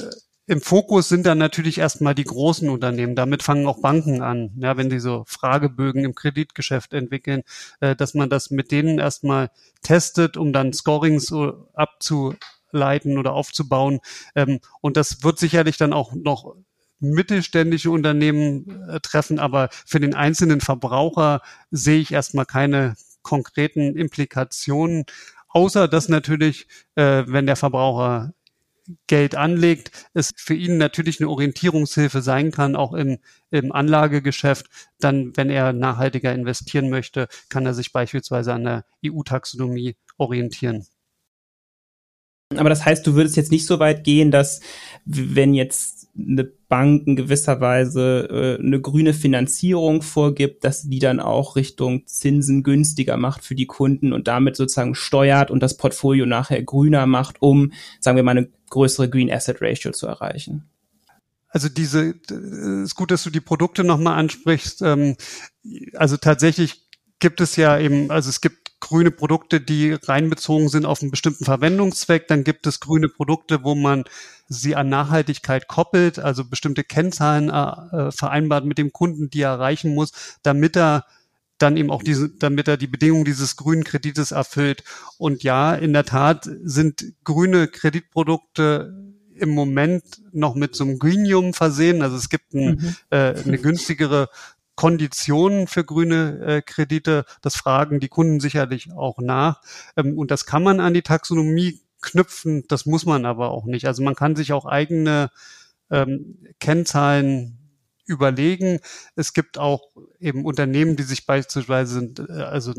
im 0.48 0.62
Fokus 0.62 1.10
sind 1.10 1.26
dann 1.26 1.36
natürlich 1.36 1.76
erstmal 1.76 2.14
die 2.14 2.24
großen 2.24 2.70
Unternehmen. 2.70 3.14
Damit 3.14 3.42
fangen 3.42 3.66
auch 3.66 3.82
Banken 3.82 4.22
an. 4.22 4.50
Ja, 4.56 4.78
wenn 4.78 4.88
sie 4.88 4.98
so 4.98 5.24
Fragebögen 5.26 6.04
im 6.04 6.14
Kreditgeschäft 6.14 6.94
entwickeln, 6.94 7.42
äh, 7.80 7.94
dass 7.94 8.14
man 8.14 8.30
das 8.30 8.50
mit 8.50 8.72
denen 8.72 8.98
erstmal 8.98 9.50
testet, 9.82 10.38
um 10.38 10.54
dann 10.54 10.72
Scorings 10.72 11.26
so 11.26 11.68
abzuleiten 11.74 13.18
oder 13.18 13.34
aufzubauen. 13.34 14.00
Ähm, 14.34 14.60
und 14.80 14.96
das 14.96 15.22
wird 15.22 15.38
sicherlich 15.38 15.76
dann 15.76 15.92
auch 15.92 16.14
noch 16.14 16.56
mittelständische 16.98 17.90
Unternehmen 17.90 18.88
äh, 18.88 19.00
treffen, 19.00 19.38
aber 19.38 19.68
für 19.70 20.00
den 20.00 20.14
einzelnen 20.14 20.62
Verbraucher 20.62 21.42
sehe 21.70 22.00
ich 22.00 22.10
erstmal 22.12 22.46
keine 22.46 22.96
konkreten 23.22 23.96
Implikationen, 23.96 25.04
außer 25.48 25.88
dass 25.88 26.08
natürlich, 26.08 26.66
äh, 26.94 27.24
wenn 27.26 27.46
der 27.46 27.56
Verbraucher 27.56 28.32
Geld 29.06 29.34
anlegt, 29.34 30.10
es 30.14 30.32
für 30.36 30.54
ihn 30.54 30.78
natürlich 30.78 31.20
eine 31.20 31.28
Orientierungshilfe 31.28 32.22
sein 32.22 32.50
kann, 32.50 32.76
auch 32.76 32.94
im, 32.94 33.18
im 33.50 33.72
Anlagegeschäft. 33.72 34.66
Dann, 34.98 35.36
wenn 35.36 35.50
er 35.50 35.72
nachhaltiger 35.72 36.32
investieren 36.32 36.88
möchte, 36.90 37.28
kann 37.48 37.66
er 37.66 37.74
sich 37.74 37.92
beispielsweise 37.92 38.54
an 38.54 38.64
der 38.64 38.84
EU-Taxonomie 39.04 39.96
orientieren. 40.16 40.86
Aber 42.56 42.70
das 42.70 42.84
heißt, 42.84 43.06
du 43.06 43.14
würdest 43.14 43.36
jetzt 43.36 43.50
nicht 43.50 43.66
so 43.66 43.78
weit 43.78 44.04
gehen, 44.04 44.30
dass 44.30 44.60
wenn 45.04 45.54
jetzt 45.54 46.08
eine 46.18 46.44
Bank 46.44 47.06
in 47.06 47.14
gewisser 47.14 47.60
Weise 47.60 48.28
äh, 48.58 48.62
eine 48.62 48.80
grüne 48.80 49.14
Finanzierung 49.14 50.02
vorgibt, 50.02 50.64
dass 50.64 50.82
die 50.82 50.98
dann 50.98 51.20
auch 51.20 51.56
Richtung 51.56 52.06
Zinsen 52.06 52.62
günstiger 52.62 53.16
macht 53.16 53.44
für 53.44 53.54
die 53.54 53.66
Kunden 53.66 54.12
und 54.12 54.26
damit 54.28 54.56
sozusagen 54.56 54.94
steuert 54.94 55.50
und 55.50 55.62
das 55.62 55.76
Portfolio 55.76 56.26
nachher 56.26 56.62
grüner 56.62 57.06
macht, 57.06 57.40
um, 57.40 57.72
sagen 58.00 58.16
wir 58.16 58.24
mal, 58.24 58.32
eine 58.32 58.48
größere 58.70 59.08
Green 59.08 59.30
Asset 59.30 59.58
Ratio 59.60 59.92
zu 59.92 60.06
erreichen. 60.06 60.68
Also 61.50 61.68
diese, 61.68 62.14
ist 62.82 62.94
gut, 62.94 63.10
dass 63.10 63.22
du 63.22 63.30
die 63.30 63.40
Produkte 63.40 63.84
nochmal 63.84 64.18
ansprichst. 64.18 64.82
Ähm, 64.82 65.16
also 65.94 66.16
tatsächlich 66.16 66.88
gibt 67.20 67.40
es 67.40 67.56
ja 67.56 67.78
eben, 67.78 68.10
also 68.10 68.28
es 68.28 68.40
gibt 68.40 68.67
grüne 68.80 69.10
Produkte, 69.10 69.60
die 69.60 69.92
reinbezogen 69.92 70.68
sind 70.68 70.86
auf 70.86 71.02
einen 71.02 71.10
bestimmten 71.10 71.44
Verwendungszweck. 71.44 72.28
Dann 72.28 72.44
gibt 72.44 72.66
es 72.66 72.80
grüne 72.80 73.08
Produkte, 73.08 73.64
wo 73.64 73.74
man 73.74 74.04
sie 74.48 74.76
an 74.76 74.88
Nachhaltigkeit 74.88 75.68
koppelt, 75.68 76.18
also 76.18 76.44
bestimmte 76.44 76.84
Kennzahlen 76.84 77.50
äh, 77.50 78.12
vereinbart 78.12 78.64
mit 78.64 78.78
dem 78.78 78.92
Kunden, 78.92 79.30
die 79.30 79.42
er 79.42 79.50
erreichen 79.50 79.94
muss, 79.94 80.12
damit 80.42 80.76
er 80.76 81.04
dann 81.58 81.76
eben 81.76 81.90
auch 81.90 82.02
diese, 82.02 82.28
damit 82.30 82.68
er 82.68 82.76
die 82.76 82.86
Bedingungen 82.86 83.24
dieses 83.24 83.56
grünen 83.56 83.84
Kredites 83.84 84.30
erfüllt. 84.30 84.84
Und 85.18 85.42
ja, 85.42 85.74
in 85.74 85.92
der 85.92 86.04
Tat 86.04 86.48
sind 86.62 87.04
grüne 87.24 87.66
Kreditprodukte 87.66 88.94
im 89.34 89.50
Moment 89.50 90.04
noch 90.32 90.54
mit 90.54 90.74
so 90.74 90.84
einem 90.84 90.98
Greenium 90.98 91.54
versehen. 91.54 92.02
Also 92.02 92.16
es 92.16 92.28
gibt 92.28 92.54
ein, 92.54 92.70
mhm. 92.70 92.96
äh, 93.10 93.34
eine 93.34 93.58
günstigere 93.58 94.28
Konditionen 94.78 95.66
für 95.66 95.82
grüne 95.82 96.38
äh, 96.46 96.62
Kredite. 96.62 97.24
Das 97.42 97.56
fragen 97.56 97.98
die 97.98 98.06
Kunden 98.06 98.38
sicherlich 98.38 98.92
auch 98.92 99.18
nach. 99.18 99.60
Ähm, 99.96 100.16
und 100.16 100.30
das 100.30 100.46
kann 100.46 100.62
man 100.62 100.78
an 100.78 100.94
die 100.94 101.02
Taxonomie 101.02 101.80
knüpfen, 102.00 102.62
das 102.68 102.86
muss 102.86 103.04
man 103.04 103.26
aber 103.26 103.50
auch 103.50 103.64
nicht. 103.64 103.86
Also 103.88 104.04
man 104.04 104.14
kann 104.14 104.36
sich 104.36 104.52
auch 104.52 104.66
eigene 104.66 105.30
ähm, 105.90 106.46
Kennzahlen 106.60 107.57
überlegen. 108.08 108.80
Es 109.14 109.32
gibt 109.32 109.58
auch 109.58 109.82
eben 110.18 110.44
Unternehmen, 110.44 110.96
die 110.96 111.02
sich 111.02 111.26
beispielsweise 111.26 112.12
äh, 112.28 112.42
also 112.42 112.72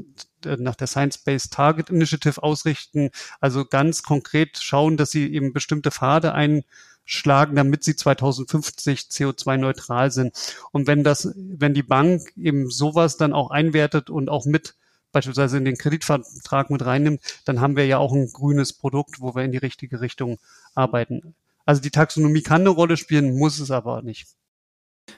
äh, 0.46 0.58
nach 0.58 0.76
der 0.76 0.88
Science-Based 0.88 1.54
Target 1.54 1.90
Initiative 1.90 2.42
ausrichten, 2.42 3.12
also 3.40 3.66
ganz 3.66 4.04
konkret 4.04 4.58
schauen, 4.58 4.98
dass 4.98 5.12
sie 5.12 5.32
eben 5.34 5.54
bestimmte 5.54 5.92
Pfade 5.92 6.34
ein 6.34 6.64
schlagen, 7.06 7.56
damit 7.56 7.84
sie 7.84 7.96
2050 7.96 9.08
CO2-neutral 9.10 10.12
sind. 10.12 10.36
Und 10.72 10.86
wenn 10.86 11.04
das, 11.04 11.34
wenn 11.36 11.74
die 11.74 11.84
Bank 11.84 12.32
eben 12.38 12.70
sowas 12.70 13.18
dann 13.18 13.34
auch 13.34 13.50
einwertet 13.50 14.12
und 14.12 14.30
auch 14.30 14.46
mit 14.46 14.76
beispielsweise 15.12 15.58
in 15.58 15.66
den 15.66 15.78
Kreditvertrag 15.78 16.70
mit 16.70 16.86
reinnimmt, 16.86 17.22
dann 17.46 17.62
haben 17.62 17.76
wir 17.76 17.88
ja 17.88 17.98
auch 17.98 18.14
ein 18.14 18.32
grünes 18.32 18.74
Produkt, 18.74 19.20
wo 19.20 19.34
wir 19.36 19.44
in 19.44 19.52
die 19.52 19.58
richtige 19.58 20.02
Richtung 20.02 20.38
arbeiten. 20.76 21.34
Also 21.66 21.82
die 21.82 21.92
Taxonomie 21.92 22.42
kann 22.42 22.62
eine 22.62 22.70
Rolle 22.70 22.98
spielen, 22.98 23.38
muss 23.38 23.60
es 23.60 23.72
aber 23.72 24.02
nicht. 24.02 24.28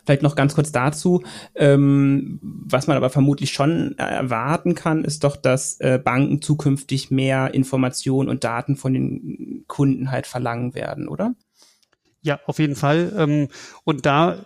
Vielleicht 0.05 0.21
noch 0.21 0.35
ganz 0.35 0.55
kurz 0.55 0.71
dazu. 0.71 1.23
Ähm, 1.55 2.39
was 2.41 2.87
man 2.87 2.97
aber 2.97 3.09
vermutlich 3.09 3.51
schon 3.51 3.97
erwarten 3.97 4.75
kann, 4.75 5.03
ist 5.03 5.23
doch, 5.23 5.35
dass 5.35 5.79
äh, 5.79 5.99
Banken 6.03 6.41
zukünftig 6.41 7.11
mehr 7.11 7.53
Informationen 7.53 8.29
und 8.29 8.43
Daten 8.43 8.75
von 8.75 8.93
den 8.93 9.65
Kunden 9.67 10.11
halt 10.11 10.27
verlangen 10.27 10.75
werden, 10.75 11.07
oder? 11.07 11.35
Ja, 12.21 12.39
auf 12.45 12.59
jeden 12.59 12.75
Fall. 12.75 13.13
Ähm, 13.17 13.47
und 13.83 14.05
da, 14.05 14.33
äh, 14.33 14.43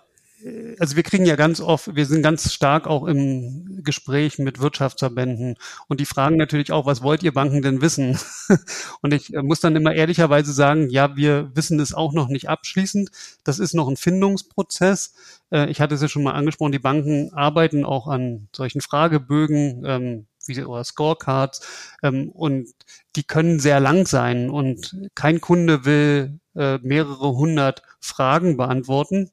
also 0.79 0.95
wir 0.95 1.03
kriegen 1.03 1.25
ja 1.25 1.35
ganz 1.35 1.59
oft, 1.59 1.95
wir 1.95 2.05
sind 2.05 2.21
ganz 2.21 2.53
stark 2.53 2.85
auch 2.85 3.05
im 3.05 3.83
Gespräch 3.83 4.37
mit 4.37 4.59
Wirtschaftsverbänden 4.59 5.55
und 5.87 5.99
die 5.99 6.05
fragen 6.05 6.37
natürlich 6.37 6.71
auch, 6.71 6.85
was 6.85 7.01
wollt 7.01 7.23
ihr 7.23 7.33
Banken 7.33 7.61
denn 7.63 7.81
wissen? 7.81 8.19
Und 9.01 9.13
ich 9.13 9.33
äh, 9.33 9.41
muss 9.41 9.59
dann 9.59 9.75
immer 9.75 9.93
ehrlicherweise 9.93 10.53
sagen, 10.53 10.89
ja, 10.89 11.15
wir 11.15 11.51
wissen 11.55 11.79
es 11.79 11.93
auch 11.93 12.13
noch 12.13 12.27
nicht 12.27 12.49
abschließend. 12.49 13.09
Das 13.43 13.59
ist 13.59 13.73
noch 13.73 13.87
ein 13.87 13.97
Findungsprozess. 13.97 15.13
Äh, 15.51 15.69
ich 15.69 15.81
hatte 15.81 15.95
es 15.95 16.01
ja 16.01 16.07
schon 16.07 16.23
mal 16.23 16.33
angesprochen, 16.33 16.71
die 16.71 16.79
Banken 16.79 17.33
arbeiten 17.33 17.85
auch 17.85 18.07
an 18.07 18.47
solchen 18.55 18.81
Fragebögen 18.81 19.83
ähm, 19.85 20.27
wie 20.47 20.63
oder 20.63 20.83
Scorecards 20.83 21.65
ähm, 22.03 22.29
und 22.29 22.67
die 23.15 23.23
können 23.23 23.59
sehr 23.59 23.79
lang 23.79 24.05
sein 24.05 24.51
und 24.51 24.95
kein 25.15 25.41
Kunde 25.41 25.85
will 25.85 26.39
äh, 26.55 26.77
mehrere 26.83 27.33
hundert 27.33 27.81
Fragen 27.99 28.57
beantworten 28.57 29.31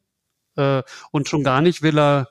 äh, 0.56 0.82
und 1.10 1.28
schon 1.28 1.44
gar 1.44 1.60
nicht 1.60 1.82
will 1.82 1.98
er 1.98 2.28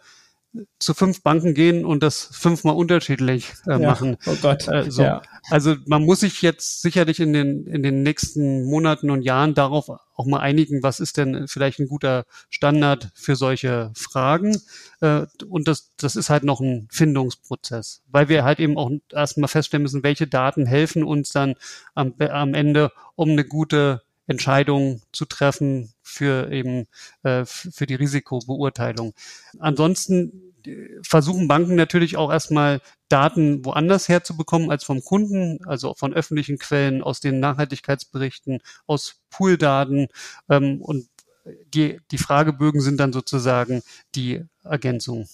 zu 0.80 0.94
fünf 0.94 1.24
Banken 1.24 1.54
gehen 1.54 1.86
und 1.86 2.04
das 2.04 2.30
fünfmal 2.34 2.76
unterschiedlich 2.76 3.54
äh, 3.68 3.78
machen. 3.78 4.18
Ja, 4.26 4.34
oh 4.34 4.38
Gott. 4.42 4.68
Äh, 4.68 4.92
so. 4.92 5.02
ja. 5.02 5.22
Also 5.50 5.76
man 5.86 6.04
muss 6.04 6.22
sich 6.22 6.42
jetzt 6.42 6.82
sicherlich 6.82 7.20
in 7.22 7.32
den, 7.32 7.66
in 7.68 7.84
den 7.84 8.04
nächsten 8.04 8.66
Monaten 8.66 9.10
und 9.12 9.22
Jahren 9.22 9.54
darauf 9.54 9.90
auch 9.90 10.26
mal 10.26 10.40
einigen, 10.40 10.84
was 10.84 11.00
ist 11.00 11.18
denn 11.18 11.48
vielleicht 11.48 11.80
ein 11.80 11.88
guter 11.88 12.26
Standard 12.50 13.12
für 13.16 13.38
solche 13.38 13.92
Fragen. 13.96 14.58
Äh, 15.00 15.26
und 15.48 15.70
das, 15.70 15.96
das 15.96 16.18
ist 16.18 16.30
halt 16.30 16.44
noch 16.44 16.60
ein 16.60 16.90
Findungsprozess, 16.92 18.02
weil 18.08 18.28
wir 18.28 18.44
halt 18.44 18.60
eben 18.60 18.78
auch 18.78 18.92
erstmal 19.12 19.48
feststellen 19.48 19.84
müssen, 19.84 20.04
welche 20.04 20.28
Daten 20.28 20.66
helfen 20.66 21.04
uns 21.04 21.30
dann 21.30 21.56
am, 21.96 22.14
am 22.20 22.54
Ende, 22.54 22.92
um 23.16 23.30
eine 23.30 23.46
gute 23.46 24.02
Entscheidung 24.32 25.02
zu 25.12 25.26
treffen 25.26 25.94
für 26.02 26.52
eben 26.52 26.88
äh, 27.24 27.46
für 27.46 27.86
die 27.86 27.96
Risikobeurteilung. 27.96 29.14
Ansonsten 29.60 30.52
versuchen 31.04 31.48
Banken 31.48 31.76
natürlich 31.76 32.18
auch 32.18 32.32
erstmal 32.32 32.82
Daten 33.10 33.66
woanders 33.66 34.08
herzubekommen 34.08 34.70
als 34.72 34.84
vom 34.84 35.04
Kunden, 35.04 35.60
also 35.66 35.94
von 35.96 36.14
öffentlichen 36.14 36.58
Quellen, 36.58 37.02
aus 37.02 37.20
den 37.20 37.40
Nachhaltigkeitsberichten, 37.40 38.60
aus 38.88 39.22
Pooldaten. 39.30 40.08
Ähm, 40.50 40.82
und 40.82 41.08
die, 41.74 42.00
die 42.12 42.18
Fragebögen 42.18 42.82
sind 42.82 43.00
dann 43.00 43.14
sozusagen 43.14 43.82
die 44.16 44.44
Ergänzung 44.64 45.28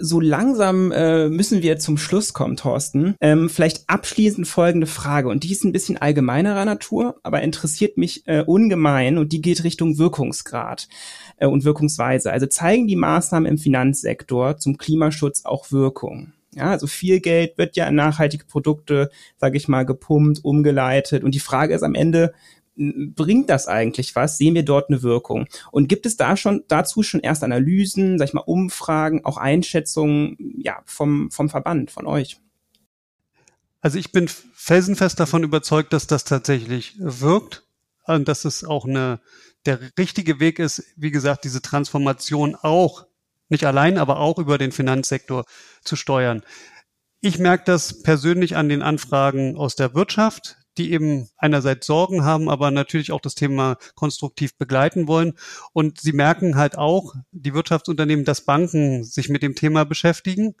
so 0.00 0.20
langsam 0.20 0.92
äh, 0.92 1.28
müssen 1.28 1.62
wir 1.62 1.78
zum 1.78 1.98
Schluss 1.98 2.32
kommen, 2.32 2.56
Thorsten. 2.56 3.14
Ähm, 3.20 3.48
vielleicht 3.48 3.88
abschließend 3.88 4.48
folgende 4.48 4.86
Frage, 4.86 5.28
und 5.28 5.44
die 5.44 5.52
ist 5.52 5.64
ein 5.64 5.72
bisschen 5.72 5.98
allgemeinerer 5.98 6.64
Natur, 6.64 7.16
aber 7.22 7.42
interessiert 7.42 7.96
mich 7.96 8.26
äh, 8.26 8.42
ungemein 8.42 9.18
und 9.18 9.32
die 9.32 9.40
geht 9.40 9.64
Richtung 9.64 9.98
Wirkungsgrad 9.98 10.88
äh, 11.36 11.46
und 11.46 11.64
Wirkungsweise. 11.64 12.32
Also 12.32 12.46
zeigen 12.46 12.86
die 12.86 12.96
Maßnahmen 12.96 13.48
im 13.48 13.58
Finanzsektor 13.58 14.56
zum 14.56 14.78
Klimaschutz 14.78 15.44
auch 15.44 15.70
Wirkung? 15.70 16.32
Ja, 16.54 16.70
also 16.70 16.88
viel 16.88 17.20
Geld 17.20 17.56
wird 17.58 17.76
ja 17.76 17.86
in 17.86 17.94
nachhaltige 17.94 18.44
Produkte, 18.44 19.10
sage 19.36 19.56
ich 19.56 19.68
mal, 19.68 19.86
gepumpt, 19.86 20.44
umgeleitet. 20.44 21.22
Und 21.22 21.34
die 21.34 21.40
Frage 21.40 21.74
ist 21.74 21.84
am 21.84 21.94
Ende, 21.94 22.32
bringt 22.76 23.50
das 23.50 23.68
eigentlich 23.68 24.14
was? 24.14 24.38
Sehen 24.38 24.54
wir 24.54 24.64
dort 24.64 24.88
eine 24.88 25.02
Wirkung? 25.02 25.46
Und 25.70 25.88
gibt 25.88 26.06
es 26.06 26.16
da 26.16 26.36
schon 26.36 26.64
dazu 26.68 27.02
schon 27.02 27.20
erst 27.20 27.44
Analysen, 27.44 28.18
sag 28.18 28.28
ich 28.28 28.34
mal, 28.34 28.40
Umfragen, 28.40 29.24
auch 29.24 29.36
Einschätzungen 29.36 30.36
ja, 30.38 30.80
vom, 30.86 31.30
vom 31.30 31.48
Verband, 31.48 31.90
von 31.90 32.06
euch? 32.06 32.38
Also 33.80 33.98
ich 33.98 34.12
bin 34.12 34.28
felsenfest 34.28 35.18
davon 35.18 35.42
überzeugt, 35.42 35.92
dass 35.92 36.06
das 36.06 36.24
tatsächlich 36.24 36.96
wirkt 36.98 37.64
und 38.04 38.28
dass 38.28 38.44
es 38.44 38.64
auch 38.64 38.86
eine, 38.86 39.20
der 39.66 39.78
richtige 39.98 40.40
Weg 40.40 40.58
ist, 40.58 40.84
wie 40.96 41.10
gesagt, 41.10 41.44
diese 41.44 41.62
Transformation 41.62 42.56
auch, 42.56 43.06
nicht 43.48 43.64
allein, 43.64 43.98
aber 43.98 44.20
auch 44.20 44.38
über 44.38 44.58
den 44.58 44.72
Finanzsektor 44.72 45.44
zu 45.82 45.96
steuern. 45.96 46.42
Ich 47.20 47.38
merke 47.38 47.64
das 47.66 48.02
persönlich 48.02 48.56
an 48.56 48.68
den 48.68 48.82
Anfragen 48.82 49.56
aus 49.56 49.76
der 49.76 49.94
Wirtschaft, 49.94 50.56
die 50.78 50.92
eben 50.92 51.28
einerseits 51.36 51.86
Sorgen 51.86 52.24
haben, 52.24 52.48
aber 52.48 52.70
natürlich 52.70 53.12
auch 53.12 53.20
das 53.20 53.34
Thema 53.34 53.76
konstruktiv 53.94 54.56
begleiten 54.56 55.08
wollen. 55.08 55.34
Und 55.72 56.00
sie 56.00 56.12
merken 56.12 56.56
halt 56.56 56.78
auch, 56.78 57.14
die 57.32 57.54
Wirtschaftsunternehmen, 57.54 58.24
dass 58.24 58.44
Banken 58.44 59.04
sich 59.04 59.28
mit 59.28 59.42
dem 59.42 59.54
Thema 59.54 59.84
beschäftigen 59.84 60.54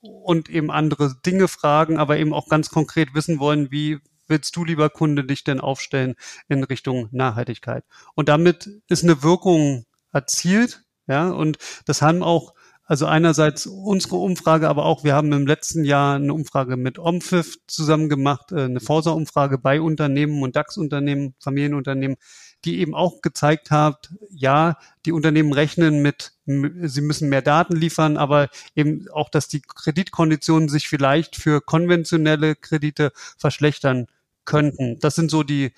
und 0.00 0.48
eben 0.50 0.70
andere 0.70 1.16
Dinge 1.24 1.48
fragen, 1.48 1.98
aber 1.98 2.18
eben 2.18 2.32
auch 2.32 2.48
ganz 2.48 2.70
konkret 2.70 3.14
wissen 3.14 3.38
wollen, 3.38 3.70
wie 3.70 3.98
willst 4.26 4.56
du, 4.56 4.64
lieber 4.64 4.90
Kunde, 4.90 5.24
dich 5.24 5.44
denn 5.44 5.60
aufstellen 5.60 6.14
in 6.48 6.64
Richtung 6.64 7.08
Nachhaltigkeit? 7.12 7.84
Und 8.14 8.28
damit 8.28 8.68
ist 8.88 9.04
eine 9.04 9.22
Wirkung 9.22 9.84
erzielt, 10.12 10.84
ja, 11.06 11.30
und 11.30 11.58
das 11.84 12.00
haben 12.00 12.22
auch 12.22 12.53
also 12.86 13.06
einerseits 13.06 13.66
unsere 13.66 14.16
Umfrage, 14.16 14.68
aber 14.68 14.84
auch 14.84 15.04
wir 15.04 15.14
haben 15.14 15.32
im 15.32 15.46
letzten 15.46 15.84
Jahr 15.84 16.16
eine 16.16 16.34
Umfrage 16.34 16.76
mit 16.76 16.98
OMFIF 16.98 17.58
zusammen 17.66 18.08
gemacht, 18.08 18.52
äh, 18.52 18.64
eine 18.64 18.80
Forsa-Umfrage 18.80 19.58
bei 19.58 19.80
Unternehmen 19.80 20.42
und 20.42 20.54
DAX-Unternehmen, 20.56 21.34
Familienunternehmen, 21.38 22.16
die 22.64 22.78
eben 22.80 22.94
auch 22.94 23.20
gezeigt 23.22 23.70
hat, 23.70 24.12
ja, 24.30 24.76
die 25.06 25.12
Unternehmen 25.12 25.52
rechnen 25.52 26.02
mit, 26.02 26.32
sie 26.46 27.00
müssen 27.00 27.28
mehr 27.28 27.42
Daten 27.42 27.76
liefern, 27.76 28.16
aber 28.16 28.48
eben 28.74 29.06
auch, 29.12 29.28
dass 29.28 29.48
die 29.48 29.62
Kreditkonditionen 29.62 30.68
sich 30.68 30.88
vielleicht 30.88 31.36
für 31.36 31.60
konventionelle 31.60 32.54
Kredite 32.54 33.12
verschlechtern 33.38 34.06
könnten. 34.44 34.98
Das 35.00 35.14
sind 35.14 35.30
so 35.30 35.42
die 35.42 35.72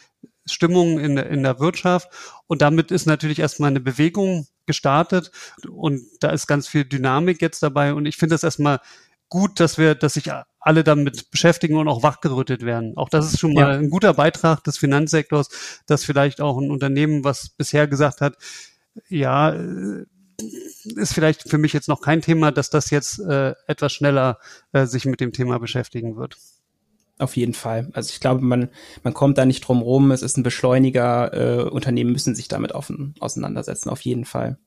Stimmungen 0.45 0.99
in, 0.99 1.17
in 1.17 1.43
der 1.43 1.59
Wirtschaft. 1.61 2.09
Und 2.47 2.63
damit 2.63 2.91
ist 2.91 3.07
natürlich 3.07 3.41
erstmal 3.41 3.71
eine 3.71 3.81
Bewegung 3.81 4.47
gestartet 4.67 5.31
und 5.69 6.03
da 6.21 6.31
ist 6.31 6.47
ganz 6.47 6.69
viel 6.69 6.85
Dynamik 6.85 7.41
jetzt 7.43 7.63
dabei 7.63 7.95
und 7.95 8.07
ich 8.07 8.17
finde 8.17 8.35
das 8.35 8.45
erstmal 8.45 8.81
gut, 9.29 9.61
dass 9.61 9.79
wir, 9.79 9.95
dass 9.95 10.15
sich 10.15 10.31
alle 10.61 10.85
damit 10.85 11.31
beschäftigen 11.31 11.77
und 11.77 11.89
auch 11.89 12.03
wachgerüttet 12.03 12.65
werden. 12.65 12.97
Auch 12.97 13.09
das 13.09 13.33
ist 13.33 13.41
schon 13.41 13.55
mal 13.55 13.73
ja. 13.73 13.79
ein 13.79 13.91
guter 13.91 14.15
Beitrag 14.15 14.65
des 14.65 14.79
Finanzsektors, 14.79 15.49
dass 15.87 16.05
vielleicht 16.05 16.41
auch 16.41 16.59
ein 16.59 16.71
Unternehmen, 16.71 17.25
was 17.25 17.49
bisher 17.49 17.87
gesagt 17.87 18.21
hat, 18.21 18.37
ja, 19.09 19.51
äh, 19.51 20.05
ist 20.97 21.15
vielleicht 21.15 21.49
für 21.49 21.59
mich 21.59 21.73
jetzt 21.73 21.89
noch 21.89 22.01
kein 22.01 22.21
Thema, 22.21 22.53
dass 22.53 22.71
das 22.71 22.91
jetzt 22.91 23.21
äh, 23.21 23.55
etwas 23.67 23.93
schneller 23.93 24.39
äh, 24.73 24.87
sich 24.87 25.07
mit 25.07 25.21
dem 25.21 25.33
Thema 25.33 25.59
beschäftigen 25.59 26.17
wird. 26.17 26.37
Auf 27.19 27.37
jeden 27.37 27.55
Fall. 27.55 27.89
Also 27.95 28.11
ich 28.13 28.21
glaube, 28.21 28.43
man, 28.43 28.69
man 29.03 29.15
kommt 29.15 29.39
da 29.39 29.47
nicht 29.47 29.63
drum 29.63 29.81
rum. 29.81 30.11
Es 30.11 30.23
ist 30.23 30.37
ein 30.37 30.43
Beschleuniger. 30.43 31.33
Äh, 31.33 31.63
Unternehmen 31.71 32.13
müssen 32.13 32.35
sich 32.35 32.49
damit 32.49 32.73
offen 32.73 33.15
auseinandersetzen. 33.21 33.89
Auf 33.89 34.03
jeden 34.03 34.27
Fall. 34.27 34.59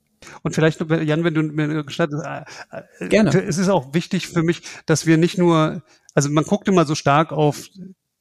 Und 0.42 0.56
vielleicht, 0.56 0.80
Jan, 0.80 1.24
wenn 1.24 1.34
du 1.34 1.44
mir 1.44 1.84
gestattest, 1.84 2.24
äh, 2.26 2.44
äh, 3.00 3.08
Gerne. 3.08 3.30
es 3.44 3.58
ist 3.58 3.70
auch 3.70 3.94
wichtig 3.94 4.28
für 4.28 4.44
mich, 4.44 4.64
dass 4.86 5.06
wir 5.06 5.18
nicht 5.18 5.38
nur, 5.38 5.84
also 6.14 6.30
man 6.30 6.44
guckt 6.44 6.68
immer 6.68 6.86
so 6.86 6.96
stark 6.96 7.32
auf 7.32 7.70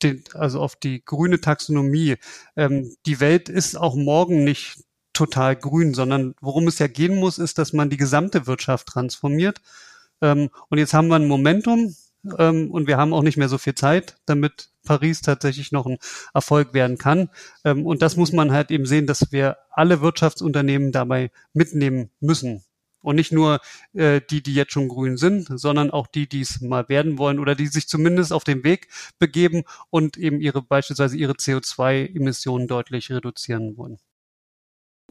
den, 0.03 0.23
also 0.35 0.61
auf 0.61 0.77
die 0.77 1.05
grüne 1.05 1.41
Taxonomie. 1.41 2.17
Ähm, 2.57 2.95
die 3.07 3.21
Welt 3.21 3.49
ist 3.49 3.77
auch 3.77 3.97
morgen 3.97 4.45
nicht 4.45 4.79
total 5.13 5.57
grün, 5.57 5.95
sondern 5.95 6.35
worum 6.41 6.69
es 6.69 6.79
ja 6.79 6.87
gehen 6.87 7.17
muss, 7.17 7.39
ist, 7.39 7.59
dass 7.59 7.73
man 7.73 7.91
die 7.91 7.97
gesamte 7.97 8.47
Wirtschaft 8.47 8.87
transformiert. 8.87 9.61
Ähm, 10.21 10.51
und 10.69 10.79
jetzt 10.79 10.95
haben 10.95 11.09
wir 11.09 11.17
ein 11.17 11.27
Momentum, 11.27 11.95
ähm, 12.39 12.71
und 12.71 12.87
wir 12.87 12.97
haben 12.97 13.13
auch 13.13 13.23
nicht 13.23 13.37
mehr 13.37 13.49
so 13.49 13.59
viel 13.59 13.75
Zeit, 13.75 14.17
damit 14.27 14.71
Paris 14.85 15.21
tatsächlich 15.21 15.73
noch 15.73 15.87
ein 15.87 15.99
Erfolg 16.35 16.75
werden 16.75 16.99
kann. 16.99 17.31
Ähm, 17.65 17.87
und 17.87 18.03
das 18.03 18.17
muss 18.17 18.33
man 18.33 18.53
halt 18.53 18.71
eben 18.71 18.87
sehen, 18.87 19.07
dass 19.07 19.33
wir 19.33 19.59
alle 19.71 20.01
Wirtschaftsunternehmen 20.01 20.93
dabei 20.93 21.31
mitnehmen 21.53 22.11
müssen. 22.21 22.65
Und 23.01 23.17
nicht 23.17 23.31
nur 23.31 23.61
äh, 23.95 24.21
die, 24.29 24.43
die 24.43 24.55
jetzt 24.55 24.73
schon 24.73 24.89
grün 24.89 25.17
sind, 25.17 25.49
sondern 25.55 25.91
auch 25.91 26.09
die, 26.09 26.29
die 26.29 26.41
es 26.41 26.61
mal 26.61 26.89
werden 26.89 27.17
wollen 27.17 27.39
oder 27.39 27.55
die 27.55 27.69
sich 27.69 27.87
zumindest 27.89 28.33
auf 28.33 28.45
den 28.45 28.65
Weg 28.65 28.89
begeben 29.19 29.63
und 29.91 30.17
eben 30.17 30.41
ihre 30.41 30.63
beispielsweise 30.63 31.17
ihre 31.17 31.35
CO2-Emissionen 31.35 32.67
deutlich 32.67 33.11
reduzieren 33.11 33.77
wollen. 33.77 33.99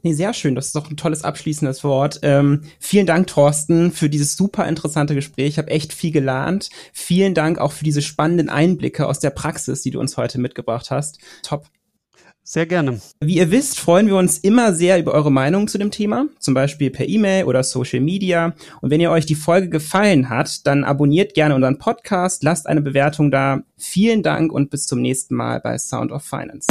Nee, 0.03 0.13
sehr 0.13 0.33
schön. 0.33 0.53
Das 0.53 0.67
ist 0.67 0.75
doch 0.75 0.89
ein 0.89 0.97
tolles 0.97 1.23
abschließendes 1.23 1.83
Wort. 1.83 2.19
Ähm, 2.21 2.61
vielen 2.79 3.07
Dank, 3.07 3.27
Thorsten, 3.27 3.91
für 3.91 4.09
dieses 4.09 4.35
super 4.35 4.67
interessante 4.67 5.15
Gespräch. 5.15 5.49
Ich 5.49 5.57
habe 5.57 5.71
echt 5.71 5.91
viel 5.91 6.11
gelernt. 6.11 6.69
Vielen 6.93 7.33
Dank 7.33 7.57
auch 7.57 7.71
für 7.71 7.83
diese 7.83 8.01
spannenden 8.01 8.49
Einblicke 8.49 9.07
aus 9.07 9.19
der 9.19 9.31
Praxis, 9.31 9.81
die 9.81 9.91
du 9.91 9.99
uns 9.99 10.15
heute 10.15 10.39
mitgebracht 10.39 10.91
hast. 10.91 11.19
Top. 11.41 11.65
Sehr 12.43 12.65
gerne. 12.65 13.01
Wie 13.19 13.35
ihr 13.35 13.51
wisst, 13.51 13.77
freuen 13.77 14.07
wir 14.07 14.15
uns 14.15 14.37
immer 14.37 14.71
sehr 14.71 14.99
über 14.99 15.13
eure 15.13 15.31
Meinung 15.33 15.67
zu 15.67 15.77
dem 15.77 15.91
Thema, 15.91 16.27
zum 16.39 16.53
Beispiel 16.53 16.89
per 16.89 17.05
E-Mail 17.05 17.43
oder 17.43 17.61
Social 17.61 17.99
Media. 17.99 18.53
Und 18.79 18.89
wenn 18.89 19.01
ihr 19.01 19.11
euch 19.11 19.25
die 19.25 19.35
Folge 19.35 19.67
gefallen 19.67 20.29
hat, 20.29 20.65
dann 20.65 20.85
abonniert 20.85 21.33
gerne 21.33 21.55
unseren 21.55 21.77
Podcast, 21.77 22.43
lasst 22.43 22.67
eine 22.67 22.81
Bewertung 22.81 23.31
da. 23.31 23.63
Vielen 23.75 24.23
Dank 24.23 24.53
und 24.53 24.69
bis 24.69 24.85
zum 24.85 25.01
nächsten 25.01 25.35
Mal 25.35 25.59
bei 25.59 25.77
Sound 25.77 26.13
of 26.13 26.23
Finance. 26.23 26.67